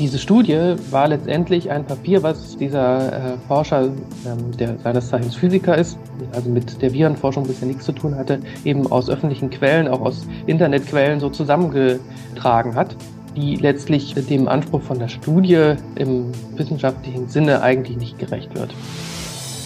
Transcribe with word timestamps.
Diese 0.00 0.18
Studie 0.18 0.76
war 0.90 1.08
letztendlich 1.08 1.70
ein 1.70 1.84
Papier, 1.84 2.22
was 2.22 2.56
dieser 2.56 3.12
äh, 3.12 3.36
Forscher, 3.46 3.82
ähm, 3.84 4.56
der 4.58 4.78
seines 4.78 5.10
Zeichens 5.10 5.36
Physiker 5.36 5.76
ist, 5.76 5.98
also 6.32 6.48
mit 6.48 6.80
der 6.80 6.94
Virenforschung 6.94 7.46
bisher 7.46 7.68
nichts 7.68 7.84
zu 7.84 7.92
tun 7.92 8.16
hatte, 8.16 8.40
eben 8.64 8.90
aus 8.90 9.10
öffentlichen 9.10 9.50
Quellen, 9.50 9.88
auch 9.88 10.00
aus 10.00 10.26
Internetquellen 10.46 11.20
so 11.20 11.28
zusammengetragen 11.28 12.74
hat, 12.76 12.96
die 13.36 13.56
letztlich 13.56 14.14
dem 14.14 14.48
Anspruch 14.48 14.80
von 14.80 14.98
der 14.98 15.08
Studie 15.08 15.74
im 15.96 16.32
wissenschaftlichen 16.56 17.28
Sinne 17.28 17.60
eigentlich 17.60 17.98
nicht 17.98 18.18
gerecht 18.18 18.54
wird. 18.54 18.70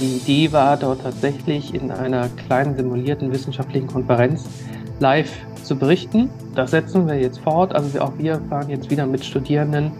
Die 0.00 0.16
Idee 0.16 0.52
war 0.52 0.76
dort 0.76 1.02
tatsächlich 1.02 1.72
in 1.74 1.92
einer 1.92 2.28
kleinen 2.48 2.74
simulierten 2.74 3.32
wissenschaftlichen 3.32 3.86
Konferenz 3.86 4.46
live 4.98 5.30
zu 5.62 5.76
berichten. 5.76 6.28
Das 6.56 6.72
setzen 6.72 7.06
wir 7.06 7.14
jetzt 7.14 7.38
fort. 7.38 7.72
Also 7.72 8.00
auch 8.00 8.12
wir 8.18 8.40
fahren 8.48 8.68
jetzt 8.68 8.90
wieder 8.90 9.06
mit 9.06 9.24
Studierenden 9.24 9.92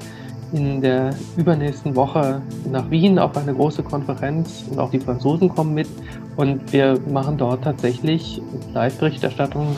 in 0.53 0.81
der 0.81 1.15
übernächsten 1.37 1.97
Woche 1.97 2.41
nach 2.71 2.91
Wien 2.91 3.19
auf 3.19 3.37
eine 3.37 3.55
große 3.55 3.83
Konferenz 3.83 4.65
und 4.71 4.79
auch 4.79 4.91
die 4.91 5.01
Franzosen 5.01 5.49
kommen 5.49 5.75
mit 5.75 5.89
und 6.37 6.73
wir 6.73 6.99
machen 7.11 7.37
dort 7.37 7.65
tatsächlich 7.65 8.41
Live-Berichterstattung. 8.73 9.77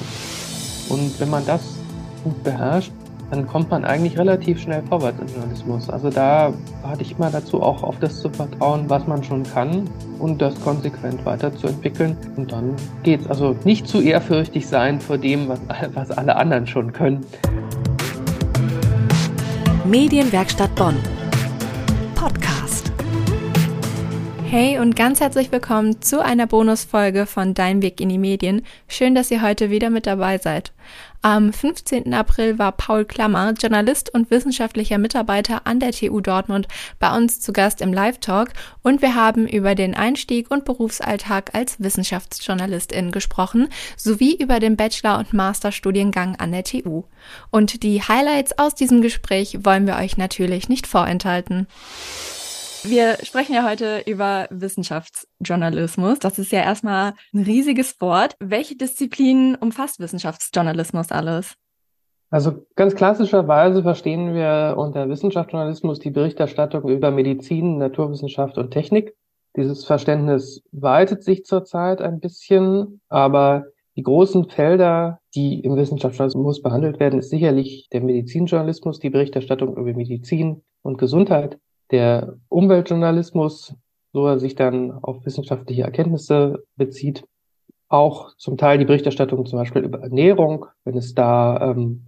Und 0.89 1.21
wenn 1.21 1.31
man 1.31 1.45
das 1.47 1.77
gut 2.25 2.43
beherrscht, 2.43 2.93
dann 3.31 3.47
kommt 3.47 3.71
man 3.71 3.85
eigentlich 3.85 4.19
relativ 4.19 4.61
schnell 4.61 4.83
vorwärts 4.89 5.19
im 5.21 5.27
Journalismus. 5.27 5.91
Also 5.91 6.11
da 6.11 6.53
hatte 6.85 7.03
ich 7.03 7.13
immer 7.13 7.31
dazu 7.31 7.61
auch 7.61 7.83
auf 7.83 7.99
das 7.99 8.21
zu 8.21 8.31
vertrauen, 8.31 8.85
was 8.89 9.07
man 9.07 9.23
schon 9.25 9.43
kann 9.43 9.89
und 10.19 10.41
das 10.41 10.59
konsequent 10.61 11.25
weiterzuentwickeln. 11.25 12.17
Und 12.37 12.53
dann 12.53 12.75
geht's. 13.03 13.27
Also 13.27 13.57
nicht 13.65 13.89
zu 13.89 14.01
ehrfürchtig 14.01 14.67
sein 14.67 15.01
vor 15.01 15.19
dem, 15.19 15.49
was, 15.49 15.61
was 15.95 16.11
alle 16.13 16.37
anderen 16.37 16.67
schon 16.67 16.93
können. 16.93 17.25
Medienwerkstatt 19.87 20.75
Bonn. 20.75 20.97
Podcast. 22.17 22.91
Hey 24.45 24.81
und 24.81 24.97
ganz 24.97 25.21
herzlich 25.21 25.53
willkommen 25.53 26.03
zu 26.03 26.21
einer 26.21 26.49
Bonusfolge 26.49 27.25
von 27.25 27.55
Dein 27.55 27.83
Weg 27.83 28.01
in 28.01 28.09
die 28.09 28.19
Medien. 28.19 28.63
Schön, 28.89 29.15
dass 29.15 29.31
ihr 29.31 29.43
heute 29.43 29.71
wieder 29.71 29.91
mit 29.91 30.07
dabei 30.07 30.39
seid. 30.39 30.73
Am 31.29 31.53
15. 31.53 32.15
April 32.15 32.61
war 32.61 32.71
Paul 32.71 33.05
Klammer, 33.05 33.53
Journalist 33.61 34.15
und 34.15 34.31
wissenschaftlicher 34.31 34.97
Mitarbeiter 34.97 35.63
an 35.65 35.81
der 35.81 35.91
TU 35.91 36.21
Dortmund, 36.21 36.69
bei 37.01 37.17
uns 37.17 37.41
zu 37.41 37.53
Gast 37.53 37.81
im 37.81 37.93
Live-Talk 37.93 38.51
und 38.85 39.03
wir 39.03 39.17
haben 39.17 39.49
über 39.49 39.75
den 39.75 39.97
Einstieg 39.97 40.53
und 40.53 40.65
Berufsalltag 40.65 41.53
als 41.53 41.81
Wissenschaftsjournalistin 41.81 43.11
gesprochen, 43.11 43.71
sowie 43.97 44.37
über 44.37 44.61
den 44.61 44.77
Bachelor- 44.77 45.19
und 45.19 45.33
Masterstudiengang 45.33 46.37
an 46.37 46.53
der 46.53 46.63
TU. 46.63 47.03
Und 47.51 47.83
die 47.83 48.01
Highlights 48.03 48.57
aus 48.57 48.77
diesem 48.77 49.03
Gespräch 49.03 49.65
wollen 49.65 49.89
wir 49.89 49.97
euch 49.97 50.17
natürlich 50.17 50.69
nicht 50.69 50.87
vorenthalten. 50.87 51.67
Wir 52.89 53.17
sprechen 53.25 53.53
ja 53.53 53.69
heute 53.69 54.03
über 54.07 54.47
Wissenschaftsjournalismus. 54.51 56.21
Das 56.21 56.39
ist 56.39 56.53
ja 56.53 56.61
erstmal 56.61 57.15
ein 57.35 57.43
riesiges 57.43 58.01
Wort. 58.01 58.37
Welche 58.39 58.77
Disziplinen 58.77 59.57
umfasst 59.57 59.99
Wissenschaftsjournalismus 59.99 61.11
alles? 61.11 61.55
Also 62.31 62.65
ganz 62.77 62.95
klassischerweise 62.95 63.83
verstehen 63.83 64.35
wir 64.35 64.75
unter 64.77 65.09
Wissenschaftsjournalismus 65.09 65.99
die 65.99 66.11
Berichterstattung 66.11 66.89
über 66.89 67.11
Medizin, 67.11 67.79
Naturwissenschaft 67.79 68.57
und 68.57 68.71
Technik. 68.71 69.17
Dieses 69.57 69.85
Verständnis 69.85 70.63
weitet 70.71 71.25
sich 71.25 71.45
zurzeit 71.45 72.01
ein 72.01 72.21
bisschen, 72.21 73.01
aber 73.09 73.65
die 73.97 74.03
großen 74.03 74.49
Felder, 74.49 75.19
die 75.35 75.59
im 75.61 75.75
Wissenschaftsjournalismus 75.75 76.63
behandelt 76.63 77.01
werden, 77.01 77.19
ist 77.19 77.31
sicherlich 77.31 77.89
der 77.93 78.03
Medizinjournalismus, 78.03 79.01
die 79.01 79.11
Berichterstattung 79.11 79.77
über 79.77 79.93
Medizin 79.93 80.63
und 80.83 80.99
Gesundheit 80.99 81.59
der 81.91 82.37
Umweltjournalismus, 82.49 83.75
so 84.13 84.27
er 84.27 84.39
sich 84.39 84.55
dann 84.55 84.93
auf 84.93 85.25
wissenschaftliche 85.25 85.83
Erkenntnisse 85.83 86.65
bezieht, 86.77 87.25
auch 87.89 88.35
zum 88.37 88.57
Teil 88.57 88.79
die 88.79 88.85
Berichterstattung 88.85 89.47
zum 89.47 89.59
Beispiel 89.59 89.83
über 89.83 90.01
Ernährung, 90.01 90.67
wenn 90.85 90.97
es 90.97 91.15
da 91.15 91.71
ähm, 91.71 92.07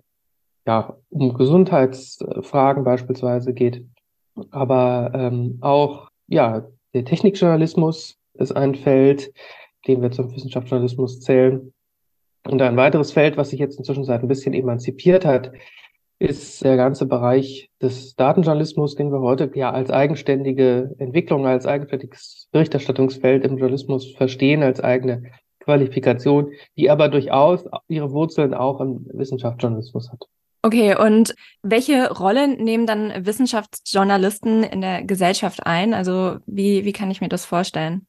ja 0.67 0.97
um 1.11 1.34
Gesundheitsfragen 1.34 2.84
beispielsweise 2.84 3.55
geht, 3.55 3.87
aber 4.50 5.12
ähm, 5.15 5.59
auch 5.61 6.09
ja 6.27 6.67
der 6.94 7.05
Technikjournalismus 7.05 8.17
ist 8.34 8.53
ein 8.53 8.75
Feld, 8.75 9.33
den 9.87 10.03
wir 10.03 10.11
zum 10.11 10.34
Wissenschaftsjournalismus 10.34 11.21
zählen. 11.21 11.72
Und 12.47 12.62
ein 12.62 12.77
weiteres 12.77 13.12
Feld, 13.12 13.37
was 13.37 13.50
sich 13.50 13.61
jetzt 13.61 13.78
inzwischen 13.78 14.05
seit 14.05 14.22
ein 14.22 14.28
bisschen 14.28 14.55
emanzipiert 14.55 15.25
hat, 15.25 15.53
ist 16.19 16.65
der 16.65 16.77
ganze 16.77 17.06
Bereich 17.06 17.71
des 17.81 18.17
Datenjournalismus, 18.17 18.97
den 18.97 19.12
wir 19.12 19.21
heute 19.21 19.51
ja 19.55 19.71
als 19.71 19.91
eigenständige 19.91 20.95
Entwicklung, 20.99 21.47
als 21.47 21.67
eigenständiges 21.67 22.49
Berichterstattungsfeld 22.51 23.45
im 23.45 23.56
Journalismus 23.56 24.15
verstehen, 24.17 24.62
als 24.62 24.81
eigene 24.81 25.31
Qualifikation, 25.61 26.53
die 26.77 26.91
aber 26.91 27.09
durchaus 27.09 27.65
ihre 27.89 28.11
Wurzeln 28.11 28.55
auch 28.55 28.81
im 28.81 29.06
Wissenschaftsjournalismus 29.12 30.11
hat. 30.11 30.25
Okay, 30.62 30.97
und 30.97 31.37
welche 31.62 32.12
Rolle 32.12 32.49
nehmen 32.49 32.87
dann 32.87 33.25
Wissenschaftsjournalisten 33.25 34.65
in 34.65 34.81
der 34.81 35.05
Gesellschaft 35.05 35.65
ein? 35.65 35.95
Also 35.95 36.39
wie, 36.47 36.85
wie 36.85 36.93
kann 36.93 37.12
ich 37.12 37.21
mir 37.21 37.29
das 37.29 37.45
vorstellen? 37.45 38.06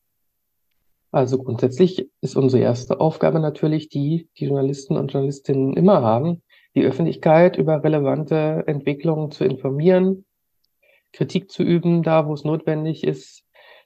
Also 1.12 1.38
grundsätzlich 1.38 2.08
ist 2.22 2.36
unsere 2.36 2.64
erste 2.64 3.00
Aufgabe 3.00 3.40
natürlich 3.40 3.90
die, 3.90 4.30
die 4.38 4.46
Journalisten 4.46 4.98
und 4.98 5.12
Journalistinnen 5.12 5.74
immer 5.74 6.02
haben, 6.02 6.42
die 6.80 6.86
Öffentlichkeit 6.86 7.58
über 7.58 7.84
relevante 7.84 8.64
Entwicklungen 8.66 9.32
zu 9.32 9.44
informieren, 9.44 10.26
Kritik 11.12 11.52
zu 11.52 11.64
üben, 11.64 12.04
da 12.04 12.28
wo 12.28 12.34
es 12.34 12.44
notwendig 12.44 13.04
ist, 13.04 13.44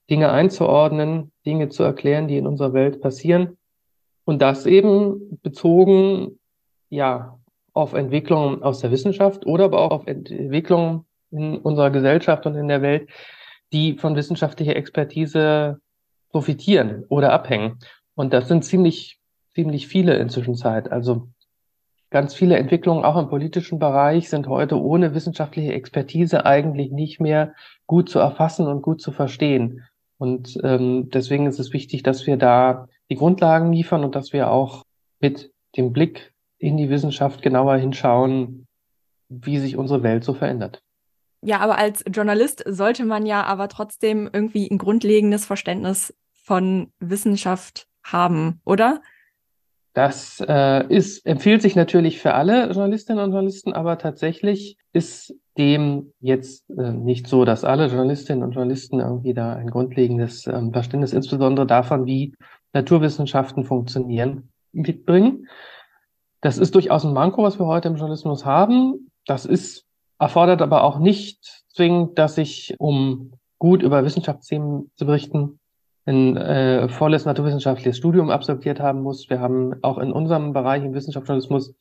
Dinge 0.10 0.32
einzuordnen, 0.32 1.32
Dinge 1.46 1.70
zu 1.70 1.84
erklären, 1.84 2.28
die 2.28 2.38
in 2.38 2.46
unserer 2.46 2.74
Welt 2.74 3.02
passieren. 3.02 3.58
Und 4.26 4.42
das 4.42 4.66
eben 4.66 5.40
bezogen, 5.42 6.40
ja, 6.90 7.40
auf 7.74 7.94
Entwicklungen 7.94 8.62
aus 8.62 8.80
der 8.80 8.92
Wissenschaft 8.92 9.46
oder 9.48 9.66
aber 9.66 9.82
auch 9.82 9.92
auf 9.92 10.08
Entwicklungen 10.08 11.06
in 11.32 11.58
unserer 11.58 11.90
Gesellschaft 11.90 12.46
und 12.46 12.56
in 12.56 12.68
der 12.68 12.84
Welt, 12.84 13.10
die 13.72 13.98
von 13.98 14.16
wissenschaftlicher 14.16 14.76
Expertise 14.76 15.80
profitieren 16.30 17.06
oder 17.10 17.34
abhängen. 17.34 17.80
Und 18.14 18.34
das 18.34 18.48
sind 18.48 18.64
ziemlich, 18.64 19.20
ziemlich 19.56 19.88
viele 19.88 20.16
inzwischen 20.18 20.56
Zeit. 20.56 20.92
Also 20.92 21.30
Ganz 22.14 22.36
viele 22.36 22.58
Entwicklungen 22.58 23.06
auch 23.06 23.18
im 23.18 23.28
politischen 23.28 23.80
Bereich 23.80 24.30
sind 24.30 24.46
heute 24.48 24.80
ohne 24.80 25.16
wissenschaftliche 25.16 25.74
Expertise 25.74 26.46
eigentlich 26.46 26.92
nicht 26.92 27.20
mehr 27.20 27.56
gut 27.88 28.08
zu 28.08 28.20
erfassen 28.20 28.68
und 28.68 28.84
gut 28.84 29.02
zu 29.02 29.12
verstehen. 29.12 29.82
Und 30.20 30.60
ähm, 30.64 31.10
deswegen 31.10 31.48
ist 31.48 31.58
es 31.58 31.74
wichtig, 31.74 32.04
dass 32.04 32.28
wir 32.28 32.38
da 32.38 32.88
die 33.10 33.16
Grundlagen 33.16 33.74
liefern 33.74 34.04
und 34.04 34.14
dass 34.14 34.32
wir 34.32 34.52
auch 34.52 34.84
mit 35.22 35.52
dem 35.76 35.92
Blick 35.92 36.36
in 36.60 36.78
die 36.78 36.92
Wissenschaft 36.92 37.42
genauer 37.42 37.78
hinschauen, 37.78 38.68
wie 39.30 39.58
sich 39.58 39.76
unsere 39.76 40.04
Welt 40.04 40.24
so 40.24 40.36
verändert. 40.36 40.84
Ja, 41.42 41.62
aber 41.62 41.80
als 41.80 42.06
Journalist 42.08 42.64
sollte 42.68 43.06
man 43.06 43.26
ja 43.26 43.44
aber 43.44 43.70
trotzdem 43.70 44.30
irgendwie 44.32 44.70
ein 44.70 44.78
grundlegendes 44.78 45.48
Verständnis 45.48 46.14
von 46.32 46.92
Wissenschaft 47.00 47.88
haben, 48.04 48.62
oder? 48.66 49.02
Das 49.94 50.44
äh, 50.48 50.88
ist, 50.88 51.26
empfiehlt 51.26 51.62
sich 51.62 51.76
natürlich 51.76 52.20
für 52.20 52.34
alle 52.34 52.72
Journalistinnen 52.72 53.24
und 53.24 53.32
Journalisten, 53.32 53.74
aber 53.74 54.00
tatsächlich 54.00 54.78
ist 54.92 55.36
dem 55.58 56.14
jetzt 56.20 56.68
äh, 56.72 56.92
nicht 56.92 57.28
so, 57.28 57.46
dass 57.46 57.64
alle 57.64 57.88
Journalistinnen 57.88 58.44
und 58.44 58.54
Journalisten 58.54 59.00
irgendwie 59.00 59.36
da 59.36 59.54
ein 59.54 59.70
grundlegendes 59.70 60.48
ähm, 60.48 60.74
Verständnis, 60.74 61.14
insbesondere 61.14 61.68
davon, 61.68 62.08
wie 62.08 62.34
Naturwissenschaften 62.74 63.66
funktionieren, 63.66 64.50
mitbringen. 64.72 65.48
Das 66.42 66.58
ist 66.58 66.74
durchaus 66.74 67.06
ein 67.06 67.14
Manko, 67.14 67.44
was 67.44 67.60
wir 67.60 67.68
heute 67.68 67.88
im 67.88 67.96
Journalismus 67.96 68.46
haben. 68.46 69.12
Das 69.28 69.46
ist, 69.46 69.86
erfordert 70.18 70.64
aber 70.64 70.84
auch 70.84 70.98
nicht 70.98 71.66
zwingend, 71.70 72.18
dass 72.18 72.40
ich, 72.40 72.76
um 72.80 73.34
gut 73.60 73.84
über 73.84 74.04
Wissenschaftsthemen 74.04 74.92
zu 74.96 75.06
berichten, 75.06 75.60
ein 76.06 76.38
äh, 76.38 76.90
volles 76.90 77.26
naturwissenschaftliches 77.26 77.98
Studium 77.98 78.30
absolviert 78.30 78.80
haben 78.80 79.02
muss. 79.02 79.30
Wir 79.30 79.40
haben 79.40 79.76
auch 79.82 79.98
in 79.98 80.12
unserem 80.12 80.54
Bereich 80.54 80.84
im 80.84 80.94
Wissenschaftsjournalismus 80.94 81.76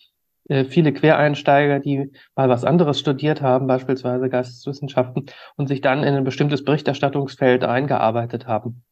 äh, 0.48 0.64
viele 0.64 0.92
Quereinsteiger, 0.92 1.80
die 1.80 2.10
mal 2.36 2.48
was 2.48 2.64
anderes 2.64 3.00
studiert 3.00 3.42
haben, 3.42 3.66
beispielsweise 3.66 4.28
Geisteswissenschaften, 4.28 5.26
und 5.56 5.68
sich 5.68 5.80
dann 5.80 6.02
in 6.02 6.14
ein 6.14 6.24
bestimmtes 6.24 6.64
Berichterstattungsfeld 6.64 7.64
eingearbeitet 7.64 8.46
haben. 8.46 8.82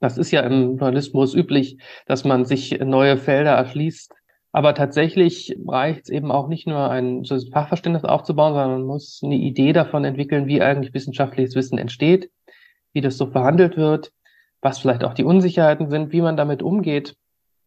Das 0.00 0.16
ist 0.16 0.30
ja 0.30 0.42
im 0.42 0.78
Journalismus 0.78 1.34
üblich, 1.34 1.78
dass 2.06 2.24
man 2.24 2.44
sich 2.44 2.78
neue 2.80 3.16
Felder 3.16 3.52
erschließt. 3.52 4.12
Aber 4.52 4.74
tatsächlich 4.74 5.56
reicht 5.66 6.04
es 6.04 6.08
eben 6.08 6.30
auch 6.30 6.48
nicht 6.48 6.66
nur 6.66 6.88
ein 6.90 7.24
Fachverständnis 7.52 8.04
aufzubauen, 8.04 8.54
sondern 8.54 8.78
man 8.78 8.86
muss 8.86 9.20
eine 9.22 9.34
Idee 9.34 9.72
davon 9.72 10.04
entwickeln, 10.04 10.46
wie 10.46 10.62
eigentlich 10.62 10.94
wissenschaftliches 10.94 11.54
Wissen 11.54 11.78
entsteht, 11.78 12.30
wie 12.92 13.00
das 13.00 13.18
so 13.18 13.26
verhandelt 13.26 13.76
wird, 13.76 14.12
was 14.60 14.78
vielleicht 14.78 15.04
auch 15.04 15.14
die 15.14 15.24
Unsicherheiten 15.24 15.90
sind, 15.90 16.12
wie 16.12 16.20
man 16.20 16.36
damit 16.36 16.62
umgeht 16.62 17.16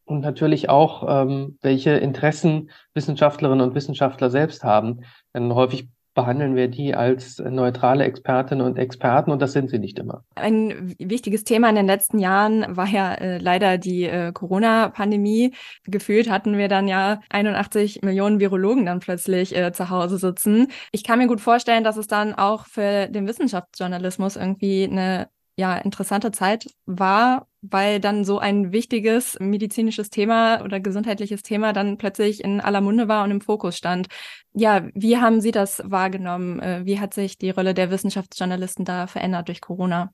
und 0.05 0.21
natürlich 0.21 0.69
auch, 0.69 1.05
ähm, 1.07 1.57
welche 1.61 1.91
Interessen 1.91 2.69
Wissenschaftlerinnen 2.93 3.67
und 3.67 3.75
Wissenschaftler 3.75 4.29
selbst 4.29 4.63
haben. 4.63 5.01
Denn 5.33 5.53
häufig 5.53 5.87
behandeln 6.13 6.55
wir 6.55 6.67
die 6.67 6.93
als 6.93 7.39
neutrale 7.39 8.03
Expertinnen 8.03 8.65
und 8.65 8.77
Experten 8.77 9.31
und 9.31 9.41
das 9.41 9.53
sind 9.53 9.69
sie 9.69 9.79
nicht 9.79 9.97
immer. 9.97 10.25
Ein 10.35 10.93
wichtiges 10.99 11.45
Thema 11.45 11.69
in 11.69 11.75
den 11.75 11.87
letzten 11.87 12.19
Jahren 12.19 12.65
war 12.75 12.87
ja 12.87 13.13
äh, 13.13 13.37
leider 13.37 13.77
die 13.77 14.03
äh, 14.03 14.33
Corona-Pandemie. 14.33 15.53
Gefühlt 15.85 16.29
hatten 16.29 16.57
wir 16.57 16.67
dann 16.67 16.87
ja 16.87 17.21
81 17.29 18.01
Millionen 18.01 18.39
Virologen 18.39 18.85
dann 18.85 18.99
plötzlich 18.99 19.55
äh, 19.55 19.71
zu 19.71 19.89
Hause 19.89 20.17
sitzen. 20.17 20.67
Ich 20.91 21.03
kann 21.03 21.19
mir 21.19 21.27
gut 21.27 21.39
vorstellen, 21.39 21.83
dass 21.83 21.95
es 21.95 22.07
dann 22.07 22.33
auch 22.33 22.65
für 22.65 23.07
den 23.07 23.25
Wissenschaftsjournalismus 23.25 24.35
irgendwie 24.35 24.83
eine 24.83 25.29
ja, 25.61 25.77
interessante 25.77 26.31
Zeit 26.31 26.65
war, 26.87 27.45
weil 27.61 27.99
dann 27.99 28.25
so 28.25 28.39
ein 28.39 28.71
wichtiges 28.71 29.37
medizinisches 29.39 30.09
Thema 30.09 30.63
oder 30.63 30.79
gesundheitliches 30.79 31.43
Thema 31.43 31.71
dann 31.71 31.99
plötzlich 31.99 32.43
in 32.43 32.59
aller 32.59 32.81
Munde 32.81 33.07
war 33.07 33.23
und 33.23 33.29
im 33.29 33.41
Fokus 33.41 33.77
stand. 33.77 34.07
Ja, 34.53 34.87
wie 34.95 35.17
haben 35.17 35.39
Sie 35.39 35.51
das 35.51 35.83
wahrgenommen? 35.85 36.59
Äh, 36.59 36.81
wie 36.85 36.99
hat 36.99 37.13
sich 37.13 37.37
die 37.37 37.51
Rolle 37.51 37.75
der 37.75 37.91
Wissenschaftsjournalisten 37.91 38.85
da 38.85 39.05
verändert 39.05 39.49
durch 39.49 39.61
Corona? 39.61 40.11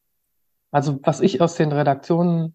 Also 0.72 1.00
was 1.04 1.22
ich 1.22 1.40
aus 1.40 1.56
den 1.56 1.72
Redaktionen 1.72 2.54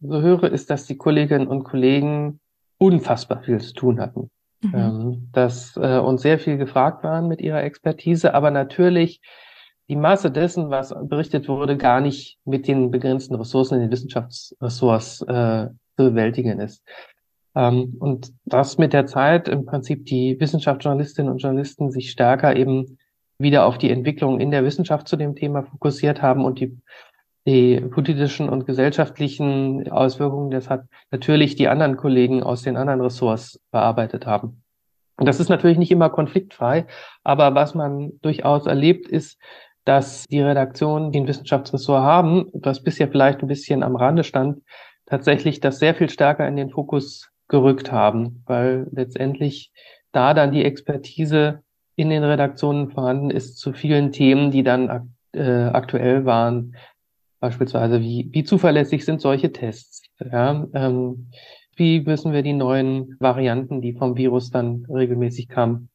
so 0.00 0.20
höre, 0.20 0.44
ist, 0.44 0.70
dass 0.70 0.86
die 0.86 0.96
Kolleginnen 0.96 1.48
und 1.48 1.64
Kollegen 1.64 2.38
unfassbar 2.78 3.42
viel 3.42 3.60
zu 3.60 3.74
tun 3.74 4.00
hatten. 4.00 4.30
Mhm. 4.60 4.74
Ähm, 4.74 5.28
dass 5.32 5.76
äh, 5.76 5.98
uns 5.98 6.22
sehr 6.22 6.38
viel 6.38 6.56
gefragt 6.56 7.02
waren 7.02 7.26
mit 7.26 7.40
ihrer 7.40 7.64
Expertise, 7.64 8.32
aber 8.32 8.52
natürlich 8.52 9.20
die 9.88 9.96
Masse 9.96 10.30
dessen, 10.30 10.70
was 10.70 10.94
berichtet 11.02 11.48
wurde, 11.48 11.76
gar 11.76 12.00
nicht 12.00 12.38
mit 12.44 12.68
den 12.68 12.90
begrenzten 12.90 13.34
Ressourcen 13.34 13.74
in 13.76 13.80
den 13.82 13.90
Wissenschaftsressorts 13.90 15.22
äh, 15.22 15.68
zu 15.96 16.04
bewältigen 16.04 16.60
ist. 16.60 16.84
Ähm, 17.54 17.96
und 17.98 18.32
dass 18.44 18.78
mit 18.78 18.92
der 18.92 19.06
Zeit 19.06 19.48
im 19.48 19.64
Prinzip 19.64 20.06
die 20.06 20.38
Wissenschaftsjournalistinnen 20.38 21.32
und 21.32 21.38
Journalisten 21.38 21.90
sich 21.90 22.10
stärker 22.10 22.54
eben 22.54 22.98
wieder 23.38 23.66
auf 23.66 23.78
die 23.78 23.90
Entwicklung 23.90 24.40
in 24.40 24.50
der 24.50 24.64
Wissenschaft 24.64 25.08
zu 25.08 25.16
dem 25.16 25.34
Thema 25.34 25.62
fokussiert 25.62 26.20
haben 26.20 26.44
und 26.44 26.60
die, 26.60 26.76
die 27.46 27.80
politischen 27.80 28.48
und 28.48 28.66
gesellschaftlichen 28.66 29.90
Auswirkungen, 29.90 30.50
das 30.50 30.68
hat 30.68 30.84
natürlich 31.10 31.56
die 31.56 31.68
anderen 31.68 31.96
Kollegen 31.96 32.42
aus 32.42 32.62
den 32.62 32.76
anderen 32.76 33.00
Ressorts 33.00 33.60
bearbeitet 33.70 34.26
haben. 34.26 34.62
Und 35.16 35.26
das 35.26 35.40
ist 35.40 35.48
natürlich 35.48 35.78
nicht 35.78 35.90
immer 35.90 36.10
konfliktfrei, 36.10 36.86
aber 37.24 37.54
was 37.54 37.74
man 37.74 38.12
durchaus 38.22 38.66
erlebt, 38.66 39.08
ist, 39.08 39.38
dass 39.88 40.26
die 40.26 40.42
Redaktionen, 40.42 41.12
die 41.12 41.20
ein 41.20 41.26
Wissenschaftsressort 41.26 42.02
haben, 42.02 42.50
was 42.52 42.82
bisher 42.82 43.08
vielleicht 43.08 43.40
ein 43.40 43.48
bisschen 43.48 43.82
am 43.82 43.96
Rande 43.96 44.22
stand, 44.22 44.60
tatsächlich 45.06 45.60
das 45.60 45.78
sehr 45.78 45.94
viel 45.94 46.10
stärker 46.10 46.46
in 46.46 46.56
den 46.56 46.68
Fokus 46.68 47.30
gerückt 47.48 47.90
haben, 47.90 48.42
weil 48.44 48.86
letztendlich 48.92 49.72
da 50.12 50.34
dann 50.34 50.52
die 50.52 50.62
Expertise 50.62 51.62
in 51.96 52.10
den 52.10 52.22
Redaktionen 52.22 52.90
vorhanden 52.90 53.30
ist 53.30 53.56
zu 53.56 53.72
vielen 53.72 54.12
Themen, 54.12 54.50
die 54.50 54.62
dann 54.62 55.14
äh, 55.32 55.68
aktuell 55.68 56.26
waren. 56.26 56.76
Beispielsweise, 57.40 58.02
wie, 58.02 58.28
wie 58.30 58.44
zuverlässig 58.44 59.06
sind 59.06 59.22
solche 59.22 59.52
Tests? 59.52 60.02
Ja, 60.20 60.66
ähm, 60.74 61.30
wie 61.76 62.00
müssen 62.00 62.34
wir 62.34 62.42
die 62.42 62.52
neuen 62.52 63.16
Varianten, 63.20 63.80
die 63.80 63.94
vom 63.94 64.18
Virus 64.18 64.50
dann 64.50 64.84
regelmäßig 64.90 65.48
kamen, 65.48 65.88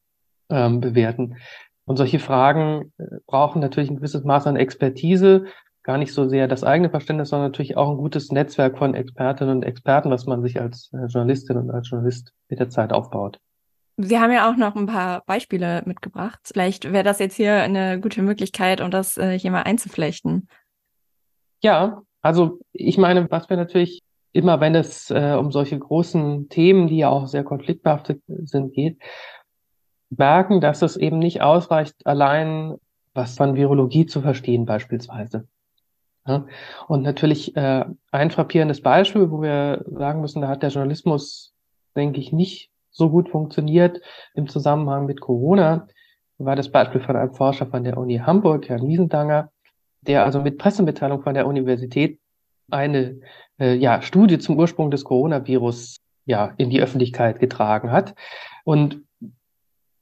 ähm, 0.49 0.81
bewerten? 0.81 1.35
Und 1.85 1.97
solche 1.97 2.19
Fragen 2.19 2.93
äh, 2.97 3.17
brauchen 3.27 3.59
natürlich 3.59 3.89
ein 3.89 3.97
gewisses 3.97 4.23
Maß 4.23 4.47
an 4.47 4.55
Expertise, 4.55 5.45
gar 5.83 5.97
nicht 5.97 6.13
so 6.13 6.27
sehr 6.27 6.47
das 6.47 6.63
eigene 6.63 6.89
Verständnis, 6.89 7.29
sondern 7.29 7.51
natürlich 7.51 7.75
auch 7.75 7.89
ein 7.89 7.97
gutes 7.97 8.31
Netzwerk 8.31 8.77
von 8.77 8.95
Expertinnen 8.95 9.57
und 9.57 9.63
Experten, 9.63 10.09
was 10.09 10.25
man 10.25 10.41
sich 10.41 10.59
als 10.59 10.91
äh, 10.93 11.05
Journalistin 11.07 11.57
und 11.57 11.71
als 11.71 11.89
Journalist 11.89 12.33
mit 12.49 12.59
der 12.59 12.69
Zeit 12.69 12.93
aufbaut. 12.93 13.39
Sie 13.97 14.19
haben 14.19 14.31
ja 14.31 14.49
auch 14.49 14.55
noch 14.55 14.75
ein 14.75 14.87
paar 14.87 15.23
Beispiele 15.25 15.83
mitgebracht. 15.85 16.39
Vielleicht 16.45 16.91
wäre 16.91 17.03
das 17.03 17.19
jetzt 17.19 17.35
hier 17.35 17.61
eine 17.61 17.99
gute 17.99 18.23
Möglichkeit, 18.23 18.81
um 18.81 18.89
das 18.89 19.17
äh, 19.17 19.37
hier 19.37 19.51
mal 19.51 19.63
einzuflechten. 19.63 20.47
Ja, 21.61 22.01
also 22.21 22.59
ich 22.71 22.97
meine, 22.97 23.29
was 23.29 23.49
wir 23.49 23.57
natürlich 23.57 24.01
immer, 24.31 24.59
wenn 24.59 24.73
es 24.73 25.11
äh, 25.11 25.35
um 25.37 25.51
solche 25.51 25.77
großen 25.77 26.49
Themen, 26.49 26.87
die 26.87 26.97
ja 26.97 27.09
auch 27.09 27.27
sehr 27.27 27.43
konfliktbehaftet 27.43 28.21
sind, 28.27 28.73
geht, 28.73 28.97
merken, 30.17 30.61
dass 30.61 30.81
es 30.81 30.97
eben 30.97 31.19
nicht 31.19 31.41
ausreicht, 31.41 31.95
allein 32.05 32.75
was 33.13 33.35
von 33.35 33.55
Virologie 33.55 34.05
zu 34.05 34.21
verstehen 34.21 34.65
beispielsweise. 34.65 35.47
Ja, 36.25 36.45
und 36.87 37.03
natürlich 37.03 37.55
äh, 37.57 37.85
ein 38.11 38.31
frappierendes 38.31 38.81
Beispiel, 38.81 39.29
wo 39.29 39.41
wir 39.41 39.83
sagen 39.87 40.21
müssen, 40.21 40.41
da 40.41 40.47
hat 40.47 40.63
der 40.63 40.69
Journalismus, 40.69 41.53
denke 41.95 42.19
ich, 42.19 42.31
nicht 42.31 42.71
so 42.91 43.09
gut 43.09 43.29
funktioniert 43.29 43.99
im 44.33 44.47
Zusammenhang 44.47 45.05
mit 45.05 45.19
Corona, 45.19 45.87
war 46.37 46.55
das 46.55 46.69
Beispiel 46.69 47.01
von 47.01 47.15
einem 47.15 47.33
Forscher 47.33 47.67
von 47.67 47.83
der 47.83 47.97
Uni 47.97 48.17
Hamburg, 48.17 48.69
Herrn 48.69 48.87
Wiesendanger, 48.87 49.49
der 50.01 50.25
also 50.25 50.41
mit 50.41 50.57
Pressemitteilung 50.57 51.21
von 51.21 51.33
der 51.33 51.47
Universität 51.47 52.19
eine 52.71 53.19
äh, 53.59 53.75
ja, 53.75 54.01
Studie 54.01 54.39
zum 54.39 54.57
Ursprung 54.57 54.91
des 54.91 55.03
Coronavirus 55.03 55.97
ja, 56.25 56.53
in 56.57 56.69
die 56.69 56.81
Öffentlichkeit 56.81 57.39
getragen 57.39 57.91
hat. 57.91 58.15
Und 58.63 59.01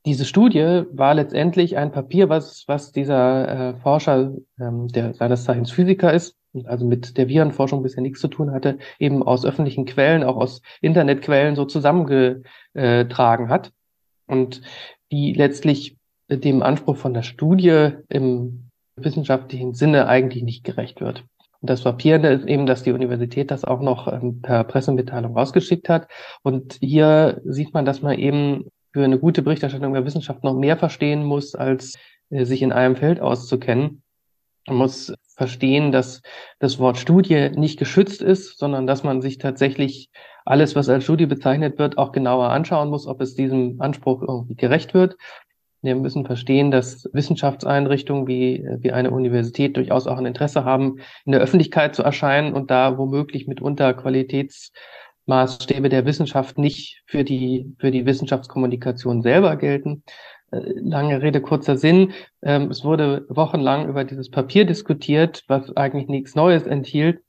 diese 0.05 0.25
Studie 0.25 0.83
war 0.91 1.13
letztendlich 1.13 1.77
ein 1.77 1.91
Papier, 1.91 2.29
was, 2.29 2.63
was 2.67 2.91
dieser 2.91 3.47
äh, 3.69 3.73
Forscher, 3.75 4.33
ähm, 4.59 4.87
der 4.87 5.13
seines 5.13 5.43
Zeichens 5.43 5.71
Physiker 5.71 6.11
ist, 6.11 6.35
also 6.65 6.85
mit 6.85 7.17
der 7.17 7.27
Virenforschung 7.27 7.83
bisher 7.83 8.01
nichts 8.01 8.19
zu 8.19 8.27
tun 8.27 8.51
hatte, 8.51 8.79
eben 8.99 9.23
aus 9.23 9.45
öffentlichen 9.45 9.85
Quellen, 9.85 10.23
auch 10.23 10.37
aus 10.37 10.61
Internetquellen 10.81 11.55
so 11.55 11.65
zusammengetragen 11.65 13.49
hat 13.49 13.71
und 14.27 14.61
die 15.11 15.33
letztlich 15.33 15.97
dem 16.29 16.63
Anspruch 16.63 16.97
von 16.97 17.13
der 17.13 17.23
Studie 17.23 17.91
im 18.09 18.69
wissenschaftlichen 18.95 19.73
Sinne 19.73 20.07
eigentlich 20.07 20.43
nicht 20.43 20.63
gerecht 20.63 21.01
wird. 21.01 21.23
Und 21.61 21.69
das 21.69 21.83
Papierende 21.83 22.29
ist 22.29 22.47
eben, 22.47 22.65
dass 22.65 22.83
die 22.83 22.91
Universität 22.91 23.51
das 23.51 23.63
auch 23.63 23.81
noch 23.81 24.11
ähm, 24.11 24.41
per 24.41 24.63
Pressemitteilung 24.63 25.37
rausgeschickt 25.37 25.89
hat. 25.89 26.07
Und 26.41 26.77
hier 26.81 27.41
sieht 27.45 27.73
man, 27.73 27.85
dass 27.85 28.01
man 28.01 28.17
eben 28.17 28.71
für 28.93 29.03
eine 29.03 29.19
gute 29.19 29.41
Berichterstattung 29.41 29.93
der 29.93 30.05
Wissenschaft 30.05 30.43
noch 30.43 30.55
mehr 30.55 30.77
verstehen 30.77 31.23
muss, 31.23 31.55
als 31.55 31.97
äh, 32.29 32.45
sich 32.45 32.61
in 32.61 32.71
einem 32.71 32.95
Feld 32.95 33.19
auszukennen. 33.19 34.03
Man 34.67 34.77
muss 34.77 35.13
verstehen, 35.35 35.91
dass 35.91 36.21
das 36.59 36.77
Wort 36.77 36.97
Studie 36.97 37.49
nicht 37.49 37.79
geschützt 37.79 38.21
ist, 38.21 38.59
sondern 38.59 38.85
dass 38.85 39.03
man 39.03 39.21
sich 39.21 39.39
tatsächlich 39.39 40.11
alles, 40.45 40.75
was 40.75 40.89
als 40.89 41.03
Studie 41.03 41.25
bezeichnet 41.25 41.79
wird, 41.79 41.97
auch 41.97 42.11
genauer 42.11 42.49
anschauen 42.49 42.89
muss, 42.89 43.07
ob 43.07 43.21
es 43.21 43.35
diesem 43.35 43.81
Anspruch 43.81 44.21
irgendwie 44.21 44.55
gerecht 44.55 44.93
wird. 44.93 45.17
Wir 45.83 45.95
müssen 45.95 46.27
verstehen, 46.27 46.69
dass 46.69 47.09
Wissenschaftseinrichtungen 47.11 48.27
wie, 48.27 48.67
wie 48.79 48.91
eine 48.91 49.09
Universität 49.09 49.77
durchaus 49.77 50.05
auch 50.05 50.17
ein 50.17 50.27
Interesse 50.27 50.63
haben, 50.63 50.97
in 51.25 51.31
der 51.31 51.41
Öffentlichkeit 51.41 51.95
zu 51.95 52.03
erscheinen 52.03 52.53
und 52.53 52.69
da 52.69 52.99
womöglich 52.99 53.47
mitunter 53.47 53.95
Qualitäts 53.95 54.71
Maßstäbe 55.25 55.89
der 55.89 56.05
Wissenschaft 56.05 56.57
nicht 56.57 57.03
für 57.05 57.23
die, 57.23 57.73
für 57.79 57.91
die 57.91 58.05
Wissenschaftskommunikation 58.05 59.21
selber 59.21 59.55
gelten. 59.55 60.03
Äh, 60.51 60.73
lange 60.75 61.21
Rede, 61.21 61.41
kurzer 61.41 61.77
Sinn. 61.77 62.11
Ähm, 62.41 62.69
es 62.69 62.83
wurde 62.83 63.25
wochenlang 63.29 63.87
über 63.87 64.03
dieses 64.03 64.29
Papier 64.29 64.65
diskutiert, 64.65 65.43
was 65.47 65.75
eigentlich 65.77 66.07
nichts 66.07 66.35
Neues 66.35 66.63
enthielt. 66.63 67.21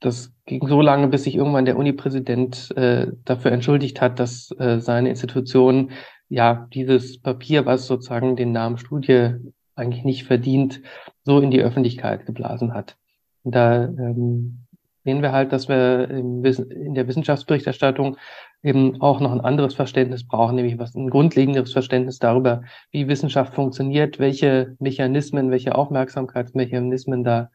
Das 0.00 0.32
ging 0.46 0.66
so 0.68 0.80
lange, 0.80 1.08
bis 1.08 1.24
sich 1.24 1.34
irgendwann 1.34 1.64
der 1.64 1.76
Unipräsident 1.76 2.76
äh, 2.76 3.08
dafür 3.24 3.52
entschuldigt 3.52 4.00
hat, 4.00 4.18
dass 4.18 4.50
äh, 4.58 4.78
seine 4.80 5.08
Institution 5.08 5.92
ja 6.28 6.68
dieses 6.74 7.20
Papier, 7.20 7.64
was 7.64 7.86
sozusagen 7.86 8.36
den 8.36 8.52
Namen 8.52 8.78
Studie 8.78 9.34
eigentlich 9.76 10.04
nicht 10.04 10.24
verdient, 10.24 10.82
so 11.24 11.40
in 11.40 11.50
die 11.50 11.62
Öffentlichkeit 11.62 12.26
geblasen 12.26 12.74
hat. 12.74 12.96
Und 13.42 13.54
da 13.54 13.84
ähm, 13.84 14.63
sehen 15.04 15.22
wir 15.22 15.32
halt, 15.32 15.52
dass 15.52 15.68
wir 15.68 16.10
in 16.10 16.94
der 16.94 17.06
Wissenschaftsberichterstattung 17.06 18.16
eben 18.62 19.00
auch 19.02 19.20
noch 19.20 19.32
ein 19.32 19.42
anderes 19.42 19.74
Verständnis 19.74 20.26
brauchen, 20.26 20.56
nämlich 20.56 20.78
was 20.78 20.94
ein 20.94 21.10
grundlegenderes 21.10 21.72
Verständnis 21.72 22.18
darüber, 22.18 22.62
wie 22.90 23.08
Wissenschaft 23.08 23.54
funktioniert, 23.54 24.18
welche 24.18 24.74
Mechanismen, 24.78 25.50
welche 25.50 25.74
Aufmerksamkeitsmechanismen 25.74 27.22
da 27.22 27.50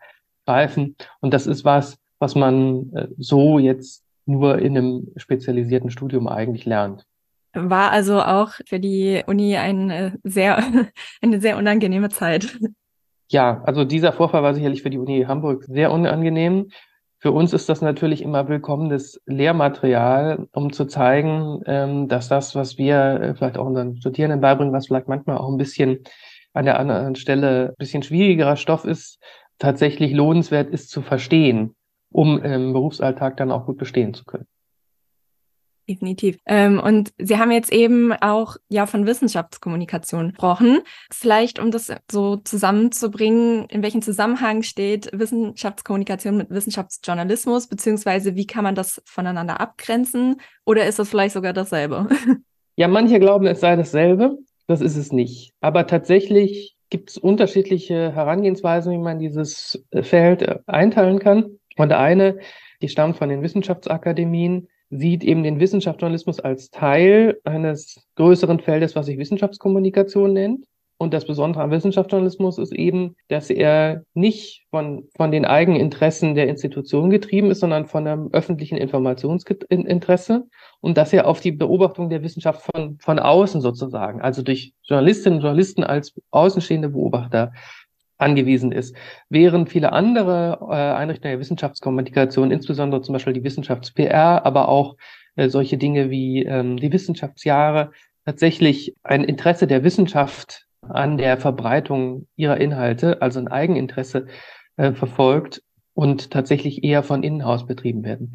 greifen. 0.45 0.95
Und 1.19 1.33
das 1.33 1.47
ist 1.47 1.65
was, 1.65 1.97
was 2.19 2.35
man 2.35 2.93
äh, 2.93 3.07
so 3.17 3.57
jetzt 3.57 4.03
nur 4.25 4.59
in 4.59 4.77
einem 4.77 5.07
spezialisierten 5.17 5.89
Studium 5.89 6.27
eigentlich 6.27 6.65
lernt. 6.65 7.05
War 7.53 7.91
also 7.91 8.21
auch 8.21 8.51
für 8.67 8.79
die 8.79 9.23
Uni 9.25 9.57
ein 9.57 10.19
sehr, 10.23 10.63
eine 11.21 11.41
sehr 11.41 11.57
unangenehme 11.57 12.09
Zeit. 12.09 12.59
Ja, 13.31 13.61
also 13.65 13.85
dieser 13.85 14.13
Vorfall 14.13 14.43
war 14.43 14.53
sicherlich 14.53 14.83
für 14.83 14.89
die 14.91 14.99
Uni 14.99 15.25
Hamburg 15.27 15.63
sehr 15.63 15.91
unangenehm. 15.91 16.69
Für 17.21 17.33
uns 17.33 17.51
ist 17.51 17.67
das 17.67 17.81
natürlich 17.81 18.21
immer 18.21 18.47
willkommenes 18.47 19.21
Lehrmaterial, 19.25 20.47
um 20.53 20.71
zu 20.71 20.85
zeigen, 20.85 21.61
ähm, 21.65 22.07
dass 22.07 22.29
das, 22.29 22.55
was 22.55 22.77
wir 22.77 22.95
äh, 22.95 23.35
vielleicht 23.35 23.57
auch 23.57 23.65
unseren 23.65 23.97
Studierenden 23.97 24.39
beibringen, 24.39 24.73
was 24.73 24.87
vielleicht 24.87 25.09
manchmal 25.09 25.37
auch 25.37 25.49
ein 25.49 25.57
bisschen 25.57 25.99
an 26.53 26.63
der 26.63 26.79
anderen 26.79 27.15
Stelle 27.15 27.69
ein 27.69 27.75
bisschen 27.77 28.03
schwierigerer 28.03 28.55
Stoff 28.55 28.85
ist, 28.85 29.19
tatsächlich 29.57 30.13
lohnenswert 30.13 30.69
ist 30.69 30.89
zu 30.89 31.01
verstehen, 31.01 31.75
um 32.09 32.41
im 32.41 32.71
Berufsalltag 32.71 33.35
dann 33.35 33.51
auch 33.51 33.65
gut 33.65 33.77
bestehen 33.77 34.13
zu 34.13 34.23
können. 34.23 34.47
Definitiv. 35.89 36.37
Ähm, 36.45 36.79
und 36.79 37.11
Sie 37.17 37.39
haben 37.39 37.49
jetzt 37.49 37.73
eben 37.73 38.13
auch 38.13 38.57
ja 38.69 38.85
von 38.85 39.07
Wissenschaftskommunikation 39.07 40.29
gesprochen. 40.29 40.81
Vielleicht, 41.11 41.57
um 41.57 41.71
das 41.71 41.91
so 42.11 42.35
zusammenzubringen, 42.37 43.65
in 43.69 43.81
welchem 43.81 44.03
Zusammenhang 44.03 44.61
steht 44.61 45.09
Wissenschaftskommunikation 45.11 46.37
mit 46.37 46.51
Wissenschaftsjournalismus, 46.51 47.65
beziehungsweise 47.65 48.35
wie 48.35 48.45
kann 48.45 48.63
man 48.63 48.75
das 48.75 49.01
voneinander 49.05 49.59
abgrenzen? 49.59 50.39
Oder 50.63 50.85
ist 50.85 50.99
das 50.99 51.09
vielleicht 51.09 51.33
sogar 51.33 51.53
dasselbe? 51.53 52.07
Ja, 52.75 52.87
manche 52.87 53.19
glauben, 53.19 53.45
es 53.45 53.59
sei 53.59 53.75
dasselbe. 53.75 54.37
Das 54.65 54.79
ist 54.79 54.95
es 54.95 55.11
nicht. 55.11 55.51
Aber 55.59 55.85
tatsächlich 55.85 56.77
gibt 56.89 57.09
es 57.09 57.17
unterschiedliche 57.17 58.15
Herangehensweisen, 58.15 58.93
wie 58.93 58.97
man 58.97 59.19
dieses 59.19 59.83
Feld 60.01 60.65
einteilen 60.65 61.19
kann. 61.19 61.59
Und 61.75 61.91
eine, 61.91 62.37
die 62.81 62.87
stammt 62.87 63.17
von 63.17 63.27
den 63.27 63.41
Wissenschaftsakademien, 63.41 64.69
sieht 64.89 65.23
eben 65.23 65.43
den 65.43 65.59
Wissenschaftsjournalismus 65.59 66.39
als 66.39 66.71
Teil 66.71 67.39
eines 67.43 68.07
größeren 68.15 68.59
Feldes, 68.59 68.95
was 68.95 69.05
sich 69.05 69.17
Wissenschaftskommunikation 69.17 70.33
nennt. 70.33 70.65
Und 71.01 71.13
das 71.13 71.25
Besondere 71.25 71.63
am 71.63 71.71
Wissenschaftsjournalismus 71.71 72.57
ist 72.57 72.73
eben, 72.73 73.15
dass 73.29 73.49
er 73.49 74.03
nicht 74.13 74.65
von, 74.69 75.07
von 75.15 75.31
den 75.31 75.45
eigenen 75.45 75.79
Interessen 75.79 76.35
der 76.35 76.49
Institution 76.49 77.09
getrieben 77.09 77.51
ist, 77.51 77.61
sondern 77.61 77.85
von 77.85 78.05
einem 78.05 78.29
öffentlichen 78.33 78.77
Informationsinteresse 78.77 80.43
und 80.81 80.97
dass 80.97 81.13
er 81.13 81.25
auf 81.27 81.39
die 81.39 81.53
Beobachtung 81.53 82.09
der 82.09 82.21
Wissenschaft 82.21 82.69
von, 82.69 82.97
von 82.99 83.17
außen 83.17 83.61
sozusagen, 83.61 84.21
also 84.21 84.41
durch 84.41 84.73
Journalistinnen 84.83 85.37
und 85.37 85.43
Journalisten 85.43 85.85
als 85.85 86.13
außenstehende 86.31 86.89
Beobachter 86.89 87.53
angewiesen 88.19 88.71
ist. 88.71 88.95
Während 89.29 89.69
viele 89.69 89.91
andere 89.91 90.59
äh, 90.61 90.75
Einrichtungen 90.75 91.31
der 91.31 91.39
Wissenschaftskommunikation, 91.39 92.51
insbesondere 92.51 93.01
zum 93.01 93.13
Beispiel 93.13 93.33
die 93.33 93.43
Wissenschafts-PR, 93.43 94.45
aber 94.45 94.69
auch 94.69 94.97
äh, 95.35 95.49
solche 95.49 95.77
Dinge 95.77 96.09
wie 96.09 96.43
ähm, 96.43 96.77
die 96.77 96.91
Wissenschaftsjahre, 96.91 97.91
tatsächlich 98.25 98.95
ein 99.03 99.23
Interesse 99.23 99.65
der 99.65 99.83
Wissenschaft 99.83 100.67
an 100.81 101.17
der 101.17 101.37
Verbreitung 101.37 102.27
ihrer 102.35 102.57
Inhalte, 102.57 103.21
also 103.21 103.39
ein 103.39 103.47
Eigeninteresse 103.47 104.27
äh, 104.77 104.91
verfolgt 104.91 105.63
und 105.93 106.31
tatsächlich 106.31 106.83
eher 106.83 107.03
von 107.03 107.23
innen 107.23 107.41
aus 107.41 107.65
betrieben 107.65 108.03
werden. 108.03 108.33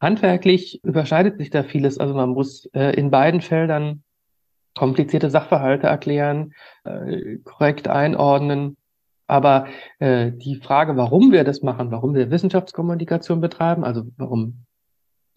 Handwerklich 0.00 0.82
überschneidet 0.84 1.38
sich 1.38 1.50
da 1.50 1.64
vieles. 1.64 1.98
Also 1.98 2.14
man 2.14 2.30
muss 2.30 2.66
äh, 2.72 2.94
in 2.94 3.10
beiden 3.10 3.40
Feldern 3.40 4.04
komplizierte 4.76 5.30
Sachverhalte 5.30 5.86
erklären, 5.86 6.52
äh, 6.84 7.38
korrekt 7.44 7.88
einordnen. 7.88 8.76
Aber 9.26 9.66
äh, 9.98 10.32
die 10.32 10.56
Frage, 10.56 10.96
warum 10.96 11.32
wir 11.32 11.44
das 11.44 11.62
machen, 11.62 11.90
warum 11.90 12.14
wir 12.14 12.30
Wissenschaftskommunikation 12.30 13.40
betreiben, 13.40 13.84
also 13.84 14.04
warum 14.16 14.64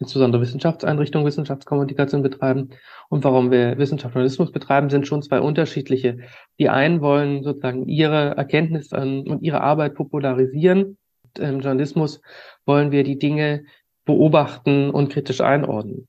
insbesondere 0.02 0.42
Wissenschaftseinrichtungen 0.42 1.26
Wissenschaftskommunikation 1.26 2.22
betreiben 2.22 2.70
und 3.08 3.22
warum 3.24 3.50
wir 3.50 3.78
Wissenschaftsjournalismus 3.78 4.50
betreiben, 4.50 4.90
sind 4.90 5.06
schon 5.06 5.22
zwei 5.22 5.40
unterschiedliche. 5.40 6.18
Die 6.58 6.68
einen 6.68 7.00
wollen 7.00 7.44
sozusagen 7.44 7.86
ihre 7.86 8.36
Erkenntnisse 8.36 8.96
und 8.96 9.42
ihre 9.42 9.60
Arbeit 9.60 9.94
popularisieren. 9.94 10.98
Im 11.38 11.60
Journalismus 11.60 12.20
wollen 12.66 12.90
wir 12.90 13.04
die 13.04 13.18
Dinge 13.18 13.64
beobachten 14.04 14.90
und 14.90 15.12
kritisch 15.12 15.40
einordnen. 15.40 16.08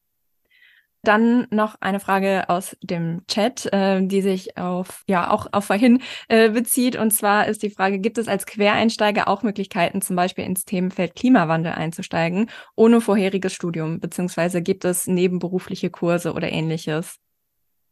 Dann 1.05 1.47
noch 1.49 1.75
eine 1.81 1.99
Frage 1.99 2.45
aus 2.47 2.77
dem 2.81 3.27
Chat, 3.27 3.67
äh, 3.73 4.01
die 4.07 4.21
sich 4.21 4.57
auf, 4.57 5.03
ja, 5.05 5.31
auch 5.31 5.47
auf 5.51 5.65
vorhin 5.65 6.01
äh, 6.29 6.49
bezieht. 6.49 6.95
Und 6.95 7.11
zwar 7.11 7.47
ist 7.47 7.61
die 7.61 7.69
Frage, 7.69 7.99
gibt 7.99 8.17
es 8.17 8.29
als 8.29 8.45
Quereinsteiger 8.45 9.27
auch 9.27 9.43
Möglichkeiten, 9.43 10.01
zum 10.01 10.15
Beispiel 10.15 10.45
ins 10.45 10.63
Themenfeld 10.63 11.15
Klimawandel 11.15 11.73
einzusteigen, 11.73 12.49
ohne 12.77 13.01
vorheriges 13.01 13.51
Studium? 13.51 13.99
Beziehungsweise 13.99 14.61
gibt 14.61 14.85
es 14.85 15.05
nebenberufliche 15.05 15.89
Kurse 15.89 16.31
oder 16.33 16.49
ähnliches? 16.49 17.19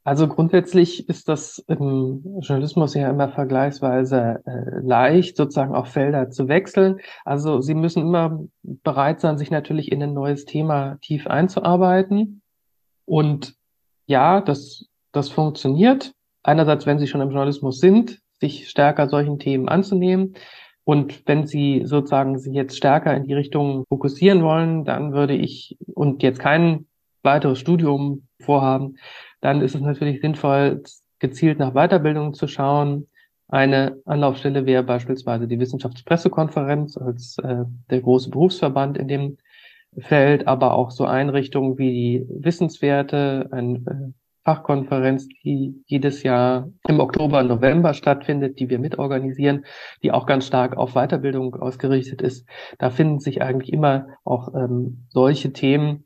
Also 0.04 0.28
grundsätzlich 0.28 1.08
ist 1.10 1.28
das 1.28 1.64
im 1.68 2.24
Journalismus 2.40 2.96
ja 2.96 3.10
immer 3.10 3.30
vergleichsweise 3.30 4.42
äh, 4.46 4.80
leicht, 4.82 5.38
sozusagen 5.38 5.76
auch 5.76 5.86
Felder 5.86 6.32
zu 6.32 6.48
wechseln. 6.48 7.00
Also 7.24 7.62
Sie 7.62 7.76
müssen 7.76 8.02
immer 8.02 8.40
bereit 8.64 9.20
sein, 9.20 9.38
sich 9.38 9.52
natürlich 9.52 9.92
in 9.92 10.02
ein 10.02 10.14
neues 10.14 10.46
Thema 10.46 10.98
tief 11.02 11.28
einzuarbeiten. 11.28 12.41
Und 13.06 13.56
ja, 14.08 14.42
das, 14.42 14.86
das 15.12 15.30
funktioniert. 15.30 16.14
Einerseits, 16.44 16.86
wenn 16.86 17.00
Sie 17.00 17.08
schon 17.08 17.22
im 17.22 17.30
Journalismus 17.30 17.80
sind, 17.80 18.20
sich 18.40 18.70
stärker 18.70 19.08
solchen 19.08 19.40
Themen 19.40 19.70
anzunehmen. 19.70 20.36
Und 20.84 21.28
wenn 21.28 21.46
Sie 21.46 21.84
sozusagen 21.86 22.40
sich 22.40 22.54
jetzt 22.54 22.76
stärker 22.76 23.16
in 23.16 23.24
die 23.24 23.34
Richtung 23.34 23.86
fokussieren 23.88 24.44
wollen, 24.44 24.84
dann 24.84 25.14
würde 25.14 25.36
ich 25.36 25.78
und 25.94 26.24
jetzt 26.24 26.40
kein 26.40 26.88
weiteres 27.24 27.60
Studium 27.60 28.28
vorhaben, 28.40 28.98
dann 29.42 29.62
ist 29.62 29.76
es 29.76 29.82
natürlich 29.82 30.22
sinnvoll, 30.22 30.84
gezielt 31.20 31.60
nach 31.60 31.74
Weiterbildung 31.74 32.34
zu 32.34 32.48
schauen. 32.48 33.08
Eine 33.48 33.98
Anlaufstelle 34.06 34.66
wäre 34.66 34.84
beispielsweise 34.84 35.48
die 35.48 35.60
Wissenschaftspressekonferenz 35.60 36.98
als 36.98 37.38
äh, 37.40 37.66
der 37.90 38.02
große 38.02 38.30
Berufsverband 38.30 38.98
in 38.98 39.08
dem 39.08 39.38
Feld, 39.98 40.48
aber 40.48 40.74
auch 40.74 40.92
so 40.92 41.06
Einrichtungen 41.06 41.78
wie 41.78 41.92
die 41.92 42.26
Wissenswerte, 42.30 43.50
eine 43.52 43.78
äh, 43.78 44.14
Fachkonferenz, 44.44 45.28
die 45.44 45.84
jedes 45.86 46.24
Jahr 46.24 46.70
im 46.88 47.00
Oktober, 47.00 47.44
November 47.44 47.94
stattfindet, 47.94 48.60
die 48.60 48.70
wir 48.70 48.80
mitorganisieren, 48.80 49.66
die 50.02 50.12
auch 50.12 50.26
ganz 50.26 50.48
stark 50.48 50.78
auf 50.78 50.94
Weiterbildung 50.94 51.56
ausgerichtet 51.56 52.22
ist. 52.22 52.48
Da 52.80 52.90
finden 52.90 53.20
sich 53.20 53.42
eigentlich 53.42 53.72
immer 53.72 54.08
auch 54.24 54.56
ähm, 54.56 55.06
solche 55.10 55.54
Themen, 55.54 56.06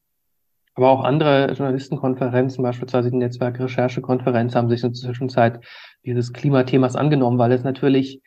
aber 0.73 0.89
auch 0.89 1.03
andere 1.05 1.53
Journalistenkonferenzen, 1.53 2.61
beispielsweise 2.61 3.09
die 3.09 3.17
Netzwerk-Recherchekonferenz, 3.17 4.55
haben 4.55 4.67
sich 4.67 4.83
in 4.83 4.91
der 4.91 4.99
Zwischenzeit 4.99 5.63
dieses 6.03 6.33
Klimathemas 6.33 6.97
angenommen, 6.97 7.37
weil 7.37 7.53
es 7.53 7.63
natürlich 7.63 8.21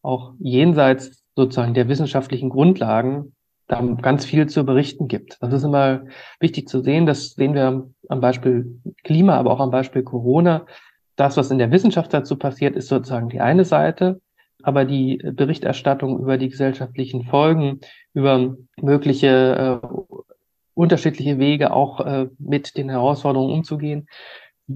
auch 0.00 0.32
jenseits 0.38 1.22
sozusagen 1.36 1.74
der 1.74 1.88
wissenschaftlichen 1.88 2.48
Grundlagen 2.48 3.34
da 3.70 3.80
ganz 4.02 4.24
viel 4.24 4.48
zu 4.48 4.64
berichten 4.64 5.06
gibt. 5.06 5.38
Das 5.40 5.52
ist 5.52 5.62
immer 5.62 6.02
wichtig 6.40 6.68
zu 6.68 6.80
sehen. 6.80 7.06
Das 7.06 7.30
sehen 7.30 7.54
wir 7.54 7.88
am 8.08 8.20
Beispiel 8.20 8.80
Klima, 9.04 9.36
aber 9.36 9.52
auch 9.52 9.60
am 9.60 9.70
Beispiel 9.70 10.02
Corona. 10.02 10.66
Das, 11.14 11.36
was 11.36 11.50
in 11.50 11.58
der 11.58 11.70
Wissenschaft 11.70 12.12
dazu 12.12 12.36
passiert, 12.36 12.74
ist 12.74 12.88
sozusagen 12.88 13.28
die 13.28 13.40
eine 13.40 13.64
Seite. 13.64 14.20
Aber 14.62 14.84
die 14.84 15.18
Berichterstattung 15.18 16.18
über 16.18 16.36
die 16.36 16.48
gesellschaftlichen 16.48 17.24
Folgen, 17.24 17.80
über 18.12 18.56
mögliche 18.76 19.80
äh, 19.82 19.86
unterschiedliche 20.74 21.38
Wege 21.38 21.72
auch 21.72 22.00
äh, 22.00 22.28
mit 22.38 22.76
den 22.76 22.90
Herausforderungen 22.90 23.52
umzugehen, 23.52 24.08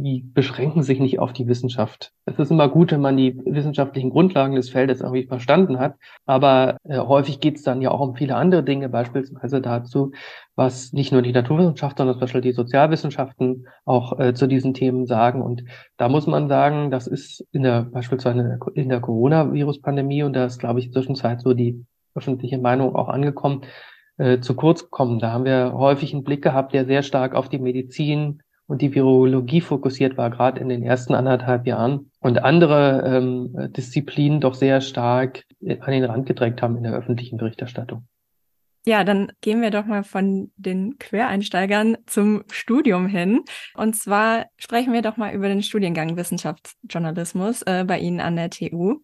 die 0.03 0.23
beschränken 0.35 0.83
sich 0.83 0.99
nicht 0.99 1.19
auf 1.19 1.33
die 1.33 1.47
Wissenschaft. 1.47 2.13
Es 2.25 2.39
ist 2.39 2.51
immer 2.51 2.69
gut, 2.69 2.93
wenn 2.93 3.01
man 3.01 3.17
die 3.17 3.37
wissenschaftlichen 3.45 4.11
Grundlagen 4.11 4.57
des 4.57 4.71
Feldes 4.71 5.01
irgendwie 5.01 5.27
verstanden 5.27 5.79
hat, 5.79 5.95
aber 6.27 6.79
äh, 6.85 6.99
häufig 6.99 7.41
geht 7.41 7.57
es 7.57 7.63
dann 7.63 7.81
ja 7.81 7.91
auch 7.91 8.01
um 8.01 8.17
viele 8.17 8.37
andere 8.37 8.63
Dinge, 8.63 8.89
beispielsweise 8.89 9.61
dazu, 9.61 10.13
was 10.57 10.93
nicht 10.93 11.13
nur 11.13 11.23
die 11.23 11.33
Naturwissenschaft, 11.33 11.99
sondern 11.99 12.15
zum 12.15 12.21
Beispiel 12.21 12.41
die 12.41 12.53
Sozialwissenschaften 12.53 13.69
auch 13.85 14.19
äh, 14.19 14.35
zu 14.35 14.47
diesen 14.47 14.75
Themen 14.75 15.07
sagen. 15.07 15.43
Und 15.43 15.65
da 15.97 16.09
muss 16.09 16.27
man 16.27 16.49
sagen, 16.49 16.91
das 16.91 17.07
ist 17.07 17.47
in 17.53 17.63
der 17.63 17.83
beispielsweise 17.83 18.59
in 18.75 18.89
der 18.89 19.01
Coronavirus-Pandemie 19.01 20.23
und 20.23 20.33
da 20.35 20.45
ist, 20.45 20.59
glaube 20.59 20.81
ich, 20.81 20.93
zwischenzeit 20.93 21.41
so 21.41 21.55
die 21.55 21.85
öffentliche 22.15 22.59
Meinung 22.59 22.95
auch 22.95 23.09
angekommen, 23.09 23.63
äh, 24.17 24.41
zu 24.41 24.55
kurz 24.55 24.85
gekommen. 24.85 25.19
Da 25.19 25.33
haben 25.33 25.45
wir 25.45 25.73
häufig 25.75 26.15
einen 26.15 26.25
Blick 26.25 26.43
gehabt, 26.43 26.73
der 26.73 26.85
sehr 26.87 27.03
stark 27.03 27.35
auf 27.35 27.49
die 27.49 27.59
Medizin, 27.59 28.43
und 28.67 28.83
die 28.83 28.95
Virologie 28.95 29.61
fokussiert 29.61 30.17
war, 30.17 30.31
gerade 30.31 30.61
in 30.61 30.69
den 30.69 30.83
ersten 30.83 31.15
anderthalb 31.15 31.67
Jahren 31.67 32.11
und 32.21 32.43
andere 32.43 33.03
ähm, 33.07 33.73
Disziplinen 33.73 34.41
doch 34.41 34.55
sehr 34.55 34.81
stark 34.81 35.45
an 35.81 35.93
den 35.93 36.05
Rand 36.05 36.27
gedrängt 36.27 36.63
haben 36.63 36.77
in 36.77 36.85
der 36.85 36.95
öffentlichen 36.95 37.37
Berichterstattung. 37.37 38.07
Ja, 38.87 39.03
dann 39.03 39.33
gehen 39.41 39.63
wir 39.63 39.71
doch 39.71 39.87
mal 39.87 40.05
von 40.05 40.53
den 40.57 40.99
Quereinsteigern 40.99 41.97
zum 42.07 42.45
Studium 42.53 43.07
hin. 43.07 43.41
Und 43.75 43.97
zwar 43.97 44.47
sprechen 44.59 44.93
wir 44.93 45.01
doch 45.01 45.17
mal 45.17 45.35
über 45.35 45.49
den 45.49 45.63
Studiengang 45.63 46.17
Wissenschaftsjournalismus 46.17 47.63
äh, 47.63 47.85
bei 47.87 47.99
Ihnen 47.99 48.21
an 48.21 48.37
der 48.37 48.51
TU. 48.51 48.97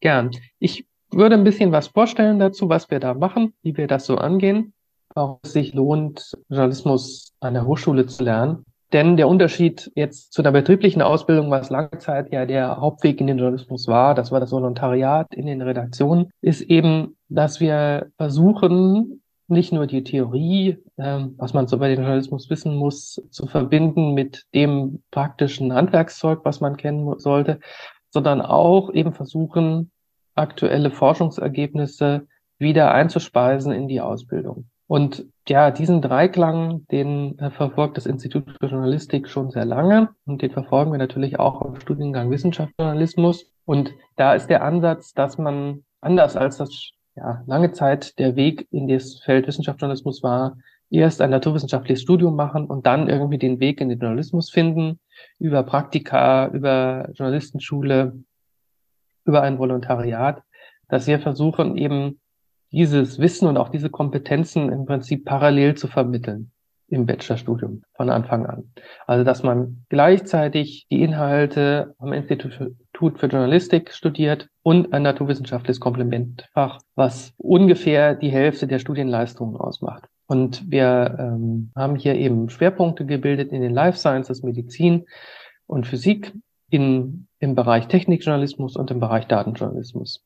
Gern. 0.00 0.30
Ich 0.60 0.86
würde 1.10 1.34
ein 1.34 1.42
bisschen 1.42 1.72
was 1.72 1.88
vorstellen 1.88 2.38
dazu, 2.38 2.68
was 2.68 2.88
wir 2.88 3.00
da 3.00 3.14
machen, 3.14 3.52
wie 3.62 3.76
wir 3.76 3.88
das 3.88 4.06
so 4.06 4.16
angehen, 4.16 4.72
warum 5.12 5.38
es 5.42 5.54
sich 5.54 5.74
lohnt, 5.74 6.36
Journalismus 6.48 7.34
an 7.40 7.54
der 7.54 7.66
Hochschule 7.66 8.06
zu 8.06 8.22
lernen 8.22 8.64
denn 8.96 9.18
der 9.18 9.28
Unterschied 9.28 9.92
jetzt 9.94 10.32
zu 10.32 10.40
einer 10.40 10.52
betrieblichen 10.52 11.02
Ausbildung, 11.02 11.50
was 11.50 11.68
lange 11.68 11.98
Zeit 11.98 12.32
ja 12.32 12.46
der 12.46 12.78
Hauptweg 12.78 13.20
in 13.20 13.26
den 13.26 13.36
Journalismus 13.36 13.86
war, 13.88 14.14
das 14.14 14.32
war 14.32 14.40
das 14.40 14.52
Volontariat 14.52 15.34
in 15.34 15.44
den 15.44 15.60
Redaktionen, 15.60 16.30
ist 16.40 16.62
eben, 16.62 17.14
dass 17.28 17.60
wir 17.60 18.06
versuchen, 18.16 19.20
nicht 19.48 19.70
nur 19.70 19.86
die 19.86 20.02
Theorie, 20.02 20.78
ähm, 20.96 21.34
was 21.36 21.52
man 21.52 21.66
so 21.66 21.76
bei 21.76 21.88
dem 21.88 21.98
Journalismus 21.98 22.48
wissen 22.48 22.74
muss, 22.74 23.22
zu 23.28 23.46
verbinden 23.46 24.14
mit 24.14 24.46
dem 24.54 25.02
praktischen 25.10 25.74
Handwerkszeug, 25.74 26.40
was 26.44 26.62
man 26.62 26.78
kennen 26.78 27.18
sollte, 27.18 27.60
sondern 28.08 28.40
auch 28.40 28.90
eben 28.94 29.12
versuchen, 29.12 29.90
aktuelle 30.34 30.90
Forschungsergebnisse 30.90 32.26
wieder 32.58 32.92
einzuspeisen 32.92 33.72
in 33.72 33.88
die 33.88 34.00
Ausbildung. 34.00 34.70
Und 34.88 35.26
ja, 35.48 35.70
diesen 35.70 36.00
Dreiklang, 36.00 36.86
den 36.88 37.38
äh, 37.38 37.50
verfolgt 37.50 37.96
das 37.96 38.06
Institut 38.06 38.44
für 38.60 38.66
Journalistik 38.66 39.28
schon 39.28 39.50
sehr 39.50 39.64
lange 39.64 40.10
und 40.26 40.42
den 40.42 40.50
verfolgen 40.50 40.92
wir 40.92 40.98
natürlich 40.98 41.38
auch 41.40 41.62
im 41.62 41.80
Studiengang 41.80 42.30
Wissenschaftsjournalismus. 42.30 43.50
Und 43.64 43.92
da 44.16 44.34
ist 44.34 44.48
der 44.48 44.62
Ansatz, 44.62 45.12
dass 45.12 45.38
man 45.38 45.84
anders 46.00 46.36
als 46.36 46.58
das 46.58 46.90
ja, 47.16 47.42
lange 47.46 47.72
Zeit 47.72 48.18
der 48.18 48.36
Weg 48.36 48.68
in 48.70 48.86
das 48.86 49.20
Feld 49.24 49.46
Wissenschaftsjournalismus 49.46 50.22
war, 50.22 50.56
erst 50.90 51.20
ein 51.20 51.30
naturwissenschaftliches 51.30 52.02
Studium 52.02 52.36
machen 52.36 52.66
und 52.66 52.86
dann 52.86 53.08
irgendwie 53.08 53.38
den 53.38 53.58
Weg 53.58 53.80
in 53.80 53.88
den 53.88 53.98
Journalismus 53.98 54.50
finden, 54.50 55.00
über 55.38 55.62
Praktika, 55.64 56.48
über 56.48 57.08
Journalistenschule, 57.14 58.22
über 59.24 59.42
ein 59.42 59.58
Volontariat, 59.58 60.42
dass 60.88 61.08
wir 61.08 61.18
versuchen 61.18 61.76
eben 61.76 62.20
dieses 62.72 63.18
Wissen 63.18 63.48
und 63.48 63.56
auch 63.56 63.68
diese 63.68 63.90
Kompetenzen 63.90 64.70
im 64.70 64.86
Prinzip 64.86 65.24
parallel 65.24 65.74
zu 65.74 65.88
vermitteln 65.88 66.50
im 66.88 67.06
Bachelorstudium 67.06 67.82
von 67.94 68.10
Anfang 68.10 68.46
an. 68.46 68.72
Also 69.06 69.24
dass 69.24 69.42
man 69.42 69.84
gleichzeitig 69.88 70.86
die 70.90 71.02
Inhalte 71.02 71.94
am 71.98 72.12
Institut 72.12 73.18
für 73.18 73.26
Journalistik 73.26 73.92
studiert 73.92 74.48
und 74.62 74.92
ein 74.92 75.02
naturwissenschaftliches 75.02 75.80
Komplementfach, 75.80 76.80
was 76.94 77.32
ungefähr 77.38 78.14
die 78.14 78.30
Hälfte 78.30 78.66
der 78.66 78.78
Studienleistungen 78.78 79.56
ausmacht. 79.56 80.04
Und 80.28 80.70
wir 80.70 81.16
ähm, 81.18 81.70
haben 81.76 81.96
hier 81.96 82.14
eben 82.14 82.48
Schwerpunkte 82.50 83.04
gebildet 83.04 83.52
in 83.52 83.62
den 83.62 83.72
Life 83.72 83.98
Sciences, 83.98 84.42
Medizin 84.42 85.06
und 85.66 85.86
Physik, 85.86 86.32
in, 86.70 87.28
im 87.38 87.54
Bereich 87.54 87.86
Technikjournalismus 87.86 88.76
und 88.76 88.90
im 88.90 88.98
Bereich 88.98 89.26
Datenjournalismus. 89.26 90.24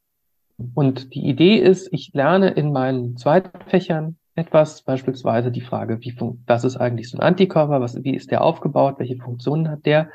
Und 0.74 1.14
die 1.14 1.26
Idee 1.26 1.56
ist, 1.56 1.88
ich 1.92 2.10
lerne 2.12 2.50
in 2.50 2.72
meinen 2.72 3.16
Zweitfächern 3.16 4.16
etwas, 4.34 4.82
beispielsweise 4.82 5.50
die 5.50 5.60
Frage, 5.60 6.00
wie 6.00 6.14
was 6.46 6.64
ist 6.64 6.76
eigentlich 6.76 7.10
so 7.10 7.18
ein 7.18 7.22
Antikörper, 7.22 7.80
was, 7.80 8.02
wie 8.02 8.14
ist 8.14 8.30
der 8.30 8.42
aufgebaut, 8.42 8.96
welche 8.98 9.16
Funktionen 9.16 9.68
hat 9.68 9.86
der 9.86 10.10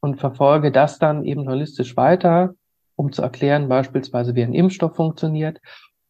und 0.00 0.18
verfolge 0.20 0.70
das 0.70 0.98
dann 0.98 1.24
eben 1.24 1.42
journalistisch 1.42 1.96
weiter, 1.96 2.54
um 2.94 3.12
zu 3.12 3.22
erklären, 3.22 3.68
beispielsweise, 3.68 4.34
wie 4.34 4.42
ein 4.42 4.54
Impfstoff 4.54 4.96
funktioniert, 4.96 5.60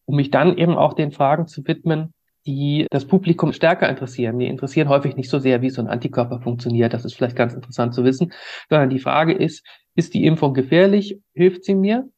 um 0.05 0.17
mich 0.17 0.31
dann 0.31 0.57
eben 0.57 0.77
auch 0.77 0.93
den 0.93 1.13
Fragen 1.13 1.47
zu 1.47 1.67
widmen, 1.67 2.13
die 2.47 2.87
das 2.91 3.07
Publikum 3.07 3.53
stärker 3.53 3.89
interessieren. 3.89 4.39
Die 4.39 4.47
interessieren 4.47 4.89
häufig 4.89 5.17
nicht 5.17 5.31
so 5.31 5.39
sehr, 5.39 5.63
wie 5.63 5.71
so 5.71 5.83
ein 5.83 5.89
Antikörper 5.89 6.41
funktioniert. 6.41 6.93
Das 6.93 7.05
ist 7.05 7.15
vielleicht 7.15 7.35
ganz 7.35 7.55
interessant 7.55 7.93
zu 7.93 8.05
wissen, 8.05 8.33
sondern 8.69 8.91
die 8.91 9.01
Frage 9.01 9.33
ist, 9.33 9.67
ist 9.97 10.15
die 10.15 10.25
Impfung 10.25 10.55
gefährlich? 10.55 11.21
Hilft 11.35 11.65
sie 11.65 11.75
mir? 11.75 12.09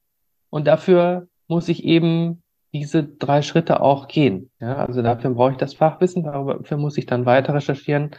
Und 0.50 0.66
dafür 0.66 1.28
muss 1.48 1.68
ich 1.68 1.84
eben 1.84 2.42
diese 2.72 3.02
drei 3.02 3.42
Schritte 3.42 3.80
auch 3.80 4.08
gehen. 4.08 4.50
Ja, 4.60 4.76
also 4.76 5.02
dafür 5.02 5.30
brauche 5.30 5.52
ich 5.52 5.56
das 5.56 5.74
Fachwissen, 5.74 6.24
dafür 6.24 6.76
muss 6.76 6.98
ich 6.98 7.06
dann 7.06 7.26
weiter 7.26 7.54
recherchieren, 7.54 8.10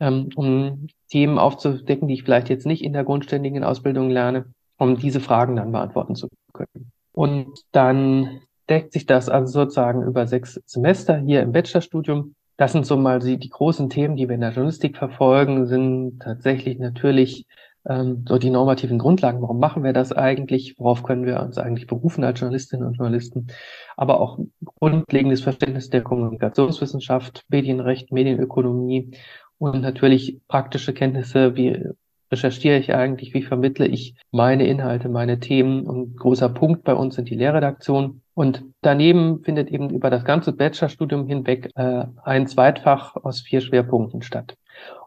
ähm, 0.00 0.30
um 0.34 0.88
Themen 1.10 1.38
aufzudecken, 1.38 2.08
die 2.08 2.14
ich 2.14 2.24
vielleicht 2.24 2.48
jetzt 2.48 2.66
nicht 2.66 2.82
in 2.82 2.92
der 2.92 3.04
grundständigen 3.04 3.62
Ausbildung 3.62 4.10
lerne, 4.10 4.46
um 4.78 4.96
diese 4.96 5.20
Fragen 5.20 5.56
dann 5.56 5.72
beantworten 5.72 6.14
zu 6.14 6.28
können. 6.52 6.90
Und 7.12 7.60
dann 7.72 8.40
deckt 8.70 8.92
sich 8.92 9.04
das 9.04 9.28
also 9.28 9.52
sozusagen 9.52 10.02
über 10.02 10.26
sechs 10.26 10.60
Semester 10.64 11.18
hier 11.18 11.42
im 11.42 11.52
Bachelorstudium. 11.52 12.34
Das 12.56 12.72
sind 12.72 12.86
so 12.86 12.96
mal 12.96 13.18
die, 13.18 13.36
die 13.36 13.50
großen 13.50 13.90
Themen, 13.90 14.16
die 14.16 14.28
wir 14.28 14.34
in 14.34 14.40
der 14.40 14.52
Journalistik 14.52 14.96
verfolgen, 14.96 15.66
sind 15.66 16.20
tatsächlich 16.20 16.78
natürlich 16.78 17.46
ähm, 17.88 18.24
so 18.28 18.38
die 18.38 18.50
normativen 18.50 18.98
Grundlagen. 18.98 19.42
Warum 19.42 19.58
machen 19.58 19.84
wir 19.84 19.92
das 19.92 20.12
eigentlich? 20.12 20.76
Worauf 20.78 21.02
können 21.02 21.26
wir 21.26 21.40
uns 21.40 21.58
eigentlich 21.58 21.86
berufen 21.86 22.24
als 22.24 22.40
Journalistinnen 22.40 22.86
und 22.86 22.94
Journalisten? 22.94 23.48
Aber 23.96 24.20
auch 24.20 24.38
grundlegendes 24.64 25.40
Verständnis 25.40 25.90
der 25.90 26.02
Kommunikationswissenschaft, 26.02 27.44
Medienrecht, 27.48 28.12
Medienökonomie 28.12 29.12
und 29.58 29.82
natürlich 29.82 30.40
praktische 30.48 30.94
Kenntnisse 30.94 31.56
wie 31.56 31.84
recherchiere 32.32 32.78
ich 32.78 32.94
eigentlich, 32.94 33.34
wie 33.34 33.42
vermittle 33.42 33.86
ich 33.86 34.14
meine 34.30 34.66
Inhalte, 34.66 35.08
meine 35.08 35.40
Themen. 35.40 35.86
Und 35.86 36.16
großer 36.16 36.48
Punkt 36.48 36.84
bei 36.84 36.94
uns 36.94 37.16
sind 37.16 37.28
die 37.28 37.34
Lehrredaktion. 37.34 38.22
Und 38.34 38.64
daneben 38.82 39.42
findet 39.42 39.68
eben 39.68 39.90
über 39.90 40.10
das 40.10 40.24
ganze 40.24 40.52
Bachelorstudium 40.52 41.26
hinweg 41.26 41.70
äh, 41.74 42.04
ein 42.22 42.46
Zweitfach 42.46 43.16
aus 43.16 43.40
vier 43.40 43.60
Schwerpunkten 43.60 44.22
statt. 44.22 44.56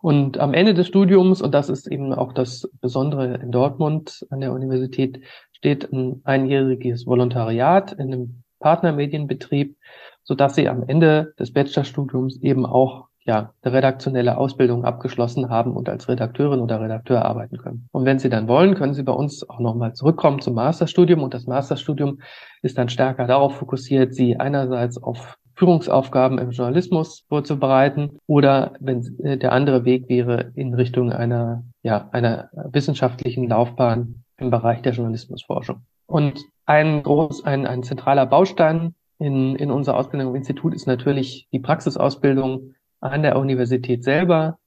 Und 0.04 0.38
am 0.38 0.54
Ende 0.54 0.74
des 0.74 0.88
Studiums, 0.88 1.42
und 1.42 1.54
das 1.54 1.70
ist 1.70 1.88
eben 1.88 2.14
auch 2.14 2.34
das 2.34 2.70
Besondere 2.82 3.36
in 3.36 3.54
Dortmund 3.54 4.28
an 4.32 4.42
der 4.42 4.52
Universität, 4.52 5.22
steht 5.54 5.94
ein 5.94 6.20
einjähriges 6.26 7.08
Volontariat 7.08 7.94
in 7.94 8.12
einem 8.12 8.44
Partnermedienbetrieb, 8.60 9.78
so 10.24 10.36
dass 10.36 10.56
Sie 10.56 10.68
am 10.68 10.84
Ende 10.86 11.34
des 11.40 11.54
Bachelorstudiums 11.54 12.42
eben 12.42 12.66
auch 12.66 13.08
ja, 13.24 13.54
eine 13.62 13.74
redaktionelle 13.74 14.36
Ausbildung 14.36 14.84
abgeschlossen 14.84 15.50
haben 15.50 15.72
und 15.78 15.88
als 15.88 16.10
Redakteurin 16.10 16.60
oder 16.60 16.82
Redakteur 16.82 17.24
arbeiten 17.24 17.58
können. 17.58 17.88
Und 17.94 18.04
wenn 18.04 18.20
Sie 18.20 18.30
dann 18.30 18.50
wollen, 18.50 18.76
können 18.76 18.94
Sie 18.94 19.04
bei 19.04 19.14
uns 19.14 19.50
auch 19.50 19.62
nochmal 19.62 19.94
zurückkommen 19.94 20.42
zum 20.42 20.56
Masterstudium. 20.56 21.24
Und 21.24 21.34
das 21.34 21.48
Masterstudium 21.48 22.20
ist 22.62 22.78
dann 22.78 22.90
stärker 22.90 23.26
darauf 23.26 23.56
fokussiert, 23.56 24.14
Sie 24.14 24.36
einerseits 24.38 25.02
auf 25.02 25.38
Führungsaufgaben 25.56 26.40
im 26.40 26.52
Journalismus 26.52 27.26
vorzubereiten 27.30 28.20
oder 28.28 28.74
wenn 28.80 29.20
äh, 29.24 29.38
der 29.38 29.52
andere 29.52 29.86
Weg 29.86 30.10
wäre 30.10 30.52
in 30.56 30.74
Richtung 30.74 31.12
einer, 31.12 31.64
ja, 31.84 32.10
einer 32.12 32.50
wissenschaftlichen 32.72 33.48
Laufbahn 33.48 34.24
im 34.38 34.50
Bereich 34.50 34.82
der 34.82 34.94
Journalismusforschung. 34.94 35.82
Und 36.08 36.40
ein 36.66 37.04
groß, 37.04 37.46
ein, 37.46 37.68
ein 37.68 37.84
zentraler 37.84 38.26
Baustein 38.26 38.96
in, 39.20 39.56
in 39.56 39.72
unserer 39.72 39.98
Ausbildung 39.98 40.30
im 40.30 40.36
Institut 40.36 40.74
ist 40.74 40.88
natürlich 40.88 41.48
die 41.52 41.60
Praxisausbildung 41.60 42.74
an 43.00 43.22
der 43.22 43.38
Universität 43.38 44.04
selber, 44.04 44.58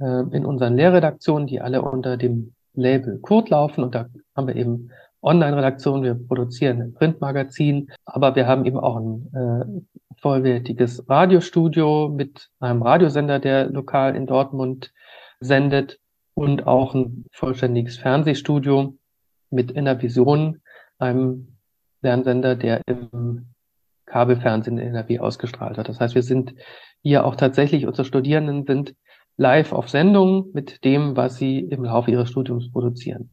äh, 0.00 0.22
in 0.30 0.44
unseren 0.44 0.76
Lehrredaktionen, 0.76 1.46
die 1.46 1.60
alle 1.60 1.82
unter 1.82 2.16
dem 2.16 2.54
Label 2.74 3.18
Kurt 3.18 3.50
laufen. 3.50 3.84
Und 3.84 3.94
da 3.94 4.06
haben 4.36 4.48
wir 4.48 4.56
eben 4.56 4.90
Online-Redaktionen, 5.22 6.02
wir 6.02 6.14
produzieren 6.14 6.82
ein 6.82 6.94
Printmagazin, 6.94 7.90
aber 8.04 8.36
wir 8.36 8.46
haben 8.46 8.64
eben 8.66 8.78
auch 8.78 8.96
ein 8.96 9.30
äh, 9.32 10.03
vollwertiges 10.20 11.08
Radiostudio 11.08 12.08
mit 12.08 12.50
einem 12.60 12.82
Radiosender, 12.82 13.38
der 13.38 13.70
lokal 13.70 14.16
in 14.16 14.26
Dortmund 14.26 14.92
sendet 15.40 15.98
und 16.34 16.66
auch 16.66 16.94
ein 16.94 17.26
vollständiges 17.32 17.96
Fernsehstudio 17.98 18.96
mit 19.50 19.70
Innervision, 19.70 20.60
einem 20.98 21.56
Lernsender, 22.02 22.56
der 22.56 22.82
im 22.86 23.54
Kabelfernsehen 24.06 24.78
in 24.78 24.88
NRW 24.88 25.20
ausgestrahlt 25.20 25.76
wird. 25.76 25.88
Das 25.88 26.00
heißt, 26.00 26.14
wir 26.14 26.22
sind 26.22 26.54
hier 27.02 27.24
auch 27.24 27.36
tatsächlich, 27.36 27.86
unsere 27.86 28.04
Studierenden 28.04 28.66
sind 28.66 28.94
live 29.36 29.72
auf 29.72 29.88
Sendung 29.88 30.50
mit 30.52 30.84
dem, 30.84 31.16
was 31.16 31.36
sie 31.36 31.60
im 31.60 31.84
Laufe 31.84 32.10
ihres 32.10 32.30
Studiums 32.30 32.70
produzieren. 32.70 33.30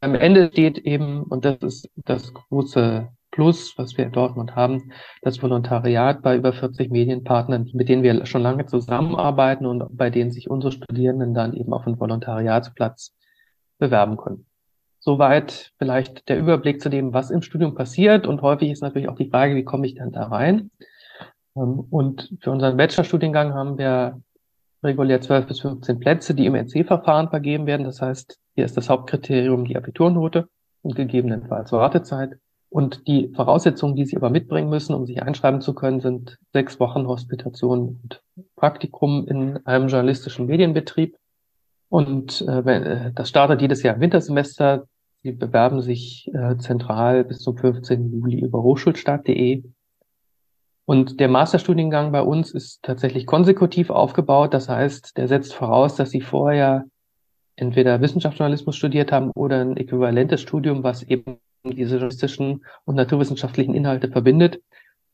Am 0.00 0.14
Ende 0.14 0.50
steht 0.52 0.78
eben, 0.78 1.22
und 1.22 1.44
das 1.44 1.62
ist 1.62 1.90
das 1.96 2.34
große 2.34 3.08
Plus, 3.34 3.76
was 3.76 3.98
wir 3.98 4.04
in 4.04 4.12
Dortmund 4.12 4.54
haben, 4.54 4.92
das 5.22 5.42
Volontariat 5.42 6.22
bei 6.22 6.36
über 6.36 6.52
40 6.52 6.92
Medienpartnern, 6.92 7.68
mit 7.72 7.88
denen 7.88 8.04
wir 8.04 8.26
schon 8.26 8.42
lange 8.42 8.64
zusammenarbeiten 8.66 9.66
und 9.66 9.84
bei 9.90 10.08
denen 10.08 10.30
sich 10.30 10.48
unsere 10.48 10.70
Studierenden 10.70 11.34
dann 11.34 11.52
eben 11.52 11.72
auf 11.72 11.84
einen 11.84 11.98
Volontariatsplatz 11.98 13.12
bewerben 13.80 14.18
können. 14.18 14.46
Soweit 15.00 15.72
vielleicht 15.78 16.28
der 16.28 16.38
Überblick 16.38 16.80
zu 16.80 16.88
dem, 16.88 17.12
was 17.12 17.32
im 17.32 17.42
Studium 17.42 17.74
passiert. 17.74 18.28
Und 18.28 18.40
häufig 18.40 18.70
ist 18.70 18.82
natürlich 18.82 19.08
auch 19.08 19.16
die 19.16 19.30
Frage, 19.30 19.56
wie 19.56 19.64
komme 19.64 19.88
ich 19.88 19.96
denn 19.96 20.12
da 20.12 20.28
rein? 20.28 20.70
Ähm, 21.56 21.80
und 21.90 22.32
für 22.40 22.52
unseren 22.52 22.76
Bachelorstudiengang 22.76 23.52
haben 23.52 23.78
wir 23.78 24.22
regulär 24.84 25.20
12 25.20 25.46
bis 25.46 25.58
15 25.58 25.98
Plätze, 25.98 26.34
die 26.36 26.46
im 26.46 26.54
NC-Verfahren 26.54 27.30
vergeben 27.30 27.66
werden. 27.66 27.82
Das 27.82 28.00
heißt, 28.00 28.38
hier 28.54 28.64
ist 28.64 28.76
das 28.76 28.88
Hauptkriterium 28.88 29.64
die 29.64 29.76
Abiturnote 29.76 30.48
und 30.82 30.94
gegebenenfalls 30.94 31.72
Wartezeit. 31.72 32.38
Und 32.74 33.06
die 33.06 33.28
Voraussetzungen, 33.28 33.94
die 33.94 34.04
Sie 34.04 34.16
aber 34.16 34.30
mitbringen 34.30 34.68
müssen, 34.68 34.96
um 34.96 35.06
sich 35.06 35.22
einschreiben 35.22 35.60
zu 35.60 35.74
können, 35.74 36.00
sind 36.00 36.40
sechs 36.52 36.80
Wochen 36.80 37.06
Hospitation 37.06 38.00
und 38.02 38.20
Praktikum 38.56 39.28
in 39.28 39.64
einem 39.64 39.86
journalistischen 39.86 40.46
Medienbetrieb. 40.46 41.16
Und 41.88 42.40
äh, 42.40 43.12
das 43.14 43.28
startet 43.28 43.62
jedes 43.62 43.84
Jahr 43.84 43.94
im 43.94 44.00
Wintersemester. 44.00 44.88
Sie 45.22 45.30
bewerben 45.30 45.82
sich 45.82 46.28
äh, 46.34 46.56
zentral 46.56 47.22
bis 47.22 47.38
zum 47.38 47.56
15. 47.56 48.10
Juli 48.10 48.40
über 48.40 48.64
hochschulstart.de. 48.64 49.62
Und 50.84 51.20
der 51.20 51.28
Masterstudiengang 51.28 52.10
bei 52.10 52.22
uns 52.22 52.50
ist 52.50 52.82
tatsächlich 52.82 53.24
konsekutiv 53.24 53.90
aufgebaut. 53.90 54.52
Das 54.52 54.68
heißt, 54.68 55.16
der 55.16 55.28
setzt 55.28 55.54
voraus, 55.54 55.94
dass 55.94 56.10
Sie 56.10 56.22
vorher 56.22 56.86
entweder 57.54 58.00
Wissenschaftsjournalismus 58.00 58.74
studiert 58.74 59.12
haben 59.12 59.30
oder 59.30 59.60
ein 59.60 59.76
äquivalentes 59.76 60.40
Studium, 60.40 60.82
was 60.82 61.04
eben 61.04 61.38
diese 61.64 61.98
juristischen 61.98 62.64
und 62.84 62.94
naturwissenschaftlichen 62.94 63.74
Inhalte 63.74 64.10
verbindet. 64.10 64.60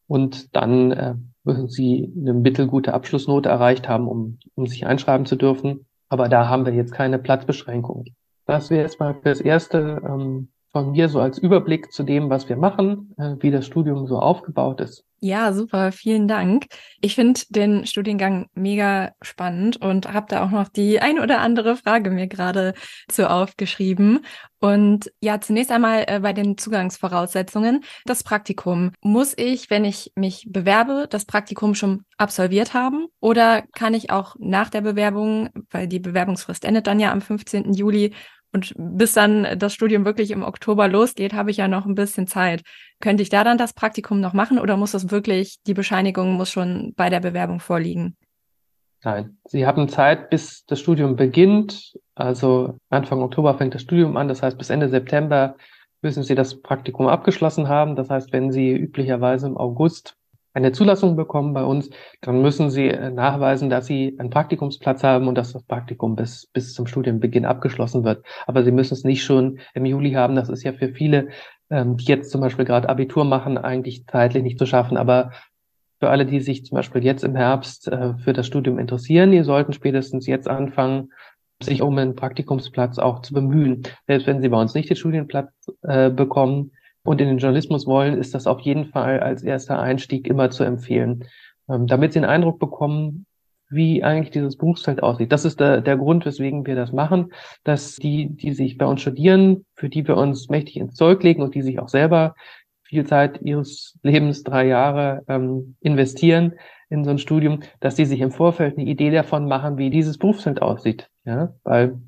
Und 0.07 0.55
dann 0.57 0.93
äh, 0.93 1.15
müssen 1.45 1.69
Sie 1.69 2.13
eine 2.17 2.35
mittelgute 2.35 2.93
Abschlussnote 2.95 3.49
erreicht 3.49 3.89
haben, 3.89 4.09
um, 4.09 4.39
um 4.55 4.67
sich 4.67 4.87
einschreiben 4.87 5.27
zu 5.27 5.37
dürfen. 5.37 5.87
Aber 6.09 6.29
da 6.29 6.49
haben 6.49 6.67
wir 6.67 6.75
jetzt 6.75 6.93
keine 6.93 7.19
Platzbeschränkung. 7.19 8.07
Das 8.47 8.71
wäre 8.71 8.83
jetzt 8.83 8.99
mal 8.99 9.15
fürs 9.15 9.41
Erste 9.41 10.03
ähm, 10.05 10.49
von 10.73 10.93
mir 10.93 11.09
so 11.09 11.21
als 11.21 11.39
Überblick 11.39 11.93
zu 11.93 12.03
dem, 12.03 12.31
was 12.31 12.49
wir 12.49 12.57
machen, 12.57 13.15
äh, 13.19 13.37
wie 13.41 13.51
das 13.51 13.67
Studium 13.67 14.07
so 14.07 14.19
aufgebaut 14.19 14.81
ist. 14.81 15.05
Ja, 15.23 15.53
super, 15.53 15.93
vielen 15.93 16.29
Dank. 16.29 16.65
Ich 17.03 17.15
finde 17.15 17.43
den 17.51 17.85
Studiengang 17.87 18.47
mega 18.55 19.13
spannend 19.21 19.77
und 19.77 20.11
habe 20.11 20.27
da 20.31 20.43
auch 20.43 20.51
noch 20.51 20.69
die 20.69 21.01
ein 21.01 21.21
oder 21.21 21.41
andere 21.41 21.77
Frage 21.77 22.11
mir 22.11 22.27
gerade 22.27 22.73
zu 23.07 23.29
aufgeschrieben. 23.29 24.21
Und 24.61 25.13
ja, 25.21 25.39
zunächst 25.39 25.73
einmal 25.73 26.05
äh, 26.07 26.21
bei 26.21 26.33
den 26.33 26.57
Zugangsvoraussetzungen. 26.57 27.85
Das 28.07 28.25
Praktikum. 28.25 28.93
Muss 29.03 29.35
ich, 29.37 29.69
wenn 29.69 29.85
ich 29.85 30.11
mich 30.15 30.47
bewerbe, 30.49 31.07
das 31.11 31.27
Praktikum 31.27 31.75
schon 31.75 32.05
absolviert 32.17 32.73
haben? 32.73 33.07
Oder 33.21 33.63
kann 33.75 33.93
ich 33.93 34.11
auch 34.11 34.37
nach 34.39 34.71
der 34.71 34.81
Bewerbung, 34.81 35.51
weil 35.71 35.87
die 35.87 36.01
Bewerbungsfrist 36.01 36.65
endet 36.65 36.87
dann 36.87 36.99
ja 36.99 37.13
am 37.13 37.21
15. 37.21 37.75
Juli, 37.75 38.15
und 38.53 38.75
bis 38.77 39.15
dann 39.15 39.59
das 39.59 39.75
Studium 39.75 40.05
wirklich 40.05 40.31
im 40.31 40.43
Oktober 40.43 40.89
losgeht, 40.89 41.35
habe 41.35 41.51
ich 41.51 41.59
ja 41.59 41.69
noch 41.69 41.87
ein 41.87 41.95
bisschen 41.95 42.27
Zeit. 42.27 42.63
Könnte 43.01 43.23
ich 43.23 43.29
da 43.29 43.45
dann 43.45 43.59
das 43.59 43.73
Praktikum 43.73 44.21
noch 44.21 44.33
machen 44.33 44.59
oder 44.59 44.77
muss 44.77 44.93
das 44.93 45.11
wirklich, 45.11 45.59
die 45.67 45.75
Bescheinigung 45.75 46.33
muss 46.33 46.51
schon 46.51 46.93
bei 46.97 47.11
der 47.11 47.21
Bewerbung 47.21 47.61
vorliegen? 47.61 48.17
Nein, 49.03 49.39
Sie 49.47 49.67
haben 49.67 49.89
Zeit, 49.89 50.31
bis 50.31 50.65
das 50.67 50.81
Studium 50.81 51.17
beginnt. 51.17 51.99
Also 52.15 52.77
Anfang 52.91 53.23
Oktober 53.23 53.57
fängt 53.57 53.75
das 53.75 53.83
Studium 53.83 54.17
an. 54.17 54.29
Das 54.29 54.43
heißt, 54.43 54.59
bis 54.59 54.69
Ende 54.69 54.89
September 54.89 55.57
müssen 56.03 56.23
Sie 56.23 56.35
das 56.35 56.61
Praktikum 56.61 57.07
abgeschlossen 57.07 57.69
haben. 57.69 57.97
Das 57.97 58.11
heißt, 58.11 58.33
wenn 58.33 58.53
Sie 58.53 58.73
üblicherweise 58.73 59.47
im 59.47 59.57
August 59.57 60.17
eine 60.53 60.73
Zulassung 60.73 61.17
bekommen 61.17 61.55
bei 61.55 61.63
uns, 61.63 61.91
dann 62.21 62.43
müssen 62.43 62.71
Sie 62.71 62.89
äh, 62.89 63.11
nachweisen, 63.11 63.71
dass 63.71 63.87
Sie 63.87 64.17
einen 64.19 64.31
Praktikumsplatz 64.31 65.03
haben 65.03 65.29
und 65.29 65.37
dass 65.37 65.53
das 65.53 65.63
Praktikum 65.63 66.17
bis, 66.17 66.47
bis 66.53 66.75
zum 66.75 66.87
Studienbeginn 66.87 67.45
abgeschlossen 67.45 68.05
wird. 68.05 68.25
Aber 68.47 68.65
Sie 68.65 68.73
müssen 68.73 68.95
es 68.95 69.05
nicht 69.05 69.23
schon 69.23 69.61
im 69.75 69.87
Juli 69.87 70.13
haben. 70.13 70.37
Das 70.37 70.49
ist 70.49 70.63
ja 70.65 70.73
für 70.73 70.89
viele, 70.89 71.29
ähm, 71.71 71.97
die 71.97 72.07
jetzt 72.07 72.31
zum 72.31 72.41
Beispiel 72.41 72.65
gerade 72.65 72.89
Abitur 72.89 73.25
machen, 73.25 73.59
eigentlich 73.59 74.07
zeitlich 74.07 74.43
nicht 74.43 74.59
zu 74.59 74.67
schaffen. 74.67 74.97
Aber 74.97 75.31
für 76.01 76.11
alle, 76.11 76.27
die 76.27 76.41
sich 76.41 76.65
zum 76.65 76.77
Beispiel 76.77 77.05
jetzt 77.05 77.25
im 77.25 77.37
Herbst 77.37 77.89
äh, 77.89 78.15
für 78.19 78.33
das 78.33 78.47
Studium 78.47 78.79
interessieren, 78.79 79.31
die 79.31 79.43
sollten 79.43 79.73
spätestens 79.73 80.27
jetzt 80.27 80.49
anfangen, 80.49 81.13
sich 81.63 81.83
um 81.83 81.97
einen 81.99 82.17
Praktikumsplatz 82.17 82.99
auch 82.99 83.21
zu 83.21 83.35
bemühen. 83.35 83.83
Selbst 84.07 84.27
wenn 84.27 84.41
Sie 84.41 84.49
bei 84.49 84.61
uns 84.61 84.75
nicht 84.75 84.89
den 84.89 84.97
Studienplatz 84.97 85.53
äh, 85.83 86.11
bekommen, 86.11 86.73
und 87.03 87.21
in 87.21 87.29
den 87.29 87.39
Journalismus 87.39 87.87
wollen, 87.87 88.19
ist 88.19 88.35
das 88.35 88.47
auf 88.47 88.61
jeden 88.61 88.87
Fall 88.87 89.21
als 89.21 89.43
erster 89.43 89.81
Einstieg 89.81 90.27
immer 90.27 90.51
zu 90.51 90.65
empfehlen, 90.65 91.25
ähm, 91.69 91.87
damit 91.87 92.13
sie 92.13 92.19
einen 92.19 92.31
Eindruck 92.31 92.59
bekommen, 92.59 93.27
wie 93.71 94.03
eigentlich 94.03 94.31
dieses 94.31 94.57
Berufsfeld 94.57 95.03
aussieht. 95.03 95.31
Das 95.33 95.45
ist 95.45 95.61
der, 95.61 95.81
der 95.81 95.97
Grund, 95.97 96.27
weswegen 96.27 96.67
wir 96.67 96.75
das 96.75 96.93
machen, 96.93 97.33
dass 97.63 97.97
die, 97.97 98.29
die 98.29 98.53
sich 98.53 98.77
bei 98.77 98.87
uns 98.87 99.01
studieren, 99.01 99.65
für 99.75 99.89
die 99.89 100.07
wir 100.07 100.17
uns 100.17 100.49
mächtig 100.49 100.77
ins 100.77 100.95
Zeug 100.95 101.23
legen 101.23 101.43
und 101.43 101.55
die 101.55 101.63
sich 101.63 101.79
auch 101.79 101.89
selber 101.89 102.35
viel 102.83 103.07
Zeit 103.07 103.41
ihres 103.43 103.99
Lebens, 104.03 104.43
drei 104.43 104.67
Jahre, 104.67 105.23
ähm, 105.29 105.77
investieren 105.81 106.55
in 106.89 107.05
so 107.05 107.11
ein 107.11 107.19
Studium, 107.19 107.61
dass 107.79 107.95
die 107.95 108.05
sich 108.05 108.21
im 108.21 108.33
Vorfeld 108.33 108.77
eine 108.77 108.89
Idee 108.89 109.13
davon 109.13 109.47
machen, 109.47 109.79
wie 109.79 109.91
dieses 109.91 110.19
Berufsfeld 110.19 110.61
aussieht. 110.61 111.09
Ja, 111.25 111.55
weil 111.63 112.01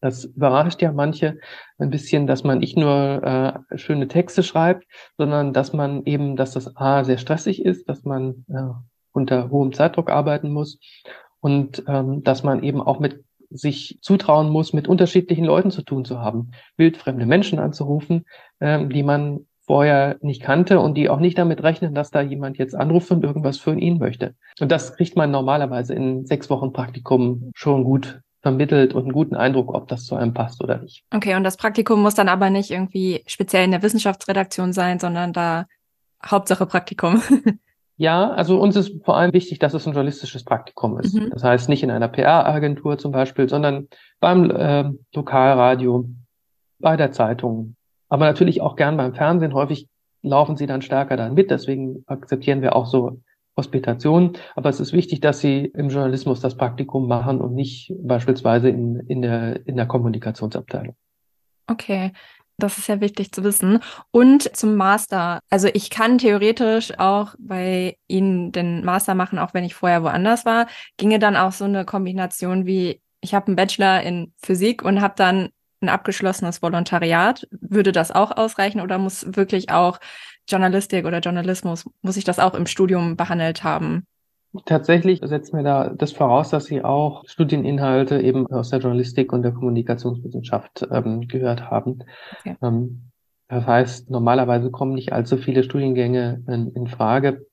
das 0.00 0.24
überrascht 0.24 0.82
ja 0.82 0.92
manche 0.92 1.38
ein 1.78 1.90
bisschen, 1.90 2.26
dass 2.26 2.44
man 2.44 2.58
nicht 2.58 2.76
nur 2.76 3.22
äh, 3.70 3.78
schöne 3.78 4.08
Texte 4.08 4.42
schreibt, 4.42 4.84
sondern 5.16 5.52
dass 5.52 5.72
man 5.72 6.04
eben, 6.04 6.36
dass 6.36 6.52
das 6.52 6.76
A 6.76 7.04
sehr 7.04 7.18
stressig 7.18 7.64
ist, 7.64 7.88
dass 7.88 8.04
man 8.04 8.44
äh, 8.48 8.72
unter 9.12 9.50
hohem 9.50 9.72
Zeitdruck 9.72 10.10
arbeiten 10.10 10.52
muss 10.52 10.78
und 11.40 11.82
ähm, 11.86 12.22
dass 12.22 12.42
man 12.42 12.62
eben 12.62 12.80
auch 12.80 13.00
mit 13.00 13.24
sich 13.50 13.98
zutrauen 14.00 14.48
muss, 14.48 14.72
mit 14.72 14.86
unterschiedlichen 14.86 15.44
Leuten 15.44 15.70
zu 15.70 15.82
tun 15.82 16.04
zu 16.04 16.20
haben, 16.20 16.52
wildfremde 16.76 17.26
Menschen 17.26 17.58
anzurufen, 17.58 18.24
ähm, 18.60 18.90
die 18.90 19.02
man 19.02 19.46
vorher 19.66 20.16
nicht 20.20 20.42
kannte 20.42 20.80
und 20.80 20.94
die 20.94 21.08
auch 21.08 21.20
nicht 21.20 21.38
damit 21.38 21.62
rechnen, 21.62 21.94
dass 21.94 22.10
da 22.10 22.20
jemand 22.20 22.58
jetzt 22.58 22.74
anruft 22.74 23.10
und 23.10 23.24
irgendwas 23.24 23.58
für 23.58 23.74
ihn 23.74 23.98
möchte. 23.98 24.34
Und 24.60 24.72
das 24.72 24.96
kriegt 24.96 25.16
man 25.16 25.30
normalerweise 25.30 25.94
in 25.94 26.26
sechs 26.26 26.50
Wochen 26.50 26.72
Praktikum 26.72 27.50
schon 27.54 27.84
gut 27.84 28.20
vermittelt 28.42 28.94
und 28.94 29.02
einen 29.02 29.12
guten 29.12 29.36
Eindruck, 29.36 29.74
ob 29.74 29.88
das 29.88 30.04
zu 30.04 30.16
einem 30.16 30.32
passt 30.32 30.62
oder 30.62 30.78
nicht. 30.78 31.04
Okay, 31.14 31.34
und 31.34 31.44
das 31.44 31.56
Praktikum 31.56 32.00
muss 32.00 32.14
dann 32.14 32.28
aber 32.28 32.50
nicht 32.50 32.70
irgendwie 32.70 33.22
speziell 33.26 33.64
in 33.64 33.70
der 33.70 33.82
Wissenschaftsredaktion 33.82 34.72
sein, 34.72 34.98
sondern 34.98 35.32
da 35.32 35.66
Hauptsache 36.24 36.66
Praktikum. 36.66 37.22
Ja, 37.96 38.30
also 38.30 38.58
uns 38.58 38.76
ist 38.76 39.04
vor 39.04 39.18
allem 39.18 39.34
wichtig, 39.34 39.58
dass 39.58 39.74
es 39.74 39.86
ein 39.86 39.92
journalistisches 39.92 40.42
Praktikum 40.42 40.98
ist. 40.98 41.12
Mhm. 41.12 41.28
Das 41.34 41.44
heißt 41.44 41.68
nicht 41.68 41.82
in 41.82 41.90
einer 41.90 42.08
PR-Agentur 42.08 42.96
zum 42.96 43.12
Beispiel, 43.12 43.46
sondern 43.46 43.88
beim 44.20 44.50
äh, 44.50 44.90
Lokalradio, 45.14 46.08
bei 46.78 46.96
der 46.96 47.12
Zeitung, 47.12 47.76
aber 48.08 48.24
natürlich 48.24 48.62
auch 48.62 48.76
gern 48.76 48.96
beim 48.96 49.12
Fernsehen. 49.12 49.52
Häufig 49.52 49.86
laufen 50.22 50.56
sie 50.56 50.66
dann 50.66 50.80
stärker 50.80 51.18
dann 51.18 51.34
mit, 51.34 51.50
deswegen 51.50 52.02
akzeptieren 52.06 52.62
wir 52.62 52.74
auch 52.74 52.86
so 52.86 53.20
Hospitation. 53.56 54.34
Aber 54.54 54.68
es 54.68 54.80
ist 54.80 54.92
wichtig, 54.92 55.20
dass 55.20 55.40
sie 55.40 55.64
im 55.64 55.88
Journalismus 55.88 56.40
das 56.40 56.56
Praktikum 56.56 57.08
machen 57.08 57.40
und 57.40 57.54
nicht 57.54 57.92
beispielsweise 58.02 58.68
in, 58.68 58.96
in, 59.08 59.22
der, 59.22 59.66
in 59.66 59.76
der 59.76 59.86
Kommunikationsabteilung. 59.86 60.94
Okay. 61.66 62.12
Das 62.60 62.78
ist 62.78 62.88
ja 62.88 63.00
wichtig 63.00 63.32
zu 63.32 63.42
wissen. 63.42 63.80
Und 64.10 64.54
zum 64.54 64.76
Master. 64.76 65.40
Also 65.48 65.68
ich 65.72 65.90
kann 65.90 66.18
theoretisch 66.18 66.98
auch 66.98 67.34
bei 67.38 67.96
Ihnen 68.06 68.52
den 68.52 68.84
Master 68.84 69.14
machen, 69.14 69.38
auch 69.38 69.54
wenn 69.54 69.64
ich 69.64 69.74
vorher 69.74 70.02
woanders 70.02 70.44
war. 70.44 70.66
Ginge 70.98 71.18
dann 71.18 71.36
auch 71.36 71.52
so 71.52 71.64
eine 71.64 71.84
Kombination 71.84 72.66
wie, 72.66 73.00
ich 73.22 73.34
habe 73.34 73.46
einen 73.46 73.56
Bachelor 73.56 74.02
in 74.02 74.32
Physik 74.36 74.82
und 74.82 75.00
habe 75.00 75.14
dann 75.16 75.48
ein 75.80 75.88
abgeschlossenes 75.88 76.60
Volontariat. 76.60 77.48
Würde 77.50 77.92
das 77.92 78.10
auch 78.10 78.36
ausreichen 78.36 78.80
oder 78.80 78.98
muss 78.98 79.24
wirklich 79.34 79.70
auch 79.70 79.98
Journalistik 80.50 81.06
oder 81.06 81.20
Journalismus, 81.20 81.88
muss 82.02 82.16
ich 82.16 82.24
das 82.24 82.38
auch 82.38 82.54
im 82.54 82.66
Studium 82.66 83.16
behandelt 83.16 83.64
haben? 83.64 84.04
Tatsächlich 84.66 85.20
setzen 85.22 85.56
wir 85.56 85.62
da 85.62 85.90
das 85.90 86.10
voraus, 86.10 86.50
dass 86.50 86.64
Sie 86.64 86.82
auch 86.82 87.22
Studieninhalte 87.28 88.20
eben 88.20 88.48
aus 88.48 88.70
der 88.70 88.80
Journalistik 88.80 89.32
und 89.32 89.42
der 89.42 89.52
Kommunikationswissenschaft 89.52 90.88
ähm, 90.90 91.28
gehört 91.28 91.70
haben. 91.70 92.00
Okay. 92.40 92.56
Ähm, 92.60 93.10
das 93.46 93.66
heißt, 93.66 94.10
normalerweise 94.10 94.70
kommen 94.70 94.94
nicht 94.94 95.12
allzu 95.12 95.36
viele 95.36 95.62
Studiengänge 95.62 96.42
in, 96.48 96.72
in 96.72 96.86
Frage, 96.88 97.46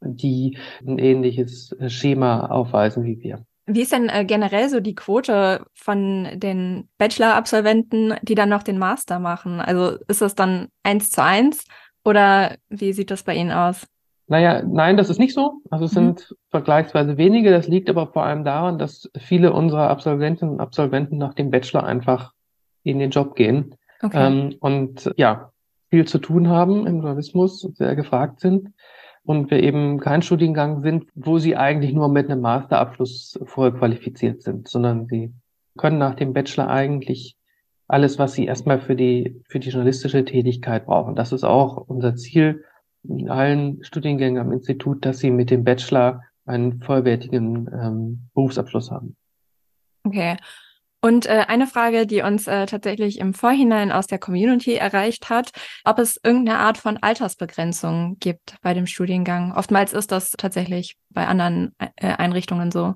die 0.00 0.56
ein 0.86 0.98
ähnliches 0.98 1.76
Schema 1.88 2.46
aufweisen 2.46 3.04
wie 3.04 3.20
wir. 3.20 3.44
Wie 3.66 3.82
ist 3.82 3.92
denn 3.92 4.08
äh, 4.08 4.24
generell 4.24 4.68
so 4.68 4.80
die 4.80 4.94
Quote 4.94 5.64
von 5.74 6.28
den 6.34 6.88
Bachelor-Absolventen, 6.98 8.14
die 8.22 8.34
dann 8.34 8.48
noch 8.48 8.62
den 8.62 8.78
Master 8.78 9.18
machen? 9.18 9.60
Also 9.60 9.98
ist 10.08 10.22
das 10.22 10.34
dann 10.34 10.68
eins 10.82 11.10
zu 11.10 11.22
eins 11.22 11.64
oder 12.04 12.56
wie 12.68 12.92
sieht 12.92 13.10
das 13.10 13.22
bei 13.22 13.34
Ihnen 13.34 13.52
aus? 13.52 13.86
Naja, 14.26 14.62
nein, 14.62 14.96
das 14.96 15.10
ist 15.10 15.18
nicht 15.18 15.34
so. 15.34 15.54
Also 15.70 15.86
es 15.86 15.92
mhm. 15.92 15.96
sind 15.96 16.36
vergleichsweise 16.50 17.16
wenige. 17.16 17.50
Das 17.50 17.66
liegt 17.66 17.90
aber 17.90 18.06
vor 18.06 18.24
allem 18.24 18.44
daran, 18.44 18.78
dass 18.78 19.10
viele 19.18 19.52
unserer 19.52 19.90
Absolventinnen 19.90 20.54
und 20.54 20.60
Absolventen 20.60 21.18
nach 21.18 21.34
dem 21.34 21.50
Bachelor 21.50 21.84
einfach 21.84 22.32
in 22.84 23.00
den 23.00 23.10
Job 23.10 23.34
gehen 23.34 23.74
okay. 24.02 24.26
ähm, 24.26 24.56
und 24.60 25.12
ja, 25.16 25.50
viel 25.90 26.06
zu 26.06 26.18
tun 26.18 26.48
haben 26.48 26.86
im 26.86 26.96
Journalismus, 26.96 27.60
sehr 27.74 27.96
gefragt 27.96 28.40
sind 28.40 28.72
und 29.24 29.50
wir 29.50 29.62
eben 29.62 29.98
kein 29.98 30.22
Studiengang 30.22 30.82
sind, 30.82 31.06
wo 31.14 31.38
sie 31.38 31.56
eigentlich 31.56 31.92
nur 31.92 32.08
mit 32.08 32.30
einem 32.30 32.40
Masterabschluss 32.40 33.38
vorher 33.44 33.76
qualifiziert 33.76 34.42
sind, 34.42 34.68
sondern 34.68 35.06
sie 35.06 35.32
können 35.76 35.98
nach 35.98 36.14
dem 36.14 36.32
Bachelor 36.32 36.68
eigentlich 36.68 37.36
alles, 37.90 38.18
was 38.18 38.34
sie 38.34 38.46
erstmal 38.46 38.80
für 38.80 38.94
die, 38.94 39.42
für 39.48 39.58
die 39.58 39.70
journalistische 39.70 40.24
Tätigkeit 40.24 40.86
brauchen. 40.86 41.16
Das 41.16 41.32
ist 41.32 41.44
auch 41.44 41.76
unser 41.76 42.14
Ziel 42.14 42.64
in 43.02 43.28
allen 43.28 43.82
Studiengängen 43.82 44.40
am 44.40 44.52
Institut, 44.52 45.04
dass 45.04 45.18
sie 45.18 45.30
mit 45.30 45.50
dem 45.50 45.64
Bachelor 45.64 46.22
einen 46.46 46.80
vollwertigen 46.80 47.68
ähm, 47.72 48.28
Berufsabschluss 48.34 48.90
haben. 48.90 49.16
Okay. 50.04 50.36
Und 51.02 51.26
äh, 51.26 51.46
eine 51.48 51.66
Frage, 51.66 52.06
die 52.06 52.20
uns 52.20 52.46
äh, 52.46 52.66
tatsächlich 52.66 53.18
im 53.18 53.32
Vorhinein 53.32 53.90
aus 53.90 54.06
der 54.06 54.18
Community 54.18 54.74
erreicht 54.74 55.30
hat, 55.30 55.50
ob 55.84 55.98
es 55.98 56.20
irgendeine 56.22 56.58
Art 56.58 56.76
von 56.76 56.98
Altersbegrenzung 56.98 58.18
gibt 58.20 58.56
bei 58.60 58.74
dem 58.74 58.86
Studiengang. 58.86 59.52
Oftmals 59.56 59.94
ist 59.94 60.12
das 60.12 60.32
tatsächlich 60.32 60.96
bei 61.08 61.26
anderen 61.26 61.74
äh, 61.78 61.86
Einrichtungen 62.06 62.70
so. 62.70 62.94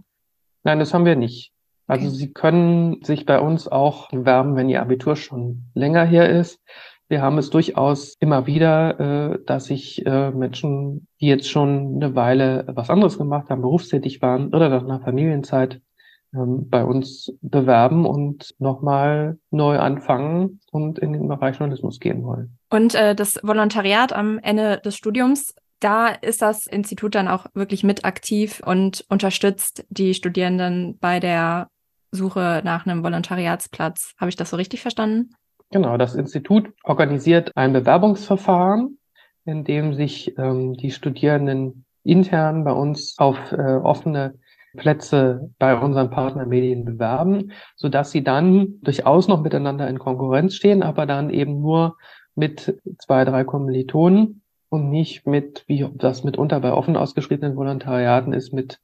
Nein, 0.65 0.79
das 0.79 0.93
haben 0.93 1.07
wir 1.07 1.17
nicht. 1.17 1.54
Also 1.87 2.07
okay. 2.07 2.17
Sie 2.17 2.33
können 2.33 3.03
sich 3.03 3.27
bei 3.27 3.39
uns 3.39 3.69
auch 3.69 4.09
bewerben, 4.11 4.57
wenn 4.57 4.69
Ihr 4.69 4.81
Abitur 4.81 5.17
schon 5.17 5.65
länger 5.75 6.05
her 6.05 6.29
ist. 6.31 6.61
Wir 7.09 7.21
haben 7.21 7.37
es 7.37 7.51
durchaus 7.51 8.17
immer 8.21 8.47
wieder, 8.47 9.35
äh, 9.35 9.39
dass 9.45 9.67
sich 9.67 10.05
äh, 10.07 10.31
Menschen, 10.31 11.07
die 11.21 11.27
jetzt 11.27 11.51
schon 11.51 11.97
eine 11.97 12.15
Weile 12.15 12.65
was 12.69 12.89
anderes 12.89 13.19
gemacht 13.19 13.51
haben, 13.51 13.61
berufstätig 13.61 14.23
waren 14.23 14.55
oder 14.55 14.69
nach 14.71 14.85
einer 14.85 15.01
Familienzeit 15.01 15.83
ähm, 16.35 16.69
bei 16.69 16.85
uns 16.85 17.33
bewerben 17.43 18.07
und 18.07 18.55
nochmal 18.59 19.39
neu 19.51 19.79
anfangen 19.79 20.61
und 20.73 20.99
in 20.99 21.13
den 21.13 21.29
Bereich 21.29 21.59
Journalismus 21.59 22.01
gehen 22.01 22.25
wollen. 22.25 22.59
Und 22.71 22.95
äh, 22.95 23.15
das 23.15 23.39
Volontariat 23.43 24.13
am 24.13 24.39
Ende 24.39 24.79
des 24.79 24.97
Studiums, 24.97 25.55
da 25.81 26.09
ist 26.09 26.41
das 26.41 26.67
Institut 26.67 27.15
dann 27.15 27.29
auch 27.29 27.47
wirklich 27.55 27.85
mit 27.85 28.05
aktiv 28.05 28.63
und 28.65 29.05
unterstützt 29.11 29.85
die 29.91 30.15
Studierenden 30.15 30.99
bei 30.99 31.21
der 31.21 31.69
Suche 32.15 32.63
nach 32.65 32.87
einem 32.87 33.03
Volontariatsplatz. 33.03 34.15
Habe 34.19 34.29
ich 34.29 34.37
das 34.37 34.51
so 34.51 34.57
richtig 34.57 34.83
verstanden? 34.83 35.31
Genau, 35.71 35.97
das 35.97 36.15
Institut 36.15 36.73
organisiert 36.85 37.51
ein 37.57 37.73
Bewerbungsverfahren, 37.73 38.99
in 39.45 39.65
dem 39.65 39.95
sich 39.95 40.37
ähm, 40.39 40.75
die 40.75 40.91
Studierenden 40.91 41.85
intern 42.05 42.65
bei 42.65 42.73
uns 42.73 43.19
auf 43.19 43.37
äh, 43.53 43.57
offene 43.57 44.39
Plätze 44.77 45.51
bei 45.59 45.77
unseren 45.77 46.11
Partnermedien 46.11 46.85
bewerben, 46.85 47.53
so 47.77 47.89
dass 47.89 48.11
sie 48.11 48.25
dann 48.25 48.81
durchaus 48.83 49.29
noch 49.29 49.43
miteinander 49.43 49.89
in 49.89 49.99
Konkurrenz 49.99 50.55
stehen, 50.55 50.83
aber 50.83 51.07
dann 51.07 51.31
eben 51.31 51.61
nur 51.61 51.97
mit 52.35 52.81
zwei, 52.99 53.25
drei 53.25 53.45
Kommilitonen 53.45 54.43
und 54.69 54.91
nicht 54.91 55.27
mit, 55.27 55.65
wie 55.67 55.89
das 55.95 56.25
mitunter 56.25 56.61
bei 56.61 56.73
offen 56.73 56.97
ausgeschriebenen 56.97 57.57
Volontariaten 57.57 58.33
ist, 58.33 58.53
mit 58.53 58.81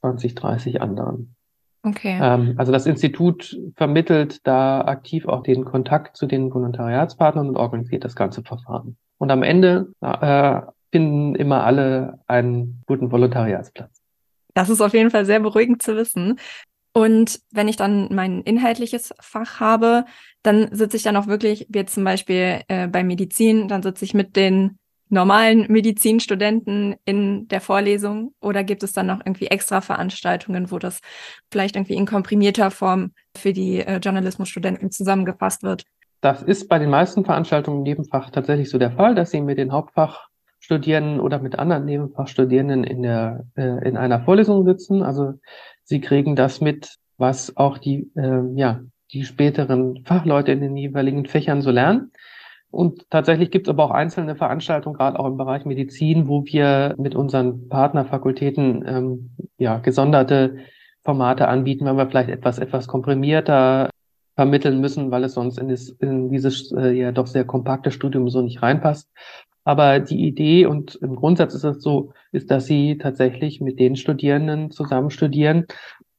20, 0.00 0.34
30 0.34 0.82
anderen. 0.82 1.36
Okay. 1.82 2.18
Ähm, 2.20 2.54
also 2.58 2.70
das 2.70 2.86
Institut 2.86 3.58
vermittelt 3.74 4.46
da 4.46 4.82
aktiv 4.82 5.26
auch 5.26 5.42
den 5.42 5.64
Kontakt 5.64 6.16
zu 6.16 6.26
den 6.26 6.52
Volontariatspartnern 6.52 7.48
und 7.48 7.56
organisiert 7.56 8.04
das 8.04 8.14
ganze 8.14 8.42
Verfahren. 8.42 8.96
Und 9.18 9.30
am 9.30 9.42
Ende 9.42 9.92
äh, 10.00 10.60
finden 10.92 11.34
immer 11.34 11.64
alle 11.64 12.20
einen 12.26 12.82
guten 12.86 13.10
Volontariatsplatz. 13.10 14.00
Das 14.54 14.68
ist 14.68 14.80
auf 14.80 14.94
jeden 14.94 15.10
Fall 15.10 15.24
sehr 15.24 15.40
beruhigend 15.40 15.82
zu 15.82 15.96
wissen. 15.96 16.38
Und 16.92 17.40
wenn 17.50 17.68
ich 17.68 17.76
dann 17.76 18.08
mein 18.12 18.42
inhaltliches 18.42 19.14
Fach 19.18 19.60
habe, 19.60 20.04
dann 20.42 20.68
sitze 20.74 20.98
ich 20.98 21.02
dann 21.02 21.16
auch 21.16 21.26
wirklich, 21.26 21.66
wie 21.70 21.78
jetzt 21.78 21.94
zum 21.94 22.04
Beispiel 22.04 22.60
äh, 22.68 22.86
bei 22.86 23.02
Medizin, 23.02 23.66
dann 23.66 23.82
sitze 23.82 24.04
ich 24.04 24.12
mit 24.12 24.36
den 24.36 24.78
normalen 25.12 25.66
Medizinstudenten 25.70 26.96
in 27.04 27.46
der 27.48 27.60
Vorlesung 27.60 28.34
oder 28.40 28.64
gibt 28.64 28.82
es 28.82 28.94
dann 28.94 29.06
noch 29.06 29.20
irgendwie 29.20 29.46
extra 29.48 29.82
Veranstaltungen, 29.82 30.70
wo 30.70 30.78
das 30.78 31.00
vielleicht 31.50 31.76
irgendwie 31.76 31.94
in 31.94 32.06
komprimierter 32.06 32.70
Form 32.70 33.12
für 33.36 33.52
die 33.52 33.80
äh, 33.80 33.98
Journalismusstudenten 33.98 34.90
zusammengefasst 34.90 35.62
wird? 35.62 35.84
Das 36.22 36.42
ist 36.42 36.68
bei 36.68 36.78
den 36.78 36.88
meisten 36.88 37.24
Veranstaltungen 37.24 37.78
im 37.78 37.82
Nebenfach 37.82 38.30
tatsächlich 38.30 38.70
so 38.70 38.78
der 38.78 38.92
Fall, 38.92 39.14
dass 39.14 39.30
sie 39.30 39.42
mit 39.42 39.58
den 39.58 39.72
Hauptfachstudierenden 39.72 41.20
oder 41.20 41.40
mit 41.40 41.58
anderen 41.58 41.84
Nebenfachstudierenden 41.84 42.82
in 42.84 43.02
der 43.02 43.44
äh, 43.54 43.86
in 43.86 43.98
einer 43.98 44.20
Vorlesung 44.22 44.64
sitzen. 44.64 45.02
Also 45.02 45.34
sie 45.84 46.00
kriegen 46.00 46.36
das 46.36 46.62
mit, 46.62 46.96
was 47.18 47.56
auch 47.56 47.76
die 47.76 48.10
äh, 48.16 48.40
ja 48.54 48.80
die 49.12 49.24
späteren 49.24 50.04
Fachleute 50.06 50.52
in 50.52 50.62
den 50.62 50.76
jeweiligen 50.76 51.26
Fächern 51.26 51.60
so 51.60 51.70
lernen. 51.70 52.12
Und 52.72 53.10
tatsächlich 53.10 53.50
gibt 53.50 53.68
es 53.68 53.70
aber 53.70 53.84
auch 53.84 53.90
einzelne 53.90 54.34
Veranstaltungen, 54.34 54.96
gerade 54.96 55.20
auch 55.20 55.26
im 55.26 55.36
Bereich 55.36 55.66
Medizin, 55.66 56.26
wo 56.26 56.44
wir 56.46 56.94
mit 56.96 57.14
unseren 57.14 57.68
Partnerfakultäten 57.68 58.84
ähm, 58.86 59.30
ja 59.58 59.78
gesonderte 59.78 60.56
Formate 61.04 61.48
anbieten, 61.48 61.84
wenn 61.84 61.96
wir 61.96 62.08
vielleicht 62.08 62.30
etwas 62.30 62.58
etwas 62.58 62.88
komprimierter 62.88 63.90
vermitteln 64.36 64.80
müssen, 64.80 65.10
weil 65.10 65.24
es 65.24 65.34
sonst 65.34 65.58
in, 65.58 65.68
das, 65.68 65.90
in 66.00 66.30
dieses 66.30 66.72
äh, 66.72 66.92
ja 66.92 67.12
doch 67.12 67.26
sehr 67.26 67.44
kompakte 67.44 67.90
Studium 67.90 68.30
so 68.30 68.40
nicht 68.40 68.62
reinpasst. 68.62 69.10
Aber 69.64 70.00
die 70.00 70.26
Idee 70.26 70.64
und 70.64 70.94
im 70.96 71.14
Grundsatz 71.14 71.52
ist 71.54 71.64
es 71.64 71.82
so, 71.82 72.14
ist, 72.32 72.50
dass 72.50 72.64
sie 72.64 72.96
tatsächlich 72.96 73.60
mit 73.60 73.78
den 73.80 73.96
Studierenden 73.96 74.70
zusammen 74.70 75.10
studieren, 75.10 75.66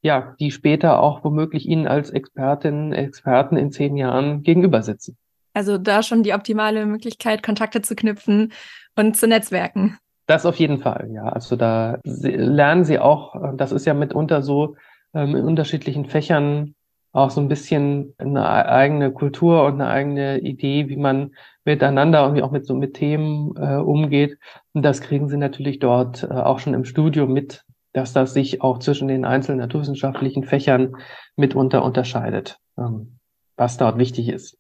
ja, 0.04 0.36
die 0.40 0.52
später 0.52 1.02
auch 1.02 1.24
womöglich 1.24 1.68
ihnen 1.68 1.88
als 1.88 2.12
Expertinnen, 2.12 2.94
Experten 2.94 3.58
in 3.58 3.72
zehn 3.72 3.98
Jahren 3.98 4.44
gegenüber 4.44 4.84
sitzen. 4.84 5.18
Also 5.54 5.78
da 5.78 6.04
schon 6.04 6.24
die 6.24 6.34
optimale 6.34 6.86
Möglichkeit, 6.86 7.44
Kontakte 7.44 7.82
zu 7.82 7.96
knüpfen 7.96 8.54
und 8.96 9.16
zu 9.16 9.28
netzwerken. 9.28 9.98
Das 10.26 10.46
auf 10.46 10.56
jeden 10.56 10.80
Fall, 10.80 11.10
ja. 11.14 11.24
Also 11.24 11.56
da 11.56 12.00
lernen 12.04 12.86
sie 12.86 13.00
auch, 13.00 13.36
äh, 13.36 13.56
das 13.56 13.72
ist 13.72 13.86
ja 13.86 13.94
mitunter 13.94 14.42
so 14.42 14.76
ähm, 15.14 15.36
in 15.36 15.46
unterschiedlichen 15.46 16.06
Fächern 16.06 16.76
auch 17.12 17.30
so 17.30 17.40
ein 17.40 17.48
bisschen 17.48 18.16
eine 18.18 18.50
eigene 18.50 19.12
Kultur 19.12 19.66
und 19.66 19.74
eine 19.76 19.88
eigene 19.88 20.40
Idee, 20.40 20.90
wie 20.90 20.98
man 20.98 21.36
miteinander 21.64 22.26
und 22.28 22.36
wie 22.36 22.42
auch 22.42 22.52
mit 22.52 22.66
so 22.66 22.74
mit 22.74 22.96
Themen 22.96 23.56
äh, 23.56 23.76
umgeht. 23.76 24.40
Und 24.74 24.82
das 24.82 25.00
kriegen 25.00 25.30
sie 25.30 25.38
natürlich 25.38 25.78
dort 25.78 26.24
äh, 26.24 26.34
auch 26.34 26.60
schon 26.60 26.74
im 26.74 26.86
Studium 26.86 27.32
mit, 27.32 27.66
dass 27.94 28.14
das 28.14 28.34
sich 28.34 28.62
auch 28.62 28.80
zwischen 28.80 29.08
den 29.08 29.26
einzelnen 29.26 29.60
naturwissenschaftlichen 29.60 30.44
Fächern 30.44 30.96
mitunter 31.36 31.86
unterscheidet, 31.86 32.58
ähm, 32.80 33.20
was 33.58 33.78
dort 33.78 34.00
wichtig 34.00 34.30
ist. 34.30 34.58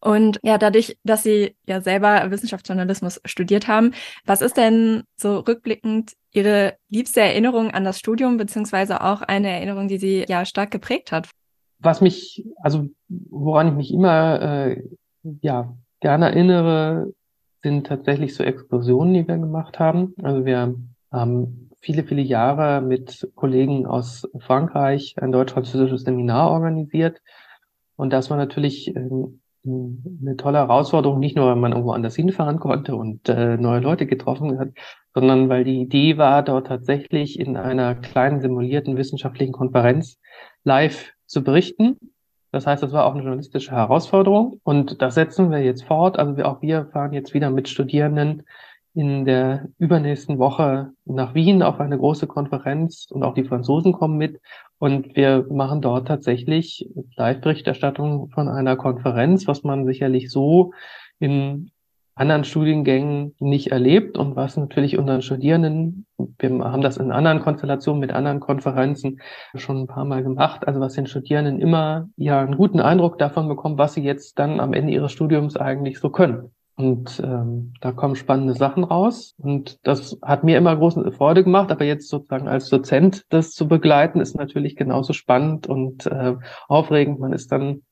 Und 0.00 0.38
ja, 0.42 0.58
dadurch, 0.58 0.98
dass 1.04 1.22
Sie 1.22 1.56
ja 1.66 1.80
selber 1.80 2.30
Wissenschaftsjournalismus 2.30 3.20
studiert 3.24 3.66
haben, 3.66 3.92
was 4.24 4.42
ist 4.42 4.56
denn 4.56 5.04
so 5.16 5.38
rückblickend 5.38 6.12
Ihre 6.32 6.74
liebste 6.90 7.22
Erinnerung 7.22 7.70
an 7.70 7.84
das 7.84 7.98
Studium, 7.98 8.36
beziehungsweise 8.36 9.00
auch 9.00 9.22
eine 9.22 9.48
Erinnerung, 9.48 9.88
die 9.88 9.98
Sie 9.98 10.24
ja 10.28 10.44
stark 10.44 10.70
geprägt 10.70 11.12
hat? 11.12 11.30
Was 11.78 12.00
mich, 12.00 12.44
also 12.58 12.88
woran 13.08 13.68
ich 13.68 13.74
mich 13.74 13.92
immer 13.92 14.40
äh, 14.42 14.82
ja 15.40 15.74
gerne 16.00 16.26
erinnere, 16.26 17.12
sind 17.62 17.86
tatsächlich 17.86 18.34
so 18.34 18.44
Exkursionen, 18.44 19.14
die 19.14 19.26
wir 19.26 19.38
gemacht 19.38 19.78
haben. 19.78 20.14
Also 20.22 20.44
wir 20.44 20.76
haben 21.10 21.70
viele, 21.80 22.04
viele 22.04 22.22
Jahre 22.22 22.80
mit 22.80 23.28
Kollegen 23.34 23.86
aus 23.86 24.28
Frankreich 24.38 25.14
ein 25.20 25.32
deutsch-französisches 25.32 26.02
Seminar 26.02 26.50
organisiert. 26.50 27.22
Und 27.96 28.12
das 28.12 28.30
war 28.30 28.36
natürlich 28.36 28.94
ähm, 28.94 29.40
eine 29.66 30.36
tolle 30.36 30.58
Herausforderung, 30.58 31.18
nicht 31.18 31.36
nur, 31.36 31.46
weil 31.46 31.56
man 31.56 31.72
irgendwo 31.72 31.92
anders 31.92 32.16
hinfahren 32.16 32.58
konnte 32.58 32.94
und 32.94 33.28
äh, 33.28 33.56
neue 33.56 33.80
Leute 33.80 34.06
getroffen 34.06 34.58
hat, 34.58 34.68
sondern 35.14 35.48
weil 35.48 35.64
die 35.64 35.80
Idee 35.80 36.18
war, 36.18 36.42
dort 36.42 36.68
tatsächlich 36.68 37.38
in 37.38 37.56
einer 37.56 37.94
kleinen 37.94 38.40
simulierten 38.40 38.96
wissenschaftlichen 38.96 39.52
Konferenz 39.52 40.18
live 40.64 41.12
zu 41.26 41.42
berichten. 41.42 41.96
Das 42.52 42.66
heißt, 42.66 42.82
das 42.82 42.92
war 42.92 43.04
auch 43.04 43.12
eine 43.12 43.22
journalistische 43.22 43.72
Herausforderung 43.72 44.60
und 44.62 45.02
das 45.02 45.14
setzen 45.14 45.50
wir 45.50 45.62
jetzt 45.62 45.84
fort. 45.84 46.18
Also 46.18 46.36
wir, 46.36 46.48
auch 46.48 46.62
wir 46.62 46.86
fahren 46.86 47.12
jetzt 47.12 47.34
wieder 47.34 47.50
mit 47.50 47.68
Studierenden 47.68 48.44
in 48.94 49.26
der 49.26 49.68
übernächsten 49.78 50.38
Woche 50.38 50.92
nach 51.04 51.34
Wien 51.34 51.62
auf 51.62 51.80
eine 51.80 51.98
große 51.98 52.26
Konferenz 52.26 53.06
und 53.10 53.24
auch 53.24 53.34
die 53.34 53.44
Franzosen 53.44 53.92
kommen 53.92 54.16
mit 54.16 54.40
und 54.78 55.16
wir 55.16 55.46
machen 55.50 55.80
dort 55.80 56.08
tatsächlich 56.08 56.88
Live-Berichterstattung 57.16 58.28
von 58.28 58.48
einer 58.48 58.76
Konferenz, 58.76 59.46
was 59.46 59.62
man 59.62 59.86
sicherlich 59.86 60.30
so 60.30 60.72
in 61.18 61.70
anderen 62.16 62.44
Studiengängen 62.44 63.34
nicht 63.38 63.72
erlebt 63.72 64.16
und 64.16 64.36
was 64.36 64.56
natürlich 64.56 64.96
unseren 64.96 65.20
Studierenden, 65.20 66.06
wir 66.16 66.50
haben 66.64 66.80
das 66.80 66.96
in 66.96 67.12
anderen 67.12 67.40
Konstellationen 67.40 68.00
mit 68.00 68.10
anderen 68.10 68.40
Konferenzen 68.40 69.20
schon 69.54 69.82
ein 69.82 69.86
paar 69.86 70.06
Mal 70.06 70.22
gemacht, 70.22 70.66
also 70.66 70.80
was 70.80 70.94
den 70.94 71.06
Studierenden 71.06 71.60
immer 71.60 72.08
ja 72.16 72.40
einen 72.40 72.56
guten 72.56 72.80
Eindruck 72.80 73.18
davon 73.18 73.48
bekommt, 73.48 73.76
was 73.76 73.92
sie 73.92 74.02
jetzt 74.02 74.38
dann 74.38 74.60
am 74.60 74.72
Ende 74.72 74.94
ihres 74.94 75.12
Studiums 75.12 75.58
eigentlich 75.58 75.98
so 75.98 76.08
können. 76.08 76.52
Und 76.76 77.20
ähm, 77.24 77.72
da 77.80 77.90
kommen 77.92 78.16
spannende 78.16 78.52
Sachen 78.54 78.84
raus. 78.84 79.34
Und 79.38 79.78
das 79.82 80.18
hat 80.22 80.44
mir 80.44 80.58
immer 80.58 80.76
große 80.76 81.10
Freude 81.10 81.42
gemacht. 81.42 81.72
Aber 81.72 81.84
jetzt 81.84 82.08
sozusagen 82.08 82.48
als 82.48 82.68
Dozent 82.68 83.24
das 83.30 83.52
zu 83.52 83.66
begleiten, 83.66 84.20
ist 84.20 84.36
natürlich 84.36 84.76
genauso 84.76 85.14
spannend 85.14 85.66
und 85.66 86.06
äh, 86.06 86.34
aufregend. 86.68 87.18
Man 87.18 87.32
ist 87.32 87.50
dann 87.50 87.82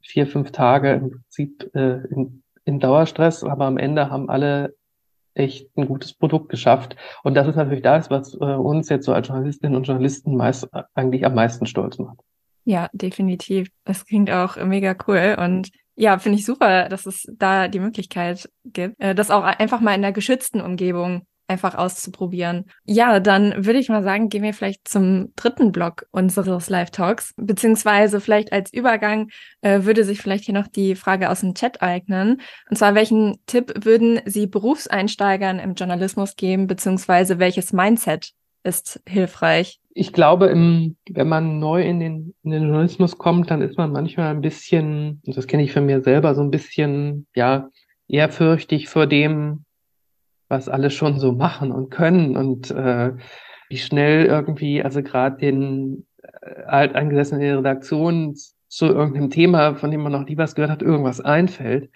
vier, 0.00 0.28
fünf 0.28 0.52
Tage 0.52 0.92
im 0.92 1.10
Prinzip 1.10 1.70
äh, 1.74 2.04
in, 2.06 2.42
in 2.64 2.78
Dauerstress, 2.78 3.42
aber 3.42 3.66
am 3.66 3.78
Ende 3.78 4.10
haben 4.10 4.30
alle 4.30 4.74
echt 5.34 5.76
ein 5.76 5.86
gutes 5.86 6.12
Produkt 6.12 6.50
geschafft. 6.50 6.96
Und 7.24 7.34
das 7.34 7.48
ist 7.48 7.56
natürlich 7.56 7.82
das, 7.82 8.10
was 8.10 8.34
äh, 8.34 8.38
uns 8.38 8.88
jetzt 8.88 9.06
so 9.06 9.12
als 9.12 9.26
Journalistinnen 9.26 9.76
und 9.76 9.84
Journalisten 9.84 10.36
meist 10.36 10.68
eigentlich 10.94 11.26
am 11.26 11.34
meisten 11.34 11.66
stolz 11.66 11.98
macht. 11.98 12.20
Ja, 12.64 12.88
definitiv. 12.92 13.70
Das 13.84 14.06
klingt 14.06 14.30
auch 14.30 14.56
mega 14.56 14.94
cool. 15.08 15.36
Und 15.38 15.70
ja, 16.00 16.18
finde 16.18 16.38
ich 16.38 16.46
super, 16.46 16.88
dass 16.88 17.04
es 17.04 17.26
da 17.30 17.68
die 17.68 17.78
Möglichkeit 17.78 18.48
gibt, 18.64 18.98
äh, 18.98 19.14
das 19.14 19.30
auch 19.30 19.42
einfach 19.44 19.80
mal 19.80 19.94
in 19.94 20.02
der 20.02 20.12
geschützten 20.12 20.62
Umgebung 20.62 21.26
einfach 21.46 21.74
auszuprobieren. 21.74 22.66
Ja, 22.84 23.20
dann 23.20 23.66
würde 23.66 23.80
ich 23.80 23.88
mal 23.88 24.02
sagen, 24.02 24.28
gehen 24.28 24.44
wir 24.44 24.54
vielleicht 24.54 24.88
zum 24.88 25.34
dritten 25.34 25.72
Block 25.72 26.06
unseres 26.10 26.70
Live-Talks, 26.70 27.34
beziehungsweise 27.36 28.20
vielleicht 28.20 28.52
als 28.52 28.72
Übergang 28.72 29.28
äh, 29.60 29.82
würde 29.82 30.04
sich 30.04 30.22
vielleicht 30.22 30.44
hier 30.44 30.54
noch 30.54 30.68
die 30.68 30.94
Frage 30.94 31.28
aus 31.28 31.40
dem 31.40 31.54
Chat 31.54 31.82
eignen. 31.82 32.40
Und 32.70 32.76
zwar, 32.76 32.94
welchen 32.94 33.36
Tipp 33.46 33.84
würden 33.84 34.20
Sie 34.24 34.46
Berufseinsteigern 34.46 35.58
im 35.58 35.74
Journalismus 35.74 36.36
geben, 36.36 36.66
beziehungsweise 36.66 37.38
welches 37.38 37.72
Mindset 37.72 38.32
ist 38.62 39.00
hilfreich? 39.06 39.80
Ich 39.92 40.12
glaube, 40.12 40.46
im, 40.46 40.96
wenn 41.08 41.28
man 41.28 41.58
neu 41.58 41.82
in 41.82 42.00
den, 42.00 42.34
in 42.42 42.50
den 42.50 42.62
Journalismus 42.64 43.18
kommt, 43.18 43.50
dann 43.50 43.62
ist 43.62 43.76
man 43.76 43.92
manchmal 43.92 44.28
ein 44.28 44.40
bisschen, 44.40 45.20
das 45.24 45.46
kenne 45.46 45.62
ich 45.64 45.72
von 45.72 45.86
mir 45.86 46.02
selber, 46.02 46.34
so 46.34 46.42
ein 46.42 46.50
bisschen, 46.50 47.26
ja, 47.34 47.68
ehrfürchtig 48.08 48.88
vor 48.88 49.06
dem, 49.06 49.64
was 50.48 50.68
alle 50.68 50.90
schon 50.90 51.18
so 51.18 51.32
machen 51.32 51.72
und 51.72 51.90
können 51.90 52.36
und 52.36 52.70
äh, 52.70 53.12
wie 53.68 53.78
schnell 53.78 54.26
irgendwie, 54.26 54.82
also 54.82 55.02
gerade 55.02 55.36
den 55.38 56.06
äh, 56.22 56.62
alteingesessenen 56.62 57.56
Redaktionen 57.58 58.36
zu 58.68 58.86
irgendeinem 58.86 59.30
Thema, 59.30 59.74
von 59.74 59.90
dem 59.90 60.02
man 60.02 60.12
noch 60.12 60.24
nie 60.24 60.36
was 60.36 60.54
gehört 60.54 60.70
hat, 60.70 60.82
irgendwas 60.82 61.20
einfällt 61.20 61.90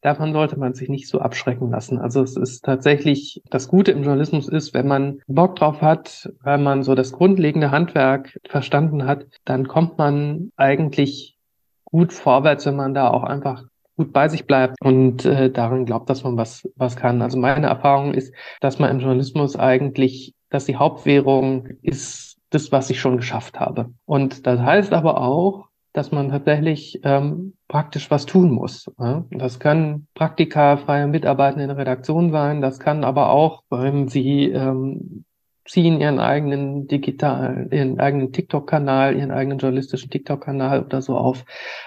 davon 0.00 0.32
sollte 0.32 0.58
man 0.58 0.74
sich 0.74 0.88
nicht 0.88 1.08
so 1.08 1.20
abschrecken 1.20 1.70
lassen. 1.70 1.98
Also 1.98 2.22
es 2.22 2.36
ist 2.36 2.64
tatsächlich, 2.64 3.42
das 3.50 3.68
Gute 3.68 3.92
im 3.92 4.02
Journalismus 4.02 4.48
ist, 4.48 4.74
wenn 4.74 4.86
man 4.86 5.20
Bock 5.26 5.56
drauf 5.56 5.82
hat, 5.82 6.32
wenn 6.42 6.62
man 6.62 6.82
so 6.82 6.94
das 6.94 7.12
grundlegende 7.12 7.70
Handwerk 7.70 8.38
verstanden 8.48 9.06
hat, 9.06 9.26
dann 9.44 9.68
kommt 9.68 9.98
man 9.98 10.52
eigentlich 10.56 11.36
gut 11.84 12.12
vorwärts, 12.12 12.66
wenn 12.66 12.76
man 12.76 12.94
da 12.94 13.10
auch 13.10 13.24
einfach 13.24 13.64
gut 13.96 14.12
bei 14.12 14.28
sich 14.28 14.46
bleibt 14.46 14.76
und 14.80 15.26
äh, 15.26 15.50
daran 15.50 15.84
glaubt, 15.84 16.08
dass 16.08 16.24
man 16.24 16.36
was, 16.36 16.66
was 16.76 16.96
kann. 16.96 17.20
Also 17.20 17.38
meine 17.38 17.66
Erfahrung 17.66 18.14
ist, 18.14 18.32
dass 18.60 18.78
man 18.78 18.90
im 18.90 19.00
Journalismus 19.00 19.56
eigentlich, 19.56 20.34
dass 20.48 20.64
die 20.64 20.76
Hauptwährung 20.76 21.68
ist 21.82 22.38
das, 22.48 22.72
was 22.72 22.90
ich 22.90 23.00
schon 23.00 23.18
geschafft 23.18 23.60
habe. 23.60 23.92
Und 24.06 24.46
das 24.46 24.60
heißt 24.60 24.92
aber 24.92 25.20
auch, 25.20 25.68
dass 25.92 26.12
man 26.12 26.30
tatsächlich 26.30 27.00
ähm, 27.02 27.54
praktisch 27.68 28.10
was 28.10 28.26
tun 28.26 28.50
muss. 28.50 28.90
Ja? 28.98 29.24
Das 29.30 29.58
können 29.58 30.06
Praktika, 30.14 30.76
freie 30.76 31.06
Mitarbeiter 31.06 31.60
in 31.60 31.68
der 31.68 31.76
Redaktion 31.76 32.30
sein, 32.30 32.60
das 32.60 32.78
kann 32.78 33.04
aber 33.04 33.30
auch, 33.30 33.64
wenn 33.70 34.08
Sie 34.08 34.50
ähm, 34.50 35.24
ziehen 35.70 36.00
ihren 36.00 36.18
eigenen 36.18 36.88
digital, 36.88 37.68
ihren 37.70 38.00
eigenen 38.00 38.32
TikTok-Kanal, 38.32 39.16
ihren 39.16 39.30
eigenen 39.30 39.58
journalistischen 39.58 40.10
TikTok-Kanal 40.10 40.84
oder 40.84 41.00
so 41.00 41.16
auf. 41.16 41.44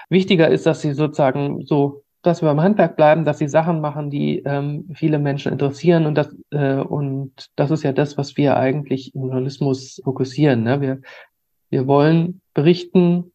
Wichtiger 0.08 0.48
ist, 0.48 0.64
dass 0.64 0.80
sie 0.80 0.92
sozusagen 0.92 1.66
so, 1.66 2.02
dass 2.22 2.40
wir 2.40 2.48
beim 2.48 2.62
Handwerk 2.62 2.96
bleiben, 2.96 3.26
dass 3.26 3.38
sie 3.38 3.48
Sachen 3.48 3.82
machen, 3.82 4.08
die 4.08 4.38
ähm, 4.46 4.88
viele 4.94 5.18
Menschen 5.18 5.52
interessieren 5.52 6.06
und 6.06 6.14
das 6.14 6.34
äh, 6.50 6.76
und 6.76 7.50
das 7.56 7.70
ist 7.70 7.82
ja 7.82 7.92
das, 7.92 8.16
was 8.16 8.38
wir 8.38 8.56
eigentlich 8.56 9.14
im 9.14 9.22
Journalismus 9.22 10.00
fokussieren. 10.02 10.62
Ne? 10.62 10.80
Wir 10.80 11.00
wir 11.68 11.86
wollen 11.86 12.40
berichten 12.54 13.32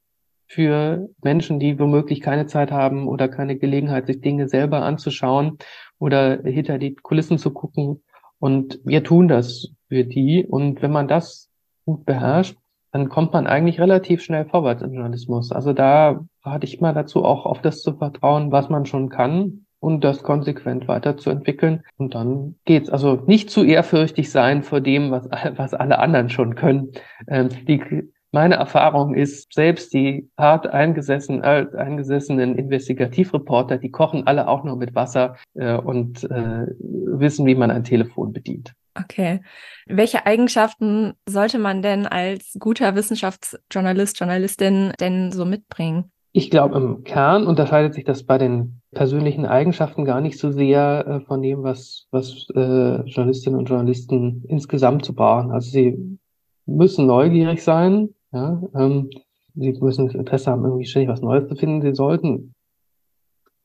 für 0.50 1.10
Menschen, 1.24 1.60
die 1.60 1.80
womöglich 1.80 2.22
keine 2.22 2.48
Zeit 2.48 2.72
haben 2.72 3.08
oder 3.08 3.30
keine 3.30 3.58
Gelegenheit, 3.58 4.08
sich 4.08 4.20
Dinge 4.20 4.50
selber 4.50 4.82
anzuschauen 4.82 5.60
oder 6.00 6.42
hinter 6.44 6.80
die 6.80 6.96
Kulissen 6.96 7.38
zu 7.38 7.52
gucken. 7.52 8.02
Und 8.40 8.80
wir 8.84 9.04
tun 9.04 9.28
das 9.28 9.70
für 9.88 10.04
die. 10.04 10.46
Und 10.46 10.82
wenn 10.82 10.92
man 10.92 11.08
das 11.08 11.50
gut 11.86 12.06
beherrscht, 12.06 12.58
dann 12.92 13.10
kommt 13.10 13.34
man 13.34 13.46
eigentlich 13.46 13.80
relativ 13.80 14.24
schnell 14.24 14.46
vorwärts 14.46 14.82
im 14.82 14.94
Journalismus. 14.94 15.52
Also 15.52 15.74
da 15.74 16.26
rate 16.44 16.66
ich 16.66 16.82
mal 16.82 16.94
dazu, 16.94 17.24
auch 17.24 17.46
auf 17.46 17.62
das 17.62 17.84
zu 17.84 17.94
vertrauen, 17.94 18.52
was 18.52 18.70
man 18.70 18.88
schon 18.88 19.10
kann 19.10 19.68
und 19.80 20.04
das 20.04 20.24
konsequent 20.24 20.88
weiterzuentwickeln. 20.88 21.84
Und 21.98 22.16
dann 22.16 22.56
geht's. 22.66 22.90
Also 22.90 23.22
nicht 23.28 23.52
zu 23.52 23.64
ehrfürchtig 23.64 24.32
sein 24.32 24.64
vor 24.64 24.82
dem, 24.82 25.12
was, 25.12 25.30
was 25.58 25.76
alle 25.76 26.00
anderen 26.00 26.30
schon 26.30 26.56
können. 26.56 26.92
Ähm, 27.28 27.50
die 27.68 28.10
meine 28.32 28.56
Erfahrung 28.56 29.16
ist, 29.16 29.54
selbst 29.54 29.94
die 29.94 30.30
hart 30.38 30.68
eingesessen, 30.68 31.44
äh, 31.44 31.66
eingesessenen 31.76 32.56
Investigativreporter, 32.56 33.78
die 33.78 33.92
kochen 33.92 34.28
alle 34.28 34.48
auch 34.48 34.64
nur 34.64 34.76
mit 34.76 34.96
Wasser 34.96 35.36
äh, 35.56 35.76
und 35.76 36.24
äh, 36.26 36.68
wissen, 36.80 37.46
wie 37.46 37.56
man 37.56 37.72
ein 37.72 37.84
Telefon 37.84 38.34
bedient. 38.34 38.74
Okay. 38.96 39.42
Welche 39.86 40.26
Eigenschaften 40.26 41.14
sollte 41.28 41.58
man 41.58 41.82
denn 41.82 42.06
als 42.06 42.56
guter 42.60 42.96
Wissenschaftsjournalist, 42.96 44.20
Journalistin 44.20 44.94
denn 45.00 45.32
so 45.32 45.46
mitbringen? 45.46 46.12
Ich 46.32 46.52
glaube, 46.52 46.78
im 46.78 47.04
Kern 47.04 47.48
unterscheidet 47.48 47.96
sich 47.96 48.04
das 48.04 48.24
bei 48.24 48.38
den 48.38 48.82
persönlichen 48.92 49.46
Eigenschaften 49.46 50.06
gar 50.06 50.22
nicht 50.22 50.38
so 50.38 50.52
sehr 50.52 51.06
äh, 51.08 51.26
von 51.26 51.42
dem, 51.42 51.64
was, 51.64 52.08
was 52.12 52.48
äh, 52.56 53.02
Journalistinnen 53.02 53.58
und 53.58 53.70
Journalisten 53.70 54.44
insgesamt 54.48 55.06
zu 55.06 55.14
brauchen. 55.14 55.52
Also 55.52 55.72
sie 55.72 56.20
müssen 56.66 57.08
neugierig 57.08 57.64
sein, 57.64 58.10
ja, 58.32 58.62
ähm, 58.76 59.10
sie 59.56 59.74
müssen 59.74 60.08
das 60.08 60.16
Interesse 60.16 60.52
haben, 60.52 60.64
irgendwie 60.64 60.86
ständig 60.86 61.10
was 61.10 61.22
Neues 61.22 61.48
zu 61.48 61.56
finden. 61.56 61.82
Sie 61.82 61.94
sollten 61.94 62.54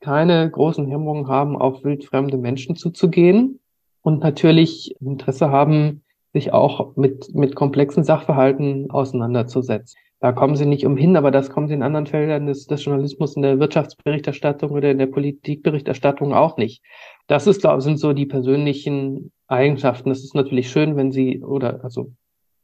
keine 0.01 0.49
großen 0.49 0.87
Hemmungen 0.87 1.27
haben, 1.27 1.57
auf 1.57 1.83
wildfremde 1.83 2.37
Menschen 2.37 2.75
zuzugehen 2.75 3.59
und 4.01 4.21
natürlich 4.21 4.95
Interesse 5.01 5.49
haben, 5.49 6.03
sich 6.33 6.53
auch 6.53 6.95
mit, 6.95 7.33
mit 7.33 7.55
komplexen 7.55 8.03
Sachverhalten 8.03 8.91
auseinanderzusetzen. 8.91 9.97
Da 10.19 10.31
kommen 10.31 10.55
sie 10.55 10.65
nicht 10.65 10.85
umhin, 10.85 11.17
aber 11.17 11.31
das 11.31 11.49
kommen 11.49 11.67
sie 11.67 11.73
in 11.73 11.83
anderen 11.83 12.07
Feldern 12.07 12.47
des, 12.47 12.67
des 12.67 12.83
Journalismus, 12.83 13.35
in 13.35 13.41
der 13.41 13.59
Wirtschaftsberichterstattung 13.59 14.71
oder 14.71 14.91
in 14.91 14.97
der 14.97 15.07
Politikberichterstattung 15.07 16.33
auch 16.33 16.57
nicht. 16.57 16.83
Das 17.27 17.47
ist, 17.47 17.61
glaube 17.61 17.79
ich, 17.79 17.83
sind 17.83 17.99
so 17.99 18.13
die 18.13 18.25
persönlichen 18.25 19.31
Eigenschaften. 19.47 20.11
Es 20.11 20.23
ist 20.23 20.35
natürlich 20.35 20.69
schön, 20.69 20.95
wenn 20.95 21.11
sie, 21.11 21.43
oder 21.43 21.83
also 21.83 22.11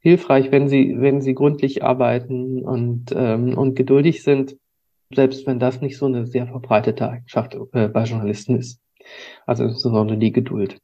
hilfreich, 0.01 0.51
wenn 0.51 0.67
sie, 0.67 0.95
wenn 0.97 1.21
sie 1.21 1.33
gründlich 1.33 1.83
arbeiten 1.83 2.63
und, 2.63 3.13
ähm, 3.15 3.57
und 3.57 3.75
geduldig 3.75 4.23
sind, 4.23 4.57
selbst 5.13 5.45
wenn 5.47 5.59
das 5.59 5.81
nicht 5.81 5.97
so 5.97 6.07
eine 6.07 6.25
sehr 6.25 6.47
verbreitete 6.47 7.09
Eigenschaft 7.09 7.55
äh, 7.73 7.87
bei 7.87 8.03
Journalisten 8.03 8.57
ist. 8.57 8.81
Also 9.45 9.63
insbesondere 9.63 10.17
die 10.17 10.31
Geduld. 10.31 10.77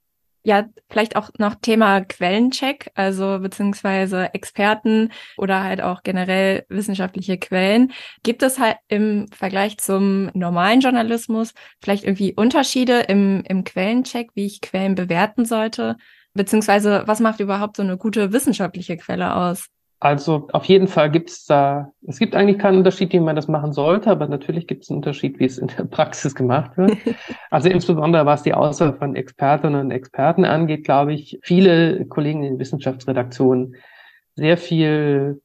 Ja, 0.43 0.65
vielleicht 0.89 1.17
auch 1.17 1.29
noch 1.39 1.55
Thema 1.55 2.01
Quellencheck, 2.01 2.89
also 2.95 3.39
beziehungsweise 3.41 4.33
Experten 4.33 5.11
oder 5.37 5.61
halt 5.61 5.81
auch 5.81 6.03
generell 6.03 6.63
wissenschaftliche 6.69 7.37
Quellen. 7.37 7.91
Gibt 8.23 8.43
es 8.43 8.57
halt 8.57 8.77
im 8.87 9.25
Vergleich 9.33 9.77
zum 9.77 10.31
normalen 10.33 10.79
Journalismus 10.79 11.53
vielleicht 11.81 12.05
irgendwie 12.05 12.33
Unterschiede 12.33 13.01
im, 13.09 13.43
im 13.45 13.65
Quellencheck, 13.65 14.29
wie 14.35 14.45
ich 14.45 14.61
Quellen 14.61 14.95
bewerten 14.95 15.43
sollte? 15.43 15.97
Beziehungsweise, 16.37 17.03
was 17.05 17.19
macht 17.19 17.39
überhaupt 17.39 17.77
so 17.77 17.83
eine 17.83 17.97
gute 17.97 18.31
wissenschaftliche 18.31 18.95
Quelle 18.95 19.35
aus? 19.35 19.67
Also 19.99 20.47
auf 20.53 20.65
jeden 20.65 20.87
Fall 20.87 21.09
gibt 21.09 21.31
es 21.31 21.45
da, 21.45 21.91
es 22.05 22.19
gibt 22.19 22.35
eigentlich 22.35 22.59
keinen 22.59 22.77
Unterschied, 22.77 23.11
wie 23.13 23.19
man 23.19 23.35
das 23.35 23.47
machen 23.47 23.73
sollte, 23.73 24.11
aber 24.11 24.27
natürlich 24.27 24.67
gibt 24.67 24.83
es 24.83 24.91
einen 24.91 24.97
Unterschied, 24.97 25.39
wie 25.39 25.45
es 25.45 25.57
in 25.57 25.67
der 25.69 25.85
Praxis 25.85 26.35
gemacht 26.35 26.77
wird. 26.77 26.95
also 27.49 27.67
insbesondere 27.67 28.27
was 28.27 28.43
die 28.43 28.53
Auswahl 28.53 28.93
von 28.93 29.15
Expertinnen 29.15 29.81
und 29.81 29.91
Experten 29.91 30.45
angeht, 30.45 30.83
glaube 30.83 31.13
ich, 31.13 31.39
viele 31.41 32.05
Kollegen 32.05 32.43
in 32.43 32.59
Wissenschaftsredaktionen 32.59 33.75
sehr 34.35 34.57
viel 34.57 35.41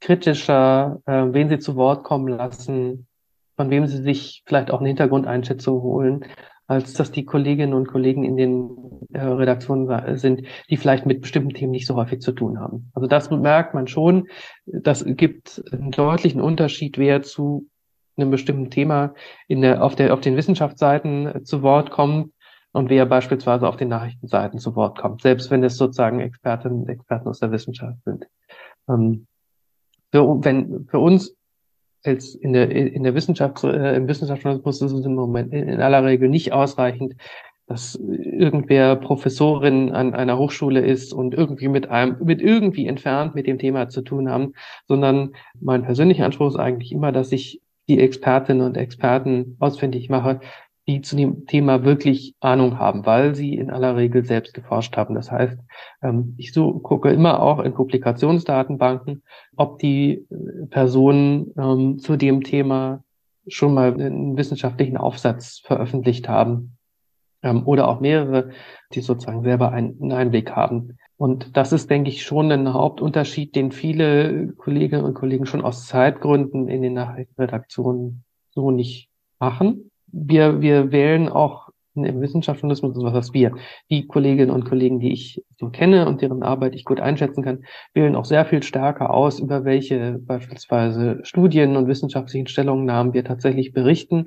kritischer, 0.00 1.00
äh, 1.06 1.26
wen 1.28 1.48
sie 1.48 1.60
zu 1.60 1.76
Wort 1.76 2.02
kommen 2.02 2.26
lassen, 2.26 3.06
von 3.56 3.70
wem 3.70 3.86
sie 3.86 4.02
sich 4.02 4.42
vielleicht 4.46 4.70
auch 4.70 4.80
eine 4.80 4.88
Hintergrundeinschätzung 4.88 5.82
holen, 5.82 6.24
als 6.66 6.94
dass 6.94 7.12
die 7.12 7.24
Kolleginnen 7.24 7.74
und 7.74 7.88
Kollegen 7.88 8.24
in 8.24 8.36
den 8.36 8.70
äh, 9.12 9.20
Redaktionen 9.20 10.16
sind, 10.18 10.42
die 10.68 10.76
vielleicht 10.76 11.06
mit 11.06 11.20
bestimmten 11.20 11.50
Themen 11.50 11.70
nicht 11.70 11.86
so 11.86 11.94
häufig 11.94 12.20
zu 12.20 12.32
tun 12.32 12.58
haben. 12.58 12.90
Also 12.94 13.06
das 13.06 13.30
merkt 13.30 13.74
man 13.74 13.86
schon. 13.86 14.28
Das 14.66 15.04
gibt 15.06 15.62
einen 15.72 15.92
deutlichen 15.92 16.40
Unterschied, 16.40 16.98
wer 16.98 17.22
zu 17.22 17.68
einem 18.16 18.30
bestimmten 18.30 18.70
Thema 18.70 19.14
in 19.46 19.60
der, 19.60 19.82
auf, 19.82 19.94
der, 19.94 20.12
auf 20.12 20.20
den 20.20 20.36
Wissenschaftsseiten 20.36 21.26
äh, 21.26 21.42
zu 21.42 21.62
Wort 21.62 21.90
kommt 21.90 22.32
und 22.72 22.90
wer 22.90 23.06
beispielsweise 23.06 23.68
auf 23.68 23.76
den 23.76 23.88
Nachrichtenseiten 23.88 24.58
zu 24.58 24.74
Wort 24.74 24.98
kommt, 24.98 25.22
selbst 25.22 25.50
wenn 25.50 25.62
es 25.64 25.76
sozusagen 25.76 26.20
Expertinnen 26.20 26.80
und 26.82 26.88
Experten 26.88 27.28
aus 27.28 27.38
der 27.38 27.52
Wissenschaft 27.52 27.98
sind. 28.04 28.26
Ähm, 28.88 29.26
für, 30.12 30.44
wenn, 30.44 30.86
für 30.88 30.98
uns 30.98 31.36
als 32.06 32.34
in 32.34 32.52
der, 32.52 32.70
in 32.70 33.02
der 33.02 33.14
Wissenschaft, 33.14 33.62
äh, 33.64 33.96
im 33.96 34.08
Wissenschaftsjournalismus 34.08 34.82
ist 34.82 34.92
es 34.92 35.06
im 35.06 35.14
Moment 35.14 35.52
in, 35.52 35.80
aller 35.80 36.04
Regel 36.04 36.28
nicht 36.28 36.52
ausreichend, 36.52 37.14
dass 37.66 37.96
irgendwer 37.96 38.94
Professorin 38.96 39.90
an 39.90 40.14
einer 40.14 40.38
Hochschule 40.38 40.80
ist 40.80 41.12
und 41.12 41.34
irgendwie 41.34 41.68
mit 41.68 41.88
einem, 41.90 42.16
mit 42.22 42.40
irgendwie 42.40 42.86
entfernt 42.86 43.34
mit 43.34 43.46
dem 43.46 43.58
Thema 43.58 43.88
zu 43.88 44.02
tun 44.02 44.30
haben, 44.30 44.52
sondern 44.86 45.32
mein 45.60 45.82
persönlicher 45.82 46.24
Anspruch 46.24 46.48
ist 46.48 46.56
eigentlich 46.56 46.92
immer, 46.92 47.10
dass 47.10 47.32
ich 47.32 47.60
die 47.88 48.00
Expertinnen 48.00 48.66
und 48.66 48.76
Experten 48.76 49.56
ausfindig 49.58 50.08
mache, 50.08 50.40
die 50.88 51.00
zu 51.00 51.16
dem 51.16 51.46
Thema 51.46 51.84
wirklich 51.84 52.34
Ahnung 52.40 52.78
haben, 52.78 53.06
weil 53.06 53.34
sie 53.34 53.54
in 53.54 53.70
aller 53.70 53.96
Regel 53.96 54.24
selbst 54.24 54.54
geforscht 54.54 54.96
haben. 54.96 55.14
Das 55.14 55.32
heißt, 55.32 55.58
ähm, 56.02 56.34
ich 56.38 56.52
so, 56.52 56.78
gucke 56.78 57.10
immer 57.10 57.40
auch 57.42 57.58
in 57.58 57.74
Publikationsdatenbanken, 57.74 59.22
ob 59.56 59.78
die 59.80 60.26
äh, 60.30 60.66
Personen 60.70 61.52
ähm, 61.58 61.98
zu 61.98 62.16
dem 62.16 62.44
Thema 62.44 63.02
schon 63.48 63.74
mal 63.74 63.94
einen 63.94 64.36
wissenschaftlichen 64.36 64.96
Aufsatz 64.96 65.60
veröffentlicht 65.64 66.28
haben 66.28 66.76
ähm, 67.42 67.66
oder 67.66 67.88
auch 67.88 68.00
mehrere, 68.00 68.50
die 68.92 69.00
sozusagen 69.00 69.42
selber 69.42 69.72
einen 69.72 70.12
Einblick 70.12 70.52
haben. 70.52 70.98
Und 71.16 71.56
das 71.56 71.72
ist, 71.72 71.90
denke 71.90 72.10
ich, 72.10 72.22
schon 72.22 72.52
ein 72.52 72.72
Hauptunterschied, 72.72 73.56
den 73.56 73.72
viele 73.72 74.52
Kolleginnen 74.52 75.04
und 75.04 75.14
Kollegen 75.14 75.46
schon 75.46 75.64
aus 75.64 75.86
Zeitgründen 75.86 76.68
in 76.68 76.82
den 76.82 76.92
Nachrichtenredaktionen 76.92 78.22
so 78.50 78.70
nicht 78.70 79.08
machen 79.38 79.90
wir, 80.16 80.60
wir 80.60 80.92
wählen 80.92 81.28
auch 81.28 81.68
im 81.94 82.20
Wissenschaftsjournalismus, 82.20 82.94
was 82.98 83.14
heißt 83.14 83.34
wir, 83.34 83.52
die 83.90 84.06
Kolleginnen 84.06 84.50
und 84.50 84.64
Kollegen, 84.64 85.00
die 85.00 85.12
ich 85.12 85.42
so 85.58 85.70
kenne 85.70 86.06
und 86.06 86.20
deren 86.20 86.42
Arbeit 86.42 86.74
ich 86.74 86.84
gut 86.84 87.00
einschätzen 87.00 87.42
kann, 87.42 87.64
wählen 87.94 88.16
auch 88.16 88.26
sehr 88.26 88.44
viel 88.44 88.62
stärker 88.62 89.14
aus, 89.14 89.40
über 89.40 89.64
welche 89.64 90.18
beispielsweise 90.18 91.20
Studien 91.22 91.76
und 91.76 91.88
wissenschaftlichen 91.88 92.48
Stellungnahmen 92.48 93.14
wir 93.14 93.24
tatsächlich 93.24 93.72
berichten, 93.72 94.26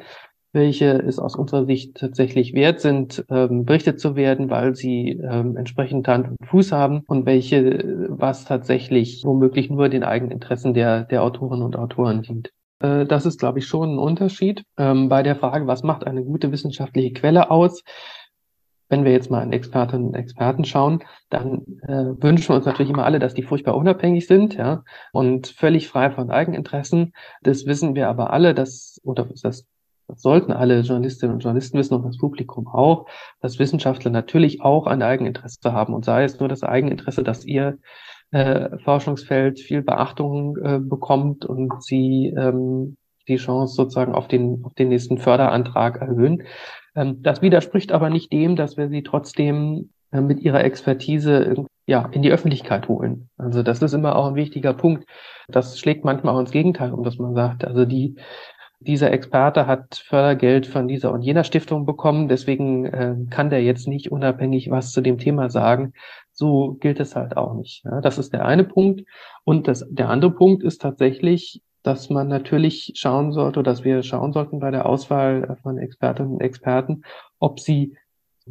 welche 0.52 0.94
es 0.94 1.20
aus 1.20 1.36
unserer 1.36 1.66
Sicht 1.66 1.96
tatsächlich 1.96 2.56
wert 2.56 2.80
sind, 2.80 3.24
ähm, 3.30 3.66
berichtet 3.66 4.00
zu 4.00 4.16
werden, 4.16 4.50
weil 4.50 4.76
sie 4.76 5.12
ähm, 5.12 5.56
entsprechend 5.58 6.08
Hand 6.08 6.28
und 6.28 6.48
Fuß 6.48 6.72
haben 6.72 7.04
und 7.08 7.28
welche, 7.28 8.08
was 8.10 8.46
tatsächlich 8.46 9.22
womöglich 9.24 9.70
nur 9.70 9.90
den 9.90 10.04
eigenen 10.04 10.32
Interessen 10.32 10.74
der, 10.74 11.04
der 11.04 11.22
Autoren 11.22 11.62
und 11.62 11.76
Autoren 11.76 12.24
dient. 12.24 12.50
Äh, 12.80 13.06
das 13.06 13.26
ist, 13.26 13.40
glaube 13.40 13.60
ich, 13.60 13.68
schon 13.68 13.96
ein 13.96 14.00
Unterschied. 14.00 14.64
Ähm, 14.78 15.10
bei 15.10 15.24
der 15.24 15.36
Frage, 15.36 15.68
was 15.68 15.84
macht 15.84 16.06
eine 16.06 16.24
gute 16.24 16.52
wissenschaftliche 16.52 17.14
Quelle 17.14 17.52
aus? 17.52 17.84
Wenn 18.92 19.06
wir 19.06 19.12
jetzt 19.12 19.30
mal 19.30 19.42
an 19.44 19.54
Expertinnen 19.54 20.08
und 20.08 20.16
Experten 20.16 20.66
schauen, 20.66 21.04
dann 21.30 21.80
äh, 21.84 22.24
wünschen 22.24 22.50
wir 22.50 22.56
uns 22.56 22.66
natürlich 22.66 22.90
immer 22.90 23.06
alle, 23.06 23.20
dass 23.20 23.36
die 23.36 23.44
furchtbar 23.44 23.76
unabhängig 23.76 24.26
sind, 24.26 24.56
ja, 24.56 24.84
und 25.12 25.48
völlig 25.48 25.88
frei 25.88 26.10
von 26.10 26.32
Eigeninteressen. 26.32 27.14
Das 27.44 27.68
wissen 27.68 27.94
wir 27.94 28.10
aber 28.10 28.34
alle, 28.34 28.56
dass, 28.56 29.00
oder 29.04 29.26
das 29.26 29.68
das 30.10 30.24
sollten 30.24 30.52
alle 30.52 30.80
Journalistinnen 30.80 31.36
und 31.36 31.44
Journalisten 31.44 31.78
wissen 31.78 31.94
und 31.94 32.04
das 32.04 32.18
Publikum 32.18 32.68
auch, 32.68 33.06
dass 33.42 33.60
Wissenschaftler 33.60 34.10
natürlich 34.10 34.62
auch 34.62 34.88
ein 34.88 35.04
Eigeninteresse 35.04 35.72
haben 35.72 35.94
und 35.94 36.04
sei 36.04 36.24
es 36.24 36.40
nur 36.40 36.50
das 36.50 36.64
Eigeninteresse, 36.64 37.22
dass 37.22 37.46
ihr 37.46 37.78
äh, 38.32 38.78
Forschungsfeld 38.80 39.60
viel 39.60 39.82
Beachtung 39.82 40.58
äh, 40.58 40.80
bekommt 40.80 41.46
und 41.46 41.84
sie 41.84 42.34
ähm, 42.38 42.98
die 43.28 43.38
Chance 43.38 43.76
sozusagen 43.76 44.14
auf 44.14 44.28
den, 44.28 44.64
auf 44.66 44.74
den 44.74 44.90
nächsten 44.90 45.18
Förderantrag 45.18 46.02
erhöhen. 46.02 46.44
Ähm, 46.96 47.22
das 47.22 47.42
widerspricht 47.42 47.92
aber 47.92 48.10
nicht 48.10 48.32
dem, 48.34 48.56
dass 48.56 48.78
wir 48.78 48.90
sie 48.90 49.04
trotzdem 49.04 49.92
äh, 50.12 50.22
mit 50.22 50.42
ihrer 50.42 50.64
Expertise 50.64 51.66
ja, 51.86 52.08
in 52.12 52.22
die 52.22 52.32
Öffentlichkeit 52.32 52.88
holen. 52.88 53.30
Also 53.38 53.64
das 53.64 53.82
ist 53.82 53.94
immer 53.94 54.16
auch 54.16 54.28
ein 54.28 54.36
wichtiger 54.36 54.74
Punkt. 54.74 55.06
Das 55.48 55.80
schlägt 55.80 56.06
manchmal 56.06 56.36
auch 56.36 56.40
ins 56.40 56.52
Gegenteil, 56.52 56.92
um 56.94 57.04
dass 57.04 57.18
man 57.18 57.34
sagt, 57.34 57.66
also 57.66 57.86
die, 57.86 58.16
dieser 58.80 59.12
Experte 59.12 59.68
hat 59.68 59.96
Fördergeld 59.96 60.68
von 60.68 60.88
dieser 60.88 61.12
und 61.12 61.22
jener 61.22 61.44
Stiftung 61.44 61.86
bekommen, 61.86 62.28
deswegen 62.28 62.86
äh, 62.86 63.16
kann 63.30 63.50
der 63.50 63.64
jetzt 63.64 63.88
nicht 63.88 64.12
unabhängig 64.12 64.70
was 64.70 64.92
zu 64.92 65.02
dem 65.02 65.18
Thema 65.18 65.50
sagen. 65.50 65.94
So 66.40 66.78
gilt 66.80 67.02
es 67.02 67.18
halt 67.18 67.36
auch 67.36 67.54
nicht. 67.54 67.84
Ja, 67.84 68.00
das 68.00 68.18
ist 68.18 68.32
der 68.32 68.46
eine 68.46 68.64
Punkt. 68.64 69.04
Und 69.44 69.68
das, 69.68 69.86
der 69.90 70.08
andere 70.08 70.32
Punkt 70.32 70.64
ist 70.64 70.82
tatsächlich, 70.82 71.62
dass 71.84 72.10
man 72.10 72.30
natürlich 72.30 72.94
schauen 72.96 73.34
sollte, 73.34 73.62
dass 73.62 73.84
wir 73.84 74.04
schauen 74.04 74.32
sollten 74.32 74.62
bei 74.62 74.72
der 74.72 74.86
Auswahl 74.86 75.58
von 75.62 75.78
Expertinnen 75.78 76.32
und 76.32 76.42
Experten, 76.42 77.02
ob 77.40 77.60
sie 77.60 77.98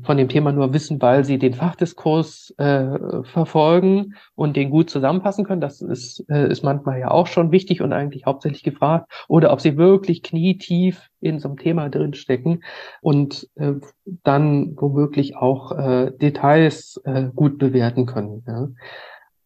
von 0.02 0.16
dem 0.16 0.28
Thema 0.28 0.52
nur 0.52 0.72
wissen, 0.72 1.00
weil 1.00 1.24
sie 1.24 1.38
den 1.38 1.54
Fachdiskurs 1.54 2.54
äh, 2.58 3.22
verfolgen 3.24 4.14
und 4.34 4.56
den 4.56 4.70
gut 4.70 4.90
zusammenfassen 4.90 5.44
können. 5.44 5.60
Das 5.60 5.80
ist, 5.80 6.24
äh, 6.28 6.50
ist 6.50 6.62
manchmal 6.62 7.00
ja 7.00 7.10
auch 7.10 7.26
schon 7.26 7.52
wichtig 7.52 7.82
und 7.82 7.92
eigentlich 7.92 8.26
hauptsächlich 8.26 8.62
gefragt. 8.62 9.10
Oder 9.28 9.52
ob 9.52 9.60
sie 9.60 9.76
wirklich 9.76 10.22
knietief 10.22 11.08
in 11.20 11.38
so 11.38 11.48
einem 11.48 11.58
Thema 11.58 11.88
drinstecken 11.88 12.64
und 13.00 13.48
äh, 13.56 13.74
dann 14.24 14.76
womöglich 14.76 15.36
auch 15.36 15.72
äh, 15.72 16.12
Details 16.12 17.00
äh, 17.04 17.30
gut 17.34 17.58
bewerten 17.58 18.06
können. 18.06 18.44
Ja. 18.46 18.68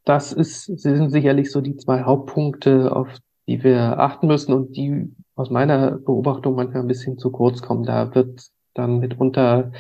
Das 0.05 0.33
ist, 0.33 0.65
sind 0.65 1.11
sicherlich 1.11 1.51
so 1.51 1.61
die 1.61 1.77
zwei 1.77 2.03
Hauptpunkte, 2.03 2.95
auf 2.95 3.09
die 3.47 3.63
wir 3.63 3.99
achten 3.99 4.27
müssen 4.27 4.53
und 4.53 4.77
die 4.77 5.13
aus 5.35 5.51
meiner 5.51 5.93
Beobachtung 5.93 6.55
manchmal 6.55 6.83
ein 6.83 6.89
bisschen 6.89 7.19
zu 7.19 7.31
kurz 7.31 7.63
kommen. 7.63 7.85
Da 7.85 8.15
wird 8.15 8.49
dann 8.75 8.99
mitunter 8.99 9.73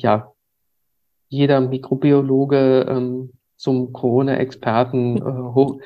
ja, 0.00 0.32
jeder 1.28 1.60
Mikrobiologe 1.60 2.86
ähm, 2.88 3.32
zum 3.56 3.92
Corona-Experten 3.92 5.16
äh, 5.16 5.20
hoch, 5.20 5.78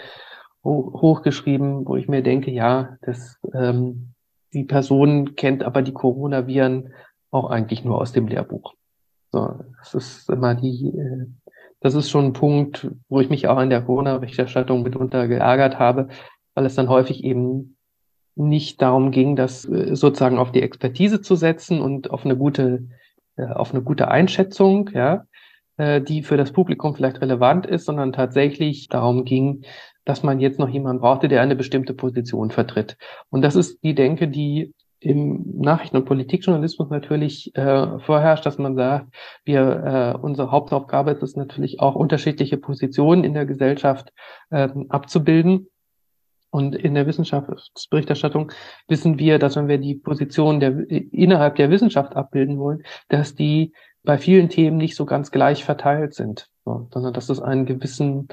hoch, 0.65 1.01
hochgeschrieben, 1.01 1.87
wo 1.87 1.97
ich 1.97 2.09
mir 2.09 2.23
denke, 2.23 2.51
ja, 2.51 2.97
das, 3.03 3.39
ähm, 3.55 4.13
die 4.53 4.65
Person 4.65 5.37
kennt 5.37 5.63
aber 5.63 5.83
die 5.83 5.93
Coronaviren 5.93 6.93
auch 7.31 7.51
eigentlich 7.51 7.85
nur 7.85 8.01
aus 8.01 8.13
dem 8.13 8.27
Lehrbuch. 8.27 8.75
So, 9.33 9.61
das 9.79 9.95
ist 9.95 10.29
immer 10.29 10.55
die, 10.55 10.89
äh, 10.89 11.27
das 11.81 11.95
ist 11.95 12.11
schon 12.11 12.27
ein 12.27 12.33
Punkt, 12.33 12.91
wo 13.09 13.21
ich 13.21 13.31
mich 13.31 13.49
auch 13.49 13.61
in 13.61 13.71
der 13.71 13.83
Corona-Berichterstattung 13.83 14.83
mitunter 14.83 15.29
geärgert 15.29 15.79
habe, 15.79 16.09
weil 16.55 16.67
es 16.67 16.75
dann 16.75 16.89
häufig 16.89 17.25
eben 17.25 17.77
nicht 18.35 18.83
darum 18.83 19.11
ging, 19.11 19.37
das 19.37 19.65
äh, 19.65 19.95
sozusagen 19.95 20.39
auf 20.39 20.53
die 20.53 20.63
Expertise 20.63 21.21
zu 21.21 21.37
setzen 21.37 21.81
und 21.81 22.11
auf 22.11 22.25
eine 22.25 22.37
gute 22.37 22.89
auf 23.47 23.73
eine 23.73 23.83
gute 23.83 24.09
Einschätzung, 24.09 24.91
ja, 24.95 25.25
äh, 25.77 26.01
die 26.01 26.23
für 26.23 26.37
das 26.37 26.53
Publikum 26.53 26.95
vielleicht 26.95 27.21
relevant 27.21 27.67
ist, 27.67 27.87
sondern 27.87 28.13
tatsächlich 28.13 28.89
darum 28.89 29.25
ging, 29.25 29.65
dass 30.05 30.23
man 30.23 30.41
jetzt 30.41 30.59
noch 30.59 30.69
jemanden 30.69 31.01
brauchte, 31.01 31.29
der 31.29 31.43
eine 31.43 31.57
bestimmte 31.57 31.95
Position 31.95 32.51
vertritt. 32.51 32.97
Und 33.31 33.43
das 33.43 33.57
ist 33.57 33.83
die 33.83 33.95
Denke, 33.95 34.29
die 34.29 34.75
im 35.01 35.59
Nachrichten- 35.59 35.97
und 35.97 36.05
Politikjournalismus 36.05 36.91
natürlich 36.91 37.57
äh, 37.57 37.99
vorherrscht, 38.01 38.45
dass 38.45 38.59
man 38.59 38.77
sagt, 38.77 39.07
wir 39.45 40.15
äh, 40.15 40.19
unsere 40.19 40.51
Hauptaufgabe 40.51 41.11
ist 41.13 41.23
es 41.23 41.37
natürlich 41.37 41.81
auch 41.81 41.95
unterschiedliche 41.95 42.59
Positionen 42.59 43.25
in 43.25 43.33
der 43.33 43.47
Gesellschaft 43.47 44.13
äh, 44.51 44.69
abzubilden 44.91 45.70
und 46.51 46.75
in 46.75 46.95
der 46.95 47.07
Wissenschaftsberichterstattung 47.07 48.53
wissen 48.89 49.19
wir, 49.19 49.39
dass 49.39 49.57
wenn 49.57 49.69
wir 49.69 49.79
die 49.79 49.95
Position 49.95 50.61
der, 50.61 50.89
innerhalb 50.91 51.57
der 51.57 51.71
Wissenschaft 51.71 52.17
abbilden 52.17 52.59
wollen, 52.59 52.83
dass 53.09 53.35
die 53.35 53.73
bei 54.03 54.19
vielen 54.19 54.49
Themen 54.49 54.77
nicht 54.77 54.97
so 54.97 55.05
ganz 55.05 55.31
gleich 55.31 55.65
verteilt 55.65 56.15
sind, 56.15 56.49
so, 56.65 56.89
sondern 56.93 57.13
dass 57.13 57.29
es 57.29 57.41
einen 57.41 57.67
gewissen, 57.67 58.29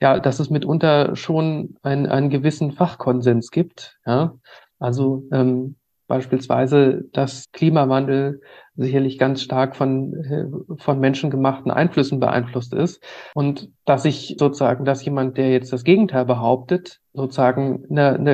ja, 0.00 0.18
dass 0.18 0.40
es 0.40 0.50
mitunter 0.50 1.14
schon 1.14 1.76
einen, 1.82 2.06
einen 2.06 2.30
gewissen 2.30 2.72
Fachkonsens 2.72 3.50
gibt. 3.50 3.98
Ja? 4.06 4.34
Also 4.78 5.24
ähm, 5.30 5.76
beispielsweise, 6.06 7.04
dass 7.12 7.50
Klimawandel 7.52 8.40
sicherlich 8.76 9.18
ganz 9.18 9.42
stark 9.42 9.76
von, 9.76 10.14
äh, 10.14 10.46
von 10.78 10.98
menschengemachten 10.98 11.70
Einflüssen 11.70 12.20
beeinflusst 12.20 12.74
ist. 12.74 13.02
Und 13.34 13.70
dass 13.84 14.04
ich 14.04 14.36
sozusagen, 14.38 14.84
dass 14.84 15.04
jemand, 15.04 15.36
der 15.36 15.50
jetzt 15.50 15.72
das 15.72 15.84
Gegenteil 15.84 16.24
behauptet, 16.24 17.00
sozusagen 17.12 17.84
eine, 17.88 18.14
eine, 18.14 18.32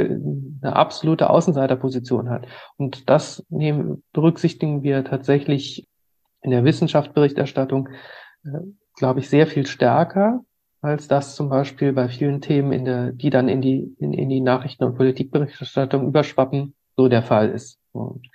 eine 0.63 0.77
absolute 0.77 1.31
Außenseiterposition 1.31 2.31
hat. 2.31 2.47
Und 2.77 3.11
das 3.11 3.45
nehmen, 3.51 4.03
berücksichtigen 4.13 4.83
wir 4.83 5.05
tatsächlich 5.05 5.87
in 6.43 6.51
der 6.51 6.65
Wissenschaftsberichterstattung, 6.65 7.89
äh, 8.45 8.61
glaube 8.97 9.21
ich, 9.21 9.29
sehr 9.29 9.47
viel 9.47 9.67
stärker 9.67 10.41
als 10.83 11.09
das 11.09 11.37
zum 11.37 11.49
Beispiel 11.49 11.93
bei 11.93 12.09
vielen 12.09 12.41
Themen, 12.41 12.73
in 12.73 12.85
der, 12.85 13.13
die 13.13 13.31
dann 13.31 13.49
in 13.49 13.61
die, 13.61 13.95
in, 13.99 14.13
in 14.13 14.29
die 14.29 14.41
Nachrichten- 14.41 14.85
und 14.85 14.97
Politikberichterstattung 14.97 16.07
überschwappen, 16.07 16.75
so 17.01 17.09
der 17.09 17.23
Fall 17.23 17.51
ist. 17.51 17.79
Und 17.93 18.27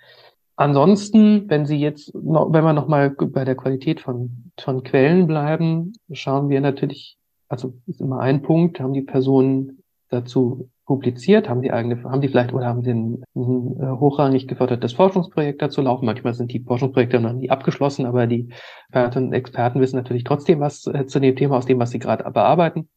Ansonsten, 0.58 1.50
wenn 1.50 1.66
Sie 1.66 1.78
jetzt, 1.78 2.14
wenn 2.14 2.64
wir 2.64 2.74
nochmal 2.74 3.10
bei 3.10 3.44
der 3.44 3.56
Qualität 3.56 4.00
von, 4.00 4.52
von 4.58 4.84
Quellen 4.84 5.28
bleiben, 5.28 5.94
schauen 6.12 6.50
wir 6.50 6.62
natürlich, 6.62 7.18
also 7.50 7.74
ist 7.88 8.00
immer 8.00 8.22
ein 8.22 8.42
Punkt, 8.42 8.80
haben 8.80 8.94
die 8.94 9.02
Personen 9.02 9.84
dazu 10.10 10.70
publiziert, 10.86 11.50
haben 11.50 11.62
die 11.62 11.74
eigene, 11.74 12.02
haben 12.04 12.22
die 12.22 12.30
vielleicht 12.30 12.54
oder 12.54 12.68
haben 12.68 12.84
sie 12.84 12.92
ein, 12.92 13.24
ein 13.36 13.80
äh, 13.82 14.00
hochrangig 14.00 14.48
gefördertes 14.48 14.94
Forschungsprojekt 14.94 15.62
dazu 15.62 15.82
laufen. 15.82 16.06
Manchmal 16.06 16.36
sind 16.36 16.54
die 16.54 16.62
Forschungsprojekte 16.62 17.20
noch 17.20 17.34
nie 17.34 17.50
abgeschlossen, 17.50 18.06
aber 18.06 18.26
die 18.28 18.50
Experten 18.88 19.34
Experten 19.34 19.82
wissen 19.82 19.98
natürlich 19.98 20.24
trotzdem 20.24 20.62
was 20.62 20.88
äh, 20.88 21.06
zu 21.06 21.20
dem 21.20 21.36
Thema, 21.36 21.58
aus 21.58 21.66
dem, 21.66 21.80
was 21.80 21.90
sie 21.90 22.00
gerade 22.00 22.24
bearbeiten 22.32 22.88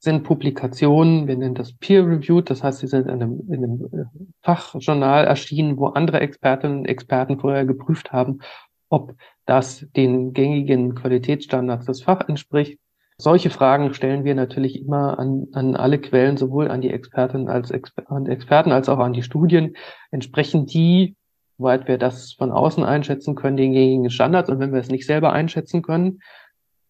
sind 0.00 0.24
Publikationen, 0.24 1.28
wir 1.28 1.36
nennen 1.36 1.54
das 1.54 1.74
peer-reviewed, 1.74 2.48
das 2.48 2.64
heißt, 2.64 2.78
sie 2.78 2.86
sind 2.86 3.06
in 3.06 3.22
einem, 3.22 3.40
in 3.50 3.64
einem 3.64 3.88
äh, 3.92 4.04
Fachjournal 4.40 5.26
erschienen, 5.26 5.76
wo 5.76 5.88
andere 5.88 6.20
Expertinnen 6.20 6.78
und 6.78 6.86
Experten 6.86 7.38
vorher 7.38 7.66
geprüft 7.66 8.10
haben, 8.10 8.40
ob 8.88 9.14
das 9.44 9.86
den 9.94 10.32
gängigen 10.32 10.94
Qualitätsstandards 10.94 11.84
des 11.84 12.02
Fach 12.02 12.26
entspricht. 12.28 12.80
Solche 13.18 13.50
Fragen 13.50 13.92
stellen 13.92 14.24
wir 14.24 14.34
natürlich 14.34 14.80
immer 14.80 15.18
an, 15.18 15.48
an 15.52 15.76
alle 15.76 15.98
Quellen, 15.98 16.38
sowohl 16.38 16.70
an 16.70 16.80
die 16.80 16.90
Expertinnen 16.90 17.48
als 17.48 17.70
Exper 17.70 18.10
und 18.10 18.26
Experten 18.26 18.72
als 18.72 18.88
auch 18.88 18.98
an 18.98 19.12
die 19.12 19.22
Studien. 19.22 19.76
Entsprechen 20.10 20.64
die, 20.64 21.14
soweit 21.58 21.86
wir 21.86 21.98
das 21.98 22.32
von 22.32 22.50
außen 22.50 22.82
einschätzen 22.82 23.34
können, 23.34 23.58
den 23.58 23.74
gängigen 23.74 24.08
Standards? 24.08 24.48
Und 24.48 24.60
wenn 24.60 24.72
wir 24.72 24.80
es 24.80 24.88
nicht 24.88 25.04
selber 25.04 25.34
einschätzen 25.34 25.82
können, 25.82 26.20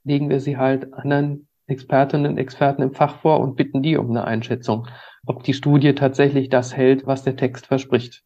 legen 0.04 0.30
wir 0.30 0.38
sie 0.38 0.56
halt 0.56 0.94
anderen 0.94 1.48
Expertinnen 1.70 2.32
und 2.32 2.38
Experten 2.38 2.82
im 2.82 2.92
Fach 2.92 3.20
vor 3.20 3.40
und 3.40 3.56
bitten 3.56 3.82
die 3.82 3.96
um 3.96 4.10
eine 4.10 4.24
Einschätzung, 4.24 4.86
ob 5.26 5.42
die 5.42 5.54
Studie 5.54 5.94
tatsächlich 5.94 6.48
das 6.48 6.76
hält, 6.76 7.06
was 7.06 7.22
der 7.22 7.36
Text 7.36 7.66
verspricht. 7.66 8.22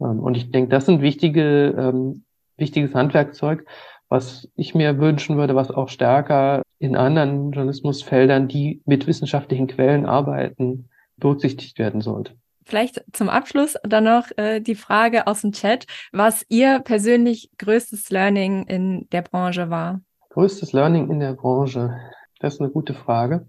Ähm, 0.00 0.20
und 0.20 0.36
ich 0.36 0.50
denke, 0.50 0.70
das 0.70 0.86
sind 0.86 1.02
wichtige, 1.02 1.74
ähm, 1.78 2.24
wichtiges 2.56 2.94
Handwerkzeug, 2.94 3.64
was 4.08 4.48
ich 4.54 4.74
mir 4.74 4.98
wünschen 4.98 5.36
würde, 5.36 5.54
was 5.54 5.70
auch 5.70 5.88
stärker 5.88 6.62
in 6.78 6.96
anderen 6.96 7.52
Journalismusfeldern, 7.52 8.48
die 8.48 8.82
mit 8.86 9.06
wissenschaftlichen 9.06 9.66
Quellen 9.66 10.06
arbeiten, 10.06 10.88
berücksichtigt 11.16 11.78
werden 11.78 12.00
sollte. 12.00 12.34
Vielleicht 12.64 13.02
zum 13.12 13.28
Abschluss 13.30 13.76
dann 13.82 14.04
noch 14.04 14.26
äh, 14.36 14.60
die 14.60 14.74
Frage 14.74 15.26
aus 15.26 15.40
dem 15.40 15.52
Chat, 15.52 15.86
was 16.12 16.44
Ihr 16.48 16.80
persönlich 16.80 17.50
größtes 17.58 18.10
Learning 18.10 18.66
in 18.66 19.08
der 19.10 19.22
Branche 19.22 19.70
war. 19.70 20.02
Größtes 20.30 20.72
Learning 20.74 21.10
in 21.10 21.18
der 21.18 21.32
Branche. 21.32 21.96
Das 22.40 22.54
ist 22.54 22.60
eine 22.60 22.70
gute 22.70 22.94
Frage. 22.94 23.48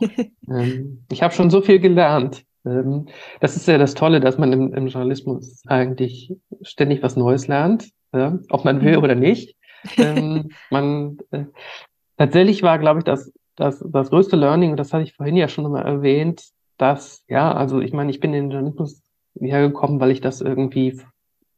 ähm, 0.00 1.04
ich 1.10 1.22
habe 1.22 1.34
schon 1.34 1.50
so 1.50 1.60
viel 1.60 1.78
gelernt. 1.78 2.44
Ähm, 2.64 3.06
das 3.40 3.56
ist 3.56 3.66
ja 3.68 3.78
das 3.78 3.94
Tolle, 3.94 4.20
dass 4.20 4.38
man 4.38 4.52
im, 4.52 4.74
im 4.74 4.86
Journalismus 4.86 5.62
eigentlich 5.66 6.34
ständig 6.62 7.02
was 7.02 7.16
Neues 7.16 7.48
lernt, 7.48 7.90
ja, 8.12 8.38
ob 8.50 8.64
man 8.64 8.82
will 8.82 8.98
mhm. 8.98 9.02
oder 9.02 9.14
nicht. 9.14 9.56
Ähm, 9.96 10.50
man 10.70 11.18
äh, 11.30 11.44
tatsächlich 12.16 12.62
war, 12.62 12.78
glaube 12.78 13.00
ich, 13.00 13.04
das, 13.04 13.32
das, 13.56 13.84
das 13.86 14.10
größte 14.10 14.36
Learning, 14.36 14.70
und 14.70 14.76
das 14.76 14.92
hatte 14.92 15.04
ich 15.04 15.14
vorhin 15.14 15.36
ja 15.36 15.48
schon 15.48 15.70
mal 15.70 15.82
erwähnt, 15.82 16.44
dass, 16.78 17.24
ja, 17.28 17.52
also 17.52 17.80
ich 17.80 17.92
meine, 17.92 18.10
ich 18.10 18.20
bin 18.20 18.32
in 18.32 18.44
den 18.44 18.50
Journalismus 18.50 19.02
hergekommen, 19.38 20.00
weil 20.00 20.10
ich 20.10 20.20
das 20.20 20.40
irgendwie 20.40 21.00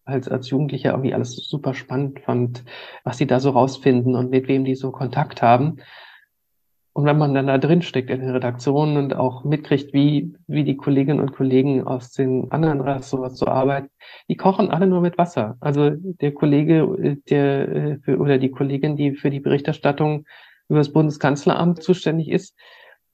als, 0.05 0.29
als 0.29 0.51
Jugendlicher 0.51 0.91
irgendwie 0.91 1.15
alles 1.15 1.37
super 1.37 1.75
spannend 1.75 2.21
fand, 2.21 2.65
was 3.05 3.19
sie 3.19 3.27
da 3.27 3.39
so 3.41 3.51
rausfinden 3.51 4.17
und 4.17 4.31
mit 4.31 4.49
wem 4.49 4.65
die 4.65 4.75
so 4.75 4.91
Kontakt 4.91 5.43
haben. 5.43 5.79
Und 6.95 7.07
wenn 7.07 7.17
man 7.17 7.33
dann 7.33 7.47
da 7.47 7.57
drin 7.57 7.81
steckt 7.81 8.11
in 8.11 8.21
den 8.21 8.31
Redaktionen 8.31 8.99
und 8.99 9.17
auch 9.17 9.45
mitkriegt, 9.45 9.95
wie, 9.95 10.35
wie 10.47 10.63
die 10.63 10.77
Kolleginnen 10.77 11.21
und 11.21 11.33
Kollegen 11.33 11.87
aus 11.87 12.13
den 12.13 12.53
anderen 12.53 12.83
Ressorts 12.83 13.39
so 13.39 13.47
arbeiten, 13.47 13.89
die 14.29 14.37
kochen 14.37 14.71
alle 14.71 14.87
nur 14.87 15.01
mit 15.01 15.17
Wasser. 15.17 15.57
Also 15.61 15.91
der 15.91 16.33
Kollege, 16.33 17.17
der 17.31 17.99
äh, 18.07 18.15
oder 18.15 18.37
die 18.37 18.51
Kollegin, 18.51 18.97
die 18.97 19.13
für 19.15 19.31
die 19.31 19.41
Berichterstattung 19.41 20.27
über 20.69 20.81
das 20.81 20.93
Bundeskanzleramt 20.93 21.83
zuständig 21.83 22.31
ist, 22.31 22.55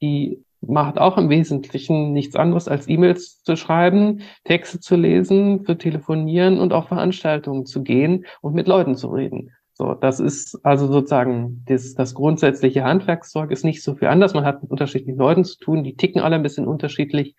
die 0.03 0.43
macht 0.61 0.99
auch 0.99 1.17
im 1.17 1.29
Wesentlichen 1.29 2.13
nichts 2.13 2.35
anderes 2.35 2.67
als 2.67 2.89
E-Mails 2.89 3.43
zu 3.43 3.57
schreiben, 3.57 4.23
Texte 4.45 4.81
zu 4.81 4.97
lesen, 4.97 5.65
zu 5.65 5.77
telefonieren 5.77 6.59
und 6.59 6.73
auf 6.73 6.89
Veranstaltungen 6.89 7.65
zu 7.65 7.83
gehen 7.83 8.27
und 8.41 8.55
mit 8.55 8.67
Leuten 8.67 8.97
zu 8.97 9.09
reden. 9.09 9.53
So, 9.79 9.95
das 9.95 10.19
ist 10.19 10.59
also 10.65 10.89
sozusagen 10.89 11.63
das, 11.67 11.95
das 11.95 12.13
grundsätzliche 12.13 12.83
Handwerkszeug 12.83 13.53
ist 13.53 13.65
nicht 13.65 13.81
so 13.85 13.95
viel 13.95 14.09
anders. 14.09 14.35
Man 14.35 14.45
hat 14.45 14.61
mit 14.61 14.73
unterschiedlichen 14.73 15.17
Leuten 15.17 15.45
zu 15.45 15.57
tun, 15.57 15.85
die 15.85 15.95
ticken 15.95 16.21
alle 16.21 16.35
ein 16.35 16.43
bisschen 16.43 16.67
unterschiedlich. 16.67 17.37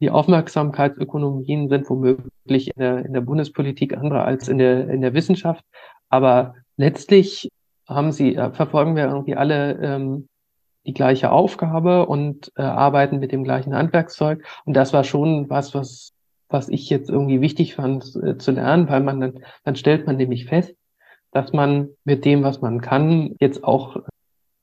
Die 0.00 0.08
Aufmerksamkeitsökonomien 0.08 1.68
sind 1.68 1.90
womöglich 1.90 2.68
in 2.74 2.80
der, 2.80 3.04
in 3.04 3.12
der 3.12 3.20
Bundespolitik 3.20 3.94
andere 3.94 4.22
als 4.22 4.48
in 4.48 4.56
der, 4.56 4.88
in 4.88 5.02
der 5.02 5.12
Wissenschaft. 5.12 5.66
Aber 6.08 6.54
letztlich 6.78 7.50
haben 7.86 8.10
sie, 8.10 8.36
äh, 8.36 8.50
verfolgen 8.52 8.96
wir 8.96 9.04
irgendwie 9.04 9.36
alle 9.36 9.74
ähm, 9.82 10.28
die 10.86 10.94
gleiche 10.94 11.30
Aufgabe 11.30 12.06
und 12.06 12.52
äh, 12.56 12.62
arbeiten 12.62 13.18
mit 13.18 13.32
dem 13.32 13.44
gleichen 13.44 13.74
Handwerkszeug. 13.74 14.42
Und 14.64 14.78
das 14.78 14.94
war 14.94 15.04
schon 15.04 15.50
was, 15.50 15.74
was, 15.74 16.14
was 16.48 16.70
ich 16.70 16.88
jetzt 16.88 17.10
irgendwie 17.10 17.42
wichtig 17.42 17.74
fand 17.74 18.16
äh, 18.16 18.38
zu 18.38 18.52
lernen, 18.52 18.88
weil 18.88 19.02
man 19.02 19.20
dann, 19.20 19.44
dann 19.64 19.76
stellt 19.76 20.06
man 20.06 20.16
nämlich 20.16 20.46
fest, 20.46 20.74
dass 21.32 21.52
man 21.52 21.88
mit 22.04 22.24
dem, 22.24 22.42
was 22.42 22.60
man 22.60 22.80
kann, 22.80 23.34
jetzt 23.40 23.64
auch 23.64 23.96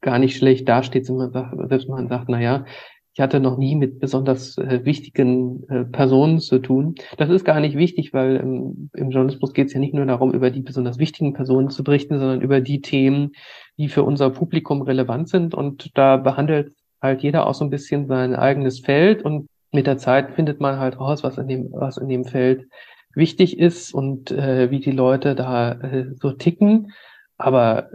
gar 0.01 0.19
nicht 0.19 0.37
schlecht 0.37 0.69
dasteht, 0.69 1.09
wenn 1.09 1.67
selbst 1.67 1.89
man 1.89 2.07
sagt, 2.07 2.29
na 2.29 2.39
ja, 2.39 2.65
ich 3.13 3.21
hatte 3.21 3.41
noch 3.41 3.57
nie 3.57 3.75
mit 3.75 3.99
besonders 3.99 4.57
äh, 4.57 4.85
wichtigen 4.85 5.67
äh, 5.67 5.83
Personen 5.83 6.39
zu 6.39 6.59
tun. 6.59 6.95
Das 7.17 7.29
ist 7.29 7.43
gar 7.43 7.59
nicht 7.59 7.75
wichtig, 7.75 8.13
weil 8.13 8.37
ähm, 8.37 8.89
im 8.93 9.09
Journalismus 9.09 9.53
geht 9.53 9.67
es 9.67 9.73
ja 9.73 9.79
nicht 9.79 9.93
nur 9.93 10.05
darum, 10.05 10.31
über 10.31 10.51
die 10.51 10.61
besonders 10.61 10.99
wichtigen 10.99 11.33
Personen 11.33 11.69
zu 11.69 11.83
berichten, 11.83 12.17
sondern 12.17 12.39
über 12.41 12.61
die 12.61 12.81
Themen, 12.81 13.31
die 13.77 13.89
für 13.89 14.03
unser 14.03 14.29
Publikum 14.29 14.83
relevant 14.83 15.27
sind. 15.27 15.53
Und 15.53 15.97
da 15.97 16.15
behandelt 16.17 16.71
halt 17.01 17.21
jeder 17.21 17.47
auch 17.47 17.55
so 17.55 17.65
ein 17.65 17.69
bisschen 17.69 18.07
sein 18.07 18.35
eigenes 18.35 18.79
Feld 18.79 19.23
und 19.23 19.47
mit 19.71 19.85
der 19.85 19.97
Zeit 19.97 20.31
findet 20.31 20.61
man 20.61 20.79
halt 20.79 20.99
raus, 20.99 21.23
was 21.23 21.37
in 21.37 21.47
dem, 21.47 21.71
was 21.73 21.97
in 21.97 22.09
dem 22.09 22.25
Feld 22.25 22.67
wichtig 23.13 23.57
ist 23.57 23.93
und 23.93 24.31
äh, 24.31 24.71
wie 24.71 24.79
die 24.79 24.91
Leute 24.91 25.35
da 25.35 25.73
äh, 25.73 26.05
so 26.15 26.31
ticken. 26.31 26.91
Aber 27.37 27.89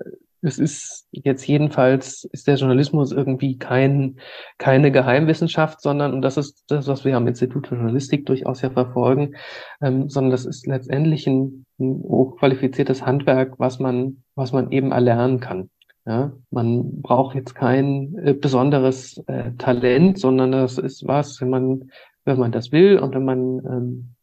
es 0.44 0.58
ist 0.58 1.08
jetzt 1.10 1.46
jedenfalls, 1.46 2.24
ist 2.32 2.46
der 2.46 2.56
Journalismus 2.56 3.12
irgendwie 3.12 3.56
kein, 3.56 4.18
keine 4.58 4.92
Geheimwissenschaft, 4.92 5.80
sondern, 5.80 6.12
und 6.12 6.22
das 6.22 6.36
ist 6.36 6.64
das, 6.68 6.86
was 6.86 7.04
wir 7.04 7.16
am 7.16 7.26
Institut 7.26 7.66
für 7.66 7.76
Journalistik 7.76 8.26
durchaus 8.26 8.60
ja 8.60 8.68
verfolgen, 8.68 9.36
ähm, 9.80 10.10
sondern 10.10 10.32
das 10.32 10.44
ist 10.44 10.66
letztendlich 10.66 11.26
ein, 11.26 11.64
ein 11.80 12.02
hochqualifiziertes 12.02 13.06
Handwerk, 13.06 13.58
was 13.58 13.78
man, 13.78 14.22
was 14.34 14.52
man 14.52 14.70
eben 14.70 14.92
erlernen 14.92 15.40
kann. 15.40 15.70
Ja, 16.06 16.32
man 16.50 17.00
braucht 17.00 17.34
jetzt 17.34 17.54
kein 17.54 18.14
äh, 18.18 18.34
besonderes 18.34 19.16
äh, 19.26 19.52
Talent, 19.56 20.18
sondern 20.18 20.52
das 20.52 20.76
ist 20.76 21.06
was, 21.06 21.40
wenn 21.40 21.48
man, 21.48 21.90
wenn 22.26 22.38
man 22.38 22.52
das 22.52 22.72
will 22.72 22.98
und 22.98 23.14
wenn 23.14 23.24
man 23.24 23.40
ähm, 23.64 24.14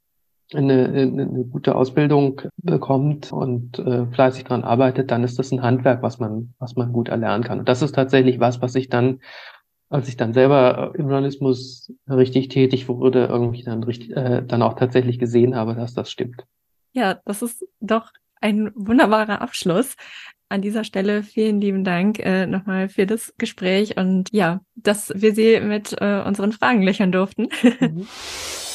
eine, 0.54 0.86
eine 0.88 1.46
gute 1.46 1.76
Ausbildung 1.76 2.42
bekommt 2.58 3.32
und 3.32 3.80
äh, 3.80 4.06
fleißig 4.08 4.44
dran 4.44 4.64
arbeitet, 4.64 5.12
dann 5.12 5.24
ist 5.24 5.40
das 5.40 5.52
ein 5.52 5.62
Handwerk, 5.62 6.02
was 6.02 6.20
man, 6.20 6.54
was 6.60 6.76
man 6.76 6.92
gut 6.92 7.10
erlernen 7.10 7.44
kann. 7.44 7.60
Und 7.60 7.70
das 7.70 7.82
ist 7.82 7.94
tatsächlich 7.96 8.40
was, 8.40 8.62
was 8.62 8.76
ich 8.76 8.90
dann, 8.90 9.22
als 9.90 10.08
ich 10.08 10.18
dann 10.18 10.34
selber 10.34 10.94
im 10.96 11.10
Journalismus 11.10 11.92
richtig 12.10 12.50
tätig 12.50 12.88
wurde, 12.88 13.26
irgendwie 13.26 13.64
dann 13.64 13.84
richtig, 13.84 14.16
äh, 14.16 14.44
dann 14.46 14.62
auch 14.62 14.74
tatsächlich 14.74 15.20
gesehen 15.20 15.56
habe, 15.56 15.76
dass 15.76 15.94
das 15.94 16.12
stimmt. 16.12 16.46
Ja, 16.94 17.20
das 17.26 17.42
ist 17.42 17.66
doch 17.80 18.12
ein 18.42 18.72
wunderbarer 18.76 19.42
Abschluss. 19.42 19.96
An 20.50 20.62
dieser 20.62 20.84
Stelle 20.84 21.24
vielen 21.24 21.62
lieben 21.62 21.86
Dank 21.86 22.20
äh, 22.20 22.46
nochmal 22.46 22.90
für 22.90 23.06
das 23.06 23.34
Gespräch 23.38 23.96
und 23.96 24.28
ja, 24.34 24.60
dass 24.76 25.14
wir 25.16 25.34
Sie 25.34 25.62
mit 25.62 25.96
äh, 26.02 26.22
unseren 26.26 26.52
Fragen 26.52 26.82
löchern 26.82 27.14
durften. 27.14 27.48
Mhm. 27.80 28.08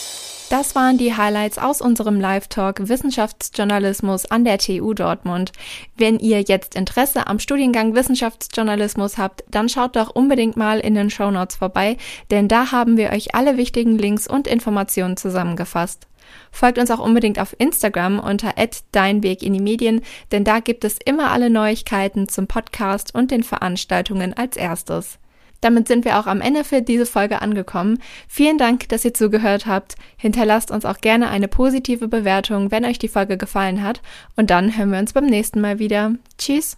Das 0.49 0.77
waren 0.77 0.97
die 0.97 1.13
Highlights 1.13 1.59
aus 1.59 1.81
unserem 1.81 2.21
Live-Talk 2.21 2.89
Wissenschaftsjournalismus 2.89 4.31
an 4.31 4.45
der 4.45 4.59
TU 4.59 4.95
Dortmund. 4.95 5.51
Wenn 5.97 6.21
ihr 6.21 6.41
jetzt 6.43 6.77
Interesse 6.77 7.27
am 7.27 7.41
Studiengang 7.41 7.97
Wissenschaftsjournalismus 7.97 9.19
habt, 9.19 9.43
dann 9.51 9.69
schaut 9.69 9.97
doch 9.97 10.15
unbedingt 10.15 10.57
mal 10.57 10.79
in 10.79 10.95
den 10.95 11.11
Show 11.11 11.33
Notes 11.33 11.57
vorbei, 11.57 11.97
denn 12.31 12.47
da 12.47 12.71
haben 12.71 12.97
wir 12.97 13.11
euch 13.11 13.35
alle 13.35 13.57
wichtigen 13.57 13.99
Links 13.99 14.29
und 14.29 14.47
Informationen 14.47 15.17
zusammengefasst. 15.17 16.07
Folgt 16.53 16.79
uns 16.79 16.93
auch 16.93 17.01
unbedingt 17.01 17.41
auf 17.41 17.57
Instagram 17.59 18.21
unter 18.21 18.55
@deinweg 18.93 19.43
in 19.43 19.53
die 19.53 19.61
Medien, 19.61 20.03
denn 20.31 20.45
da 20.45 20.61
gibt 20.61 20.85
es 20.85 20.99
immer 21.05 21.33
alle 21.33 21.51
Neuigkeiten 21.51 22.29
zum 22.29 22.47
Podcast 22.47 23.13
und 23.13 23.33
den 23.33 23.43
Veranstaltungen 23.43 24.33
als 24.33 24.57
erstes. 24.57 25.19
Damit 25.67 25.89
sind 25.89 26.05
wir 26.05 26.21
auch 26.21 26.29
am 26.29 26.41
Ende 26.41 26.63
für 26.63 26.81
diese 26.81 27.07
Folge 27.07 27.43
angekommen. 27.43 27.99
Vielen 28.29 28.57
Dank, 28.57 28.89
dass 28.89 29.05
ihr 29.05 29.15
zugehört 29.15 29.67
habt. 29.67 29.97
Hinterlasst 30.17 30.71
uns 30.71 30.85
auch 30.85 30.99
gerne 30.99 31.29
eine 31.29 31.49
positive 31.49 32.07
Bewertung, 32.07 32.71
wenn 32.71 32.85
euch 32.85 33.01
die 33.01 33.09
Folge 33.09 33.37
gefallen 33.37 33.83
hat. 33.83 34.01
Und 34.37 34.51
dann 34.51 34.79
hören 34.79 34.93
wir 34.93 35.01
uns 35.01 35.13
beim 35.13 35.27
nächsten 35.27 35.61
Mal 35.61 35.81
wieder. 35.81 36.13
Tschüss. 36.39 36.77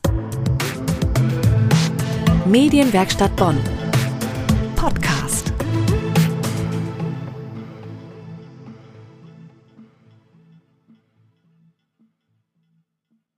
Medienwerkstatt 2.47 3.37
Bonn. 3.37 3.59